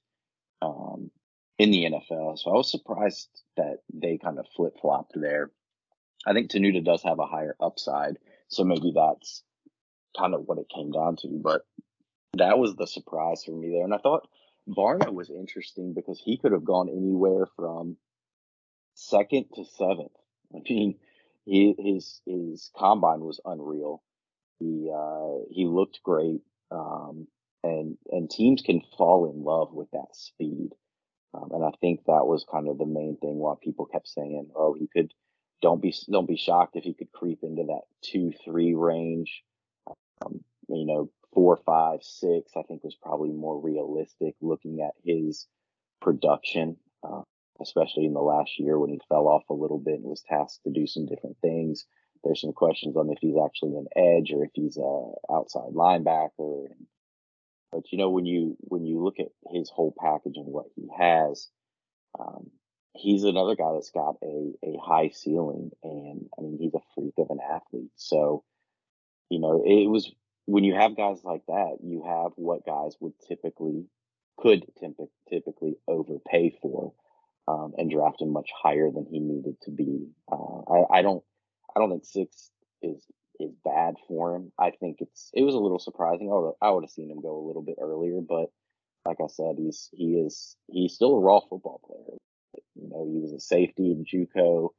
um, 0.62 1.10
in 1.58 1.70
the 1.70 1.84
NFL. 1.84 2.38
So 2.38 2.50
I 2.50 2.54
was 2.54 2.70
surprised 2.70 3.28
that 3.56 3.78
they 3.92 4.18
kind 4.18 4.38
of 4.38 4.46
flip 4.56 4.74
flopped 4.80 5.12
there. 5.14 5.50
I 6.26 6.32
think 6.32 6.50
Tenuta 6.50 6.84
does 6.84 7.02
have 7.02 7.18
a 7.18 7.26
higher 7.26 7.56
upside, 7.60 8.18
so 8.48 8.64
maybe 8.64 8.92
that's 8.94 9.42
kind 10.18 10.34
of 10.34 10.42
what 10.46 10.58
it 10.58 10.68
came 10.74 10.90
down 10.90 11.16
to. 11.16 11.28
But 11.28 11.62
that 12.34 12.58
was 12.58 12.76
the 12.76 12.86
surprise 12.86 13.44
for 13.44 13.52
me 13.52 13.70
there, 13.70 13.84
and 13.84 13.94
I 13.94 13.98
thought 13.98 14.28
Barno 14.68 15.12
was 15.12 15.30
interesting 15.30 15.94
because 15.94 16.20
he 16.22 16.36
could 16.36 16.52
have 16.52 16.64
gone 16.64 16.88
anywhere 16.88 17.46
from 17.56 17.96
second 18.94 19.46
to 19.54 19.64
seventh. 19.64 20.12
I 20.54 20.58
mean, 20.68 20.98
he, 21.44 21.74
his 21.78 22.20
his 22.26 22.70
combine 22.76 23.20
was 23.20 23.40
unreal. 23.44 24.02
He 24.60 24.90
uh, 24.94 25.44
he 25.50 25.66
looked 25.66 26.00
great, 26.04 26.42
um, 26.70 27.26
and 27.64 27.96
and 28.10 28.30
teams 28.30 28.62
can 28.62 28.82
fall 28.96 29.30
in 29.30 29.42
love 29.42 29.72
with 29.72 29.90
that 29.92 30.14
speed. 30.14 30.70
Um, 31.34 31.50
and 31.52 31.64
I 31.64 31.70
think 31.80 32.04
that 32.06 32.26
was 32.26 32.44
kind 32.50 32.68
of 32.68 32.78
the 32.78 32.86
main 32.86 33.16
thing 33.20 33.38
why 33.38 33.54
people 33.62 33.86
kept 33.86 34.08
saying, 34.08 34.50
"Oh, 34.54 34.74
he 34.74 34.88
could." 34.88 35.12
Don't 35.62 35.82
be 35.82 35.94
don't 36.10 36.28
be 36.28 36.38
shocked 36.38 36.76
if 36.76 36.84
he 36.84 36.94
could 36.94 37.12
creep 37.12 37.40
into 37.42 37.64
that 37.64 37.82
two 38.02 38.32
three 38.44 38.74
range. 38.74 39.42
Um, 40.24 40.42
you 40.68 40.86
know, 40.86 41.10
four 41.34 41.58
five 41.66 42.02
six. 42.02 42.52
I 42.56 42.62
think 42.62 42.82
was 42.82 42.96
probably 42.96 43.30
more 43.30 43.60
realistic 43.60 44.36
looking 44.40 44.80
at 44.80 44.94
his 45.04 45.46
production. 46.00 46.78
Uh, 47.02 47.22
especially 47.62 48.06
in 48.06 48.14
the 48.14 48.20
last 48.20 48.58
year 48.58 48.78
when 48.78 48.90
he 48.90 49.00
fell 49.08 49.28
off 49.28 49.42
a 49.50 49.54
little 49.54 49.78
bit 49.78 49.94
and 49.94 50.04
was 50.04 50.22
tasked 50.22 50.64
to 50.64 50.70
do 50.70 50.86
some 50.86 51.06
different 51.06 51.36
things. 51.42 51.86
There's 52.24 52.40
some 52.40 52.52
questions 52.52 52.96
on 52.96 53.10
if 53.10 53.18
he's 53.20 53.36
actually 53.42 53.76
an 53.76 53.86
edge 53.96 54.32
or 54.32 54.44
if 54.44 54.50
he's 54.54 54.76
a 54.76 55.10
outside 55.32 55.72
linebacker. 55.72 56.66
But 57.72 57.90
you 57.92 57.98
know, 57.98 58.10
when 58.10 58.26
you 58.26 58.56
when 58.60 58.84
you 58.84 59.02
look 59.02 59.20
at 59.20 59.28
his 59.50 59.70
whole 59.70 59.94
package 59.98 60.36
and 60.36 60.46
what 60.46 60.66
he 60.74 60.88
has, 60.98 61.48
um, 62.18 62.50
he's 62.94 63.24
another 63.24 63.56
guy 63.56 63.72
that's 63.72 63.90
got 63.90 64.16
a 64.22 64.52
a 64.64 64.76
high 64.82 65.10
ceiling, 65.10 65.70
and 65.82 66.26
I 66.38 66.42
mean 66.42 66.58
he's 66.60 66.74
a 66.74 66.80
freak 66.94 67.14
of 67.18 67.30
an 67.30 67.38
athlete. 67.40 67.92
So, 67.96 68.44
you 69.28 69.38
know, 69.38 69.62
it 69.64 69.88
was 69.88 70.12
when 70.46 70.64
you 70.64 70.74
have 70.74 70.96
guys 70.96 71.22
like 71.24 71.46
that, 71.46 71.78
you 71.82 72.02
have 72.04 72.32
what 72.36 72.66
guys 72.66 72.96
would 73.00 73.14
typically 73.28 73.86
could 74.36 74.64
typically 75.28 75.76
overpay 75.86 76.56
for 76.62 76.92
um, 77.46 77.74
and 77.76 77.90
draft 77.90 78.20
him 78.20 78.32
much 78.32 78.50
higher 78.54 78.90
than 78.90 79.06
he 79.10 79.18
needed 79.18 79.56
to 79.62 79.70
be. 79.70 80.08
Uh, 80.30 80.60
I, 80.70 80.98
I, 80.98 81.02
don't, 81.02 81.22
I 81.74 81.80
don't 81.80 81.90
think 81.90 82.04
six 82.04 82.50
is 82.82 83.04
is 83.38 83.52
bad 83.64 83.94
for 84.06 84.36
him. 84.36 84.52
I 84.58 84.70
think 84.70 84.98
it's 85.00 85.30
it 85.34 85.42
was 85.42 85.54
a 85.54 85.58
little 85.58 85.78
surprising. 85.78 86.30
I 86.30 86.34
would 86.34 86.52
I 86.60 86.70
would 86.70 86.84
have 86.84 86.90
seen 86.90 87.10
him 87.10 87.20
go 87.20 87.38
a 87.38 87.46
little 87.46 87.62
bit 87.62 87.76
earlier, 87.80 88.20
but 88.20 88.50
like 89.04 89.18
I 89.22 89.28
said, 89.28 89.56
he's 89.58 89.88
he 89.92 90.14
is 90.14 90.56
he's 90.68 90.94
still 90.94 91.16
a 91.16 91.20
raw 91.20 91.40
football 91.40 91.80
player. 91.84 92.18
You 92.74 92.88
know, 92.88 93.08
he 93.10 93.20
was 93.20 93.32
a 93.32 93.40
safety 93.40 93.92
in 93.92 94.04
JUCO, 94.04 94.70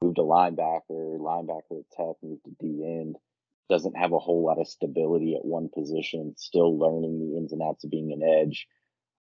moved 0.00 0.16
to 0.16 0.22
linebacker, 0.22 1.18
linebacker 1.18 1.80
at 1.80 1.90
Tech, 1.96 2.16
moved 2.22 2.44
to 2.44 2.56
D 2.58 2.84
end. 2.84 3.16
Doesn't 3.68 3.96
have 3.96 4.12
a 4.12 4.18
whole 4.18 4.44
lot 4.44 4.60
of 4.60 4.68
stability 4.68 5.34
at 5.34 5.44
one 5.44 5.68
position. 5.68 6.34
Still 6.36 6.78
learning 6.78 7.18
the 7.18 7.36
ins 7.36 7.52
and 7.52 7.62
outs 7.62 7.84
of 7.84 7.90
being 7.90 8.12
an 8.12 8.22
edge. 8.22 8.66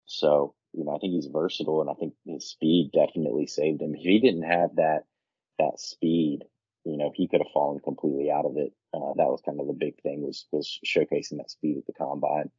So 0.05 0.55
you 0.73 0.83
know, 0.83 0.95
I 0.95 0.99
think 0.99 1.13
he's 1.13 1.27
versatile, 1.27 1.81
and 1.81 1.89
I 1.89 1.93
think 1.93 2.13
his 2.25 2.49
speed 2.49 2.91
definitely 2.93 3.45
saved 3.47 3.81
him. 3.81 3.93
If 3.95 4.01
he 4.01 4.19
didn't 4.19 4.43
have 4.43 4.75
that 4.75 5.03
that 5.59 5.79
speed, 5.79 6.45
you 6.85 6.97
know, 6.97 7.11
he 7.15 7.27
could 7.27 7.41
have 7.41 7.53
fallen 7.53 7.79
completely 7.79 8.29
out 8.31 8.45
of 8.45 8.57
it. 8.57 8.73
Uh, 8.93 9.13
that 9.15 9.27
was 9.27 9.41
kind 9.45 9.59
of 9.59 9.67
the 9.67 9.73
big 9.73 10.01
thing 10.01 10.21
was 10.21 10.45
was 10.51 10.79
showcasing 10.85 11.37
that 11.37 11.51
speed 11.51 11.77
at 11.77 11.85
the 11.85 11.93
combine. 11.93 12.49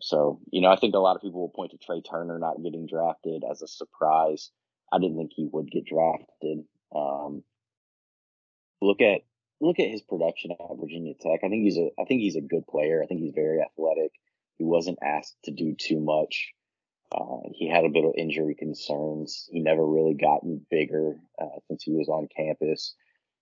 So, 0.00 0.40
you 0.50 0.60
know, 0.60 0.70
I 0.70 0.76
think 0.76 0.94
a 0.94 0.98
lot 0.98 1.16
of 1.16 1.22
people 1.22 1.40
will 1.40 1.48
point 1.50 1.72
to 1.72 1.78
Trey 1.78 2.00
Turner 2.00 2.38
not 2.38 2.62
getting 2.62 2.86
drafted 2.86 3.44
as 3.50 3.60
a 3.62 3.68
surprise. 3.68 4.50
I 4.92 4.98
didn't 4.98 5.18
think 5.18 5.32
he 5.34 5.48
would 5.50 5.70
get 5.70 5.84
drafted. 5.84 6.64
Um, 6.94 7.44
look 8.80 9.00
at 9.00 9.22
look 9.60 9.78
at 9.78 9.90
his 9.90 10.02
production 10.02 10.52
at 10.52 10.58
Virginia 10.80 11.14
Tech. 11.20 11.40
I 11.44 11.48
think 11.48 11.64
he's 11.64 11.78
a 11.78 11.90
I 11.98 12.04
think 12.04 12.20
he's 12.20 12.36
a 12.36 12.40
good 12.40 12.66
player. 12.66 13.02
I 13.02 13.06
think 13.06 13.20
he's 13.20 13.34
very 13.34 13.60
athletic. 13.60 14.12
He 14.58 14.64
wasn't 14.64 14.98
asked 15.02 15.36
to 15.44 15.50
do 15.50 15.74
too 15.74 16.00
much. 16.00 16.52
Uh, 17.12 17.48
he 17.54 17.68
had 17.68 17.84
a 17.84 17.88
bit 17.88 18.04
of 18.04 18.12
injury 18.16 18.54
concerns. 18.54 19.48
He 19.50 19.60
never 19.60 19.84
really 19.84 20.14
gotten 20.14 20.64
bigger 20.70 21.16
uh, 21.40 21.58
since 21.66 21.82
he 21.82 21.92
was 21.92 22.08
on 22.08 22.28
campus. 22.34 22.94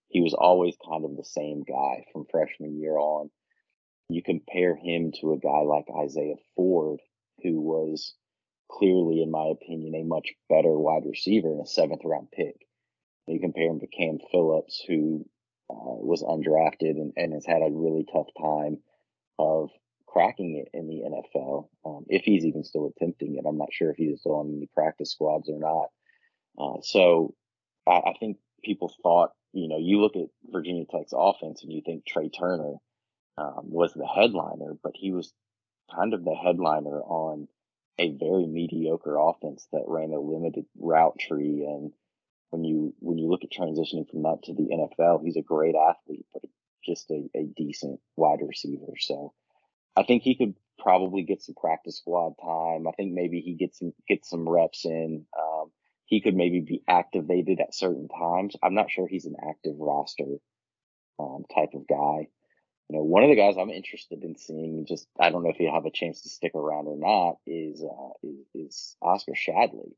He 0.08 0.20
was 0.20 0.34
always 0.34 0.74
kind 0.88 1.04
of 1.04 1.16
the 1.16 1.24
same 1.24 1.62
guy 1.62 2.04
from 2.12 2.26
freshman 2.30 2.80
year 2.80 2.96
on. 2.96 3.30
You 4.08 4.22
compare 4.22 4.74
him 4.74 5.12
to 5.20 5.32
a 5.32 5.38
guy 5.38 5.60
like 5.60 5.86
Isaiah 6.04 6.36
Ford, 6.56 7.00
who 7.42 7.60
was 7.60 8.14
clearly, 8.70 9.22
in 9.22 9.30
my 9.30 9.46
opinion, 9.46 9.94
a 9.94 10.04
much 10.04 10.32
better 10.48 10.78
wide 10.78 11.04
receiver 11.06 11.48
and 11.48 11.62
a 11.62 11.66
seventh 11.66 12.02
round 12.04 12.30
pick. 12.30 12.56
You 13.26 13.40
compare 13.40 13.68
him 13.68 13.80
to 13.80 13.86
Cam 13.86 14.18
Phillips, 14.32 14.82
who 14.86 15.26
uh, 15.70 16.00
was 16.00 16.22
undrafted 16.22 16.96
and, 16.96 17.12
and 17.16 17.34
has 17.34 17.44
had 17.44 17.60
a 17.60 17.70
really 17.70 18.06
tough 18.10 18.28
time 18.40 18.78
of 19.38 19.70
cracking 20.06 20.56
it 20.64 20.70
in 20.76 20.88
the 20.88 21.02
NFL. 21.02 21.68
Um, 21.84 22.06
if 22.08 22.22
he's 22.24 22.46
even 22.46 22.64
still 22.64 22.90
attempting 22.96 23.36
it, 23.36 23.44
I'm 23.46 23.58
not 23.58 23.72
sure 23.72 23.90
if 23.90 23.96
he's 23.96 24.20
still 24.20 24.36
on 24.36 24.54
any 24.56 24.68
practice 24.74 25.12
squads 25.12 25.50
or 25.50 25.58
not. 25.58 25.88
Uh, 26.58 26.80
so 26.82 27.34
I, 27.86 27.98
I, 27.98 28.12
think 28.18 28.38
people 28.62 28.92
thought, 29.02 29.30
you 29.52 29.68
know, 29.68 29.78
you 29.78 30.00
look 30.00 30.16
at 30.16 30.28
Virginia 30.50 30.84
Tech's 30.90 31.12
offense 31.16 31.62
and 31.62 31.72
you 31.72 31.82
think 31.84 32.04
Trey 32.06 32.28
Turner 32.28 32.74
um, 33.36 33.62
was 33.64 33.92
the 33.94 34.06
headliner, 34.06 34.74
but 34.82 34.92
he 34.94 35.12
was 35.12 35.32
kind 35.94 36.14
of 36.14 36.24
the 36.24 36.34
headliner 36.34 37.00
on 37.00 37.48
a 37.98 38.10
very 38.10 38.46
mediocre 38.46 39.16
offense 39.18 39.66
that 39.72 39.84
ran 39.86 40.12
a 40.12 40.20
limited 40.20 40.66
route 40.78 41.18
tree. 41.18 41.64
And 41.68 41.92
when 42.50 42.64
you 42.64 42.94
when 43.00 43.18
you 43.18 43.28
look 43.28 43.44
at 43.44 43.50
transitioning 43.50 44.08
from 44.08 44.22
that 44.22 44.42
to 44.44 44.54
the 44.54 44.68
NFL, 44.68 45.24
he's 45.24 45.36
a 45.36 45.42
great 45.42 45.74
athlete, 45.74 46.26
but 46.32 46.42
just 46.84 47.10
a, 47.10 47.28
a 47.34 47.44
decent 47.56 48.00
wide 48.16 48.40
receiver. 48.46 48.92
So 48.98 49.32
I 49.96 50.04
think 50.04 50.22
he 50.22 50.36
could 50.36 50.54
probably 50.78 51.22
get 51.22 51.42
some 51.42 51.54
practice 51.54 51.98
squad 51.98 52.34
time. 52.40 52.86
I 52.86 52.92
think 52.92 53.12
maybe 53.12 53.40
he 53.40 53.54
gets 53.54 53.78
some 53.78 53.92
gets 54.08 54.30
some 54.30 54.48
reps 54.48 54.84
in. 54.84 55.26
Um, 55.38 55.47
he 56.08 56.22
could 56.22 56.34
maybe 56.34 56.60
be 56.60 56.82
activated 56.88 57.60
at 57.60 57.74
certain 57.74 58.08
times. 58.08 58.56
I'm 58.62 58.74
not 58.74 58.90
sure 58.90 59.06
he's 59.06 59.26
an 59.26 59.36
active 59.46 59.74
roster 59.78 60.38
um, 61.18 61.44
type 61.54 61.74
of 61.74 61.86
guy. 61.86 62.28
You 62.88 62.96
know, 62.96 63.02
one 63.02 63.24
of 63.24 63.28
the 63.28 63.36
guys 63.36 63.56
I'm 63.58 63.68
interested 63.68 64.24
in 64.24 64.34
seeing, 64.38 64.86
just 64.88 65.06
I 65.20 65.28
don't 65.28 65.42
know 65.42 65.50
if 65.50 65.56
he'll 65.56 65.74
have 65.74 65.84
a 65.84 65.90
chance 65.90 66.22
to 66.22 66.30
stick 66.30 66.52
around 66.54 66.86
or 66.86 66.96
not, 66.96 67.36
is 67.46 67.84
uh, 67.84 68.26
is, 68.26 68.46
is 68.54 68.96
Oscar 69.02 69.32
Shadley. 69.32 69.92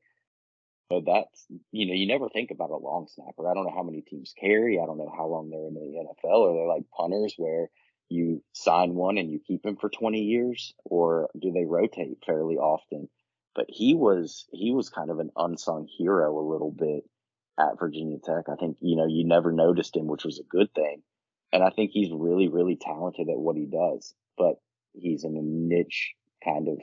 But 0.88 1.04
that's 1.06 1.46
you 1.70 1.86
know 1.86 1.94
you 1.94 2.08
never 2.08 2.28
think 2.28 2.50
about 2.50 2.70
a 2.70 2.76
long 2.76 3.06
snapper. 3.06 3.48
I 3.48 3.54
don't 3.54 3.66
know 3.66 3.74
how 3.74 3.84
many 3.84 4.00
teams 4.00 4.34
carry. 4.36 4.80
I 4.80 4.86
don't 4.86 4.98
know 4.98 5.12
how 5.16 5.28
long 5.28 5.48
they're 5.48 5.68
in 5.68 5.74
the 5.74 5.80
NFL. 5.80 6.40
Or 6.40 6.54
they're 6.54 6.66
like 6.66 6.90
punters 6.90 7.34
where 7.36 7.70
you 8.08 8.42
sign 8.52 8.96
one 8.96 9.16
and 9.16 9.30
you 9.30 9.38
keep 9.38 9.64
him 9.64 9.76
for 9.76 9.88
20 9.88 10.18
years, 10.22 10.74
or 10.84 11.30
do 11.40 11.52
they 11.52 11.64
rotate 11.64 12.18
fairly 12.26 12.56
often? 12.56 13.08
But 13.54 13.66
he 13.68 13.94
was 13.94 14.46
he 14.52 14.72
was 14.72 14.90
kind 14.90 15.10
of 15.10 15.18
an 15.18 15.30
unsung 15.36 15.88
hero 15.98 16.38
a 16.38 16.48
little 16.50 16.70
bit 16.70 17.04
at 17.58 17.78
Virginia 17.78 18.18
Tech. 18.22 18.44
I 18.48 18.56
think 18.56 18.76
you 18.80 18.96
know 18.96 19.06
you 19.06 19.24
never 19.26 19.52
noticed 19.52 19.96
him, 19.96 20.06
which 20.06 20.24
was 20.24 20.38
a 20.38 20.48
good 20.48 20.72
thing. 20.74 21.02
And 21.52 21.62
I 21.64 21.70
think 21.70 21.90
he's 21.90 22.10
really 22.12 22.48
really 22.48 22.76
talented 22.76 23.28
at 23.28 23.38
what 23.38 23.56
he 23.56 23.66
does. 23.66 24.14
But 24.38 24.56
he's 24.92 25.24
in 25.24 25.36
a 25.36 25.42
niche 25.42 26.14
kind 26.44 26.68
of 26.68 26.78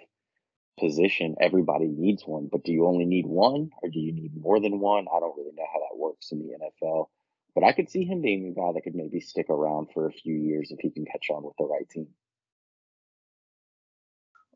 position. 0.80 1.36
Everybody 1.42 1.88
needs 1.88 2.24
one, 2.26 2.50
but 2.52 2.64
do 2.64 2.72
you 2.72 2.86
only 2.86 3.06
need 3.06 3.26
one 3.26 3.72
or 3.82 3.90
do 3.90 4.00
you 4.00 4.14
need 4.14 4.32
more 4.40 4.60
than 4.60 4.80
one? 4.80 5.08
I 5.14 5.20
don't 5.20 5.36
really 5.38 5.56
know 5.56 5.66
how 5.72 5.80
that 5.80 5.98
works 5.98 6.32
in 6.32 6.40
the 6.40 6.54
NFL. 6.54 7.08
But 7.56 7.64
I 7.64 7.72
could 7.72 7.90
see 7.90 8.04
him 8.04 8.22
being 8.22 8.48
a 8.48 8.60
guy 8.60 8.72
that 8.74 8.84
could 8.84 8.94
maybe 8.94 9.20
stick 9.20 9.50
around 9.50 9.88
for 9.94 10.08
a 10.08 10.12
few 10.12 10.36
years 10.36 10.72
if 10.72 10.80
he 10.80 10.92
can 10.92 11.06
catch 11.06 11.30
on 11.32 11.44
with 11.44 11.56
the 11.58 11.66
right 11.66 11.90
team. 11.90 12.08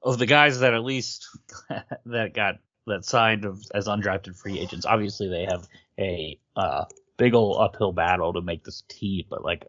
Of 0.04 0.18
the 0.18 0.26
guys 0.26 0.60
that 0.60 0.74
at 0.74 0.84
least 0.84 1.28
that 2.06 2.34
got 2.34 2.56
that 2.88 3.06
signed 3.06 3.46
as 3.74 3.88
undrafted 3.88 4.36
free 4.36 4.60
agents, 4.60 4.86
obviously 4.86 5.30
they 5.30 5.46
have 5.46 5.68
a 6.00 6.40
uh, 6.56 6.86
big 7.18 7.36
old 7.36 7.62
uphill 7.62 7.92
battle 7.94 8.34
to 8.34 8.42
make 8.42 8.64
this 8.64 8.84
team. 8.88 9.26
But 9.30 9.44
like 9.44 9.68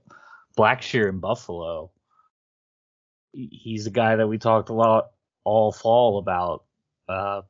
Blackshear 0.57 1.09
in 1.09 1.19
Buffalo, 1.19 1.91
he's 3.33 3.87
a 3.87 3.91
guy 3.91 4.17
that 4.17 4.29
we 4.29 4.39
talked 4.39 4.71
a 4.71 4.75
lot 4.75 5.11
all 5.45 5.73
fall 5.73 6.19
about 6.19 6.65
uh, 7.09 7.43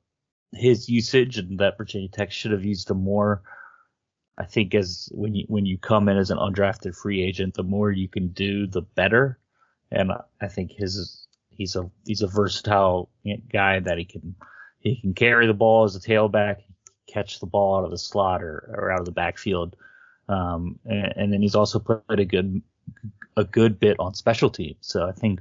his 0.53 0.89
usage 0.89 1.39
and 1.39 1.59
that 1.59 1.78
Virginia 1.78 2.09
Tech 2.09 2.30
should 2.33 2.53
have 2.53 2.64
used 2.64 2.91
him 2.91 3.03
more. 3.03 3.43
I 4.39 4.45
think 4.45 4.74
as 4.74 5.09
when 5.12 5.35
you 5.35 5.45
when 5.49 5.66
you 5.66 5.78
come 5.78 6.09
in 6.09 6.16
as 6.16 6.30
an 6.30 6.39
undrafted 6.39 6.97
free 6.97 7.22
agent, 7.22 7.55
the 7.55 7.62
more 7.62 7.91
you 7.91 8.09
can 8.09 8.28
do, 8.28 8.66
the 8.66 8.83
better. 8.83 9.39
And 9.91 10.11
I 10.41 10.49
think 10.49 10.72
his 10.72 11.22
he's 11.57 11.76
a 11.76 11.90
he's 12.05 12.22
a 12.22 12.26
versatile 12.26 13.11
guy 13.53 13.80
that 13.80 13.98
he 13.98 14.05
can 14.05 14.34
he 14.80 15.00
can 15.00 15.14
carry 15.14 15.46
the 15.46 15.55
ball 15.55 15.84
as 15.84 15.96
a 15.96 16.00
tailback, 16.00 16.62
catch 17.07 17.40
the 17.40 17.46
ball 17.46 17.78
out 17.78 17.84
of 17.84 17.90
the 17.90 17.98
slot 17.98 18.42
or, 18.42 18.74
or 18.76 18.90
out 18.90 19.00
of 19.00 19.07
the 19.07 19.12
backfield. 19.12 19.76
Um, 20.28 20.78
and, 20.84 21.12
and, 21.16 21.32
then 21.32 21.42
he's 21.42 21.55
also 21.55 21.78
played 21.78 22.20
a 22.20 22.24
good 22.24 22.62
a 23.36 23.44
good 23.44 23.78
bit 23.78 23.98
on 23.98 24.14
special 24.14 24.50
teams. 24.50 24.78
So 24.80 25.07
I 25.07 25.12
think 25.12 25.40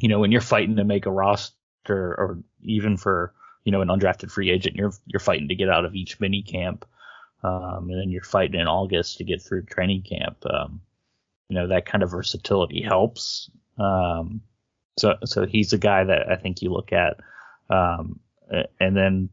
you 0.00 0.08
know, 0.08 0.18
when 0.18 0.32
you're 0.32 0.40
fighting 0.40 0.76
to 0.76 0.84
make 0.84 1.06
a 1.06 1.10
roster 1.10 1.54
or 1.88 2.38
even 2.62 2.96
for, 2.96 3.32
you 3.64 3.72
know, 3.72 3.80
an 3.80 3.88
undrafted 3.88 4.30
free 4.30 4.50
agent, 4.50 4.76
you're, 4.76 4.92
you're 5.06 5.20
fighting 5.20 5.48
to 5.48 5.54
get 5.54 5.70
out 5.70 5.84
of 5.84 5.94
each 5.94 6.20
mini 6.20 6.42
camp. 6.42 6.84
Um, 7.42 7.88
and 7.90 8.00
then 8.00 8.10
you're 8.10 8.22
fighting 8.22 8.60
in 8.60 8.66
August 8.66 9.18
to 9.18 9.24
get 9.24 9.42
through 9.42 9.62
training 9.62 10.02
camp. 10.02 10.44
Um, 10.48 10.80
you 11.48 11.54
know, 11.54 11.68
that 11.68 11.86
kind 11.86 12.02
of 12.02 12.10
versatility 12.10 12.82
helps. 12.82 13.50
Um, 13.78 14.42
so, 14.98 15.14
so 15.24 15.46
he's 15.46 15.72
a 15.72 15.78
guy 15.78 16.04
that 16.04 16.30
I 16.30 16.36
think 16.36 16.62
you 16.62 16.72
look 16.72 16.92
at. 16.92 17.16
Um, 17.68 18.20
and 18.80 18.96
then 18.96 19.28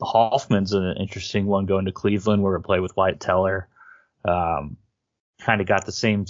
Hoffman's 0.00 0.72
an 0.72 0.96
interesting 0.98 1.46
one 1.46 1.66
going 1.66 1.86
to 1.86 1.92
Cleveland 1.92 2.42
where 2.42 2.56
we 2.56 2.62
play 2.62 2.80
with 2.80 2.96
Wyatt 2.96 3.20
Teller. 3.20 3.68
Um, 4.24 4.76
kind 5.40 5.60
of 5.60 5.66
got 5.66 5.86
the 5.86 5.92
same 5.92 6.26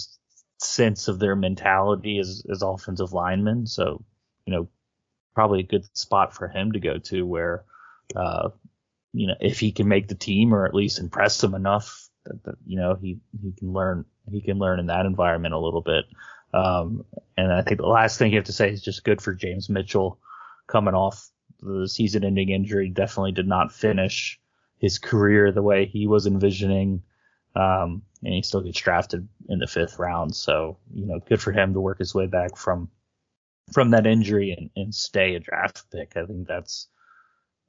sense 0.58 1.08
of 1.08 1.18
their 1.18 1.36
mentality 1.36 2.18
as, 2.18 2.44
as 2.50 2.62
offensive 2.62 3.12
linemen. 3.12 3.66
So, 3.66 4.04
you 4.46 4.52
know, 4.52 4.68
probably 5.34 5.60
a 5.60 5.64
good 5.64 5.84
spot 5.96 6.34
for 6.34 6.48
him 6.48 6.72
to 6.72 6.80
go 6.80 6.98
to 6.98 7.26
where, 7.26 7.64
uh, 8.16 8.50
you 9.12 9.26
know, 9.26 9.34
if 9.40 9.60
he 9.60 9.72
can 9.72 9.88
make 9.88 10.08
the 10.08 10.14
team 10.14 10.54
or 10.54 10.66
at 10.66 10.74
least 10.74 10.98
impress 10.98 11.40
them 11.40 11.54
enough 11.54 12.08
that, 12.24 12.42
that 12.44 12.54
you 12.66 12.78
know, 12.78 12.94
he, 13.00 13.18
he 13.42 13.52
can 13.52 13.72
learn, 13.72 14.04
he 14.30 14.40
can 14.40 14.58
learn 14.58 14.80
in 14.80 14.86
that 14.86 15.06
environment 15.06 15.54
a 15.54 15.58
little 15.58 15.80
bit. 15.80 16.04
Um, 16.54 17.04
and 17.36 17.52
I 17.52 17.62
think 17.62 17.80
the 17.80 17.86
last 17.86 18.18
thing 18.18 18.32
you 18.32 18.38
have 18.38 18.46
to 18.46 18.52
say 18.52 18.70
is 18.70 18.82
just 18.82 19.04
good 19.04 19.20
for 19.20 19.34
James 19.34 19.68
Mitchell 19.68 20.18
coming 20.66 20.94
off 20.94 21.30
the 21.60 21.88
season 21.88 22.24
ending 22.24 22.50
injury. 22.50 22.88
Definitely 22.88 23.32
did 23.32 23.48
not 23.48 23.72
finish 23.72 24.40
his 24.78 24.98
career 24.98 25.52
the 25.52 25.62
way 25.62 25.86
he 25.86 26.06
was 26.06 26.26
envisioning. 26.26 27.02
Um, 27.54 28.02
and 28.22 28.34
he 28.34 28.42
still 28.42 28.60
gets 28.60 28.80
drafted 28.80 29.28
in 29.48 29.58
the 29.58 29.66
fifth 29.66 29.98
round. 29.98 30.34
So, 30.34 30.78
you 30.92 31.06
know, 31.06 31.20
good 31.20 31.40
for 31.40 31.52
him 31.52 31.72
to 31.74 31.80
work 31.80 31.98
his 31.98 32.14
way 32.14 32.26
back 32.26 32.56
from 32.56 32.90
from 33.72 33.90
that 33.90 34.06
injury 34.06 34.54
and, 34.56 34.70
and 34.76 34.94
stay 34.94 35.34
a 35.34 35.40
draft 35.40 35.84
pick. 35.90 36.16
I 36.16 36.24
think 36.24 36.46
that's 36.46 36.88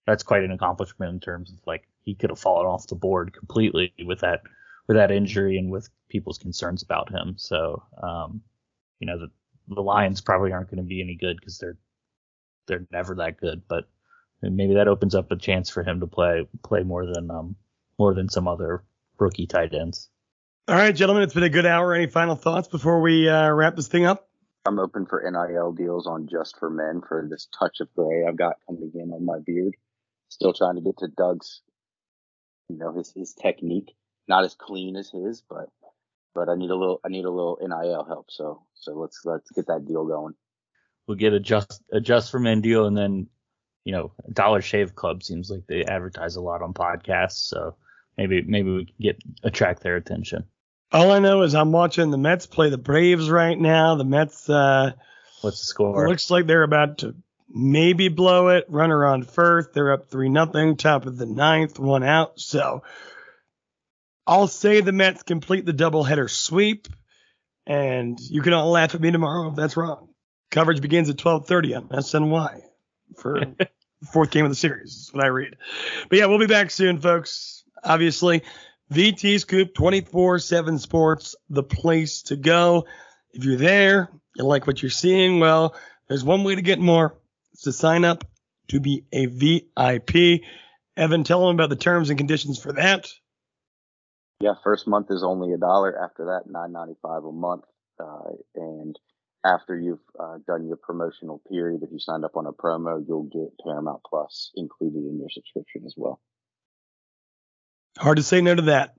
that's 0.05 0.23
quite 0.23 0.43
an 0.43 0.51
accomplishment 0.51 1.13
in 1.13 1.19
terms 1.19 1.51
of 1.51 1.59
like 1.65 1.87
he 2.03 2.15
could 2.15 2.29
have 2.29 2.39
fallen 2.39 2.65
off 2.65 2.87
the 2.87 2.95
board 2.95 3.33
completely 3.33 3.93
with 4.05 4.21
that 4.21 4.41
with 4.87 4.97
that 4.97 5.11
injury 5.11 5.57
and 5.57 5.69
with 5.69 5.89
people's 6.09 6.37
concerns 6.37 6.81
about 6.81 7.11
him. 7.11 7.35
So, 7.37 7.83
um, 8.01 8.41
you 8.99 9.07
know, 9.07 9.19
the 9.19 9.29
the 9.73 9.81
Lions 9.81 10.21
probably 10.21 10.51
aren't 10.51 10.69
going 10.69 10.83
to 10.83 10.87
be 10.87 11.01
any 11.01 11.15
good 11.15 11.37
because 11.39 11.57
they're 11.57 11.77
they're 12.67 12.87
never 12.91 13.15
that 13.15 13.37
good, 13.39 13.63
but 13.67 13.85
maybe 14.41 14.75
that 14.75 14.87
opens 14.87 15.15
up 15.15 15.31
a 15.31 15.35
chance 15.35 15.69
for 15.69 15.83
him 15.83 15.99
to 15.99 16.07
play 16.07 16.47
play 16.63 16.83
more 16.83 17.05
than 17.05 17.29
um 17.29 17.55
more 17.97 18.13
than 18.13 18.29
some 18.29 18.47
other 18.47 18.83
rookie 19.19 19.47
tight 19.47 19.73
ends. 19.73 20.09
All 20.67 20.75
right, 20.75 20.95
gentlemen, 20.95 21.23
it's 21.23 21.33
been 21.33 21.43
a 21.43 21.49
good 21.49 21.65
hour. 21.65 21.93
Any 21.93 22.07
final 22.07 22.35
thoughts 22.35 22.67
before 22.67 23.01
we 23.01 23.27
uh, 23.27 23.49
wrap 23.49 23.75
this 23.75 23.87
thing 23.87 24.05
up? 24.05 24.29
I'm 24.65 24.77
open 24.77 25.05
for 25.05 25.23
NIL 25.23 25.71
deals 25.71 26.05
on 26.05 26.27
just 26.29 26.57
for 26.59 26.69
men 26.69 27.01
for 27.07 27.27
this 27.29 27.47
touch 27.57 27.79
of 27.79 27.87
gray 27.95 28.25
I've 28.27 28.37
got 28.37 28.57
coming 28.67 28.91
in 28.93 29.11
on 29.11 29.25
my 29.25 29.39
beard. 29.43 29.75
Still 30.29 30.53
trying 30.53 30.75
to 30.75 30.81
get 30.81 30.97
to 30.99 31.07
Doug's, 31.07 31.61
you 32.69 32.77
know, 32.77 32.93
his 32.93 33.11
his 33.15 33.33
technique. 33.33 33.95
Not 34.27 34.43
as 34.43 34.53
clean 34.53 34.95
as 34.95 35.09
his, 35.09 35.41
but 35.49 35.69
but 36.39 36.47
I 36.47 36.55
need 36.55 36.69
a 36.69 36.75
little 36.75 37.01
I 37.03 37.09
need 37.09 37.25
a 37.25 37.29
little 37.29 37.59
NIL 37.61 38.05
help. 38.05 38.31
So 38.31 38.63
so 38.73 38.93
let's 38.93 39.19
let's 39.25 39.51
get 39.51 39.67
that 39.67 39.85
deal 39.85 40.05
going. 40.05 40.35
We'll 41.05 41.17
get 41.17 41.33
a 41.33 41.39
just 41.39 41.83
a 41.91 41.99
just 41.99 42.31
for 42.31 42.39
men 42.39 42.61
deal, 42.61 42.85
and 42.85 42.97
then 42.97 43.27
you 43.83 43.91
know 43.91 44.13
Dollar 44.31 44.61
Shave 44.61 44.95
Club 44.95 45.21
seems 45.21 45.51
like 45.51 45.67
they 45.67 45.83
advertise 45.83 46.37
a 46.37 46.41
lot 46.41 46.61
on 46.61 46.73
podcasts, 46.73 47.49
so 47.49 47.75
maybe 48.17 48.41
maybe 48.41 48.71
we 48.71 48.85
can 48.85 48.95
get 49.01 49.21
attract 49.43 49.83
their 49.83 49.97
attention. 49.97 50.45
All 50.93 51.11
I 51.11 51.19
know 51.19 51.41
is 51.41 51.53
I'm 51.53 51.73
watching 51.73 52.09
the 52.09 52.17
Mets 52.17 52.45
play 52.45 52.69
the 52.69 52.77
Braves 52.77 53.29
right 53.29 53.59
now. 53.59 53.95
The 53.95 54.05
Mets. 54.05 54.49
Uh, 54.49 54.93
What's 55.41 55.59
the 55.59 55.65
score? 55.65 56.07
Looks 56.07 56.31
like 56.31 56.47
they're 56.47 56.63
about 56.63 56.99
to 56.99 57.15
maybe 57.49 58.07
blow 58.07 58.47
it. 58.47 58.65
Runner 58.69 59.05
on 59.05 59.23
first. 59.23 59.73
They're 59.73 59.91
up 59.91 60.09
three 60.09 60.29
nothing. 60.29 60.77
Top 60.77 61.05
of 61.05 61.17
the 61.17 61.25
ninth, 61.25 61.77
one 61.79 62.03
out. 62.03 62.39
So 62.39 62.83
I'll 64.29 64.47
say 64.47 64.81
the 64.81 64.91
Mets 64.91 65.23
complete 65.23 65.65
the 65.65 65.73
doubleheader 65.73 66.29
sweep, 66.29 66.87
and 67.65 68.19
you 68.19 68.43
can 68.43 68.53
all 68.53 68.69
laugh 68.69 68.93
at 68.93 69.01
me 69.01 69.09
tomorrow 69.09 69.49
if 69.49 69.55
that's 69.55 69.75
wrong. 69.75 70.09
Coverage 70.51 70.81
begins 70.81 71.09
at 71.09 71.17
12:30 71.17 71.75
on 71.75 71.89
SNY 71.89 72.61
for 73.17 73.41
fourth 74.13 74.29
game 74.29 74.45
of 74.45 74.51
the 74.51 74.55
series. 74.55 75.07
That's 75.07 75.13
what 75.15 75.23
I 75.23 75.29
read. 75.29 75.55
But 76.09 76.19
yeah, 76.19 76.27
we'll 76.27 76.37
be 76.37 76.45
back 76.45 76.69
soon, 76.69 76.99
folks. 76.99 77.63
Obviously. 77.83 78.43
VT 78.91 79.39
Scoop 79.39 79.75
24 79.75 80.39
7 80.39 80.79
Sports, 80.79 81.35
the 81.49 81.63
place 81.63 82.23
to 82.23 82.35
go. 82.35 82.85
If 83.31 83.43
you're 83.43 83.55
there, 83.55 84.09
you 84.35 84.45
like 84.45 84.65
what 84.65 84.81
you're 84.81 84.89
seeing, 84.89 85.39
well, 85.39 85.75
there's 86.07 86.23
one 86.23 86.43
way 86.43 86.55
to 86.55 86.61
get 86.63 86.79
more. 86.79 87.15
It's 87.53 87.63
to 87.63 87.71
sign 87.71 88.03
up 88.03 88.25
to 88.69 88.79
be 88.79 89.05
a 89.11 89.27
VIP. 89.27 90.41
Evan, 90.97 91.23
tell 91.23 91.45
them 91.45 91.55
about 91.55 91.69
the 91.69 91.75
terms 91.75 92.09
and 92.09 92.17
conditions 92.17 92.59
for 92.59 92.73
that. 92.73 93.11
Yeah, 94.39 94.53
first 94.63 94.87
month 94.87 95.07
is 95.09 95.23
only 95.23 95.53
a 95.53 95.57
dollar. 95.57 96.01
After 96.01 96.25
that, 96.25 96.49
nine 96.49 96.71
ninety 96.71 96.95
five 97.01 97.23
a 97.23 97.31
month. 97.31 97.63
Uh, 97.99 98.31
and 98.55 98.97
after 99.45 99.77
you've 99.77 99.99
uh, 100.19 100.37
done 100.47 100.65
your 100.65 100.77
promotional 100.77 101.41
period, 101.49 101.83
if 101.83 101.91
you 101.91 101.99
signed 101.99 102.23
up 102.23 102.37
on 102.37 102.45
a 102.45 102.53
promo, 102.53 103.03
you'll 103.05 103.23
get 103.23 103.53
Paramount 103.63 104.01
Plus 104.09 104.51
included 104.55 104.99
in 104.99 105.19
your 105.19 105.29
subscription 105.29 105.83
as 105.85 105.93
well. 105.97 106.21
Hard 107.97 108.17
to 108.17 108.23
say 108.23 108.39
no 108.39 108.55
to 108.55 108.61
that. 108.63 108.95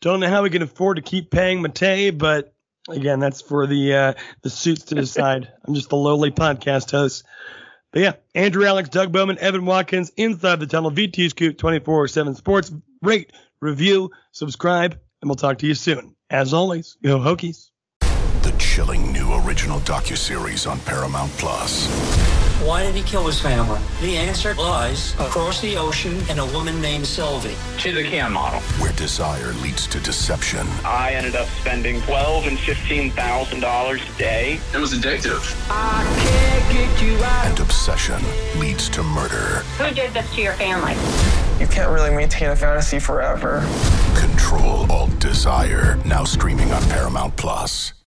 Don't 0.00 0.20
know 0.20 0.28
how 0.28 0.42
we 0.42 0.50
can 0.50 0.62
afford 0.62 0.96
to 0.96 1.02
keep 1.02 1.30
paying 1.30 1.62
Matei, 1.62 2.16
but 2.16 2.52
again, 2.88 3.20
that's 3.20 3.40
for 3.40 3.66
the 3.66 3.94
uh, 3.94 4.12
the 4.42 4.50
suits 4.50 4.86
to 4.86 4.96
decide. 4.96 5.52
I'm 5.64 5.74
just 5.74 5.92
a 5.92 5.96
lowly 5.96 6.30
podcast 6.30 6.90
host. 6.90 7.24
But 7.92 8.02
yeah, 8.02 8.12
Andrew 8.34 8.64
Alex, 8.64 8.88
Doug 8.88 9.12
Bowman, 9.12 9.38
Evan 9.38 9.66
Watkins, 9.66 10.10
Inside 10.16 10.60
the 10.60 10.66
Tunnel, 10.66 10.92
VT 10.92 11.30
Scoop 11.30 11.58
24 11.58 12.08
7 12.08 12.34
Sports. 12.36 12.72
Rate, 13.02 13.32
review, 13.60 14.10
subscribe, 14.32 14.98
and 15.20 15.28
we'll 15.28 15.36
talk 15.36 15.58
to 15.58 15.66
you 15.66 15.74
soon. 15.74 16.14
As 16.30 16.54
always, 16.54 16.96
go 17.02 17.18
Hokies. 17.18 17.70
The 18.42 18.54
chilling 18.58 19.12
new 19.12 19.34
original 19.44 19.80
docuseries 19.80 20.70
on 20.70 20.80
Paramount 20.80 21.30
Plus. 21.32 21.88
Why 22.62 22.82
did 22.82 22.94
he 22.94 23.02
kill 23.02 23.26
his 23.26 23.40
family? 23.40 23.80
The 24.02 24.16
answer 24.18 24.54
lies 24.54 25.14
across 25.14 25.62
the 25.62 25.76
ocean 25.78 26.18
in 26.28 26.38
a 26.38 26.46
woman 26.52 26.80
named 26.80 27.06
Sylvie. 27.06 27.54
She's 27.78 27.96
a 27.96 28.02
cam 28.02 28.34
model. 28.34 28.60
Where 28.78 28.92
desire 28.92 29.52
leads 29.54 29.86
to 29.88 30.00
deception. 30.00 30.66
I 30.84 31.12
ended 31.12 31.36
up 31.36 31.48
spending 31.48 32.02
twelve 32.02 32.46
and 32.46 32.58
fifteen 32.58 33.12
thousand 33.12 33.60
dollars 33.60 34.02
a 34.14 34.18
day. 34.18 34.60
It 34.74 34.78
was 34.78 34.92
addictive. 34.92 35.40
I 35.70 36.04
can't 36.18 36.72
get 36.72 37.02
you 37.02 37.16
out. 37.24 37.46
And 37.46 37.60
obsession 37.60 38.22
leads 38.58 38.90
to 38.90 39.02
murder. 39.02 39.60
Who 39.78 39.94
did 39.94 40.12
this 40.12 40.30
to 40.34 40.42
your 40.42 40.52
family? 40.54 40.94
You 41.60 41.66
can't 41.66 41.90
really 41.90 42.10
maintain 42.10 42.48
a 42.48 42.56
fantasy 42.56 42.98
forever. 42.98 43.60
Control 44.16 44.90
Alt 44.90 45.18
Desire. 45.18 45.96
Now 46.06 46.24
streaming 46.24 46.72
on 46.72 46.82
Paramount 46.84 47.36
Plus. 47.36 47.92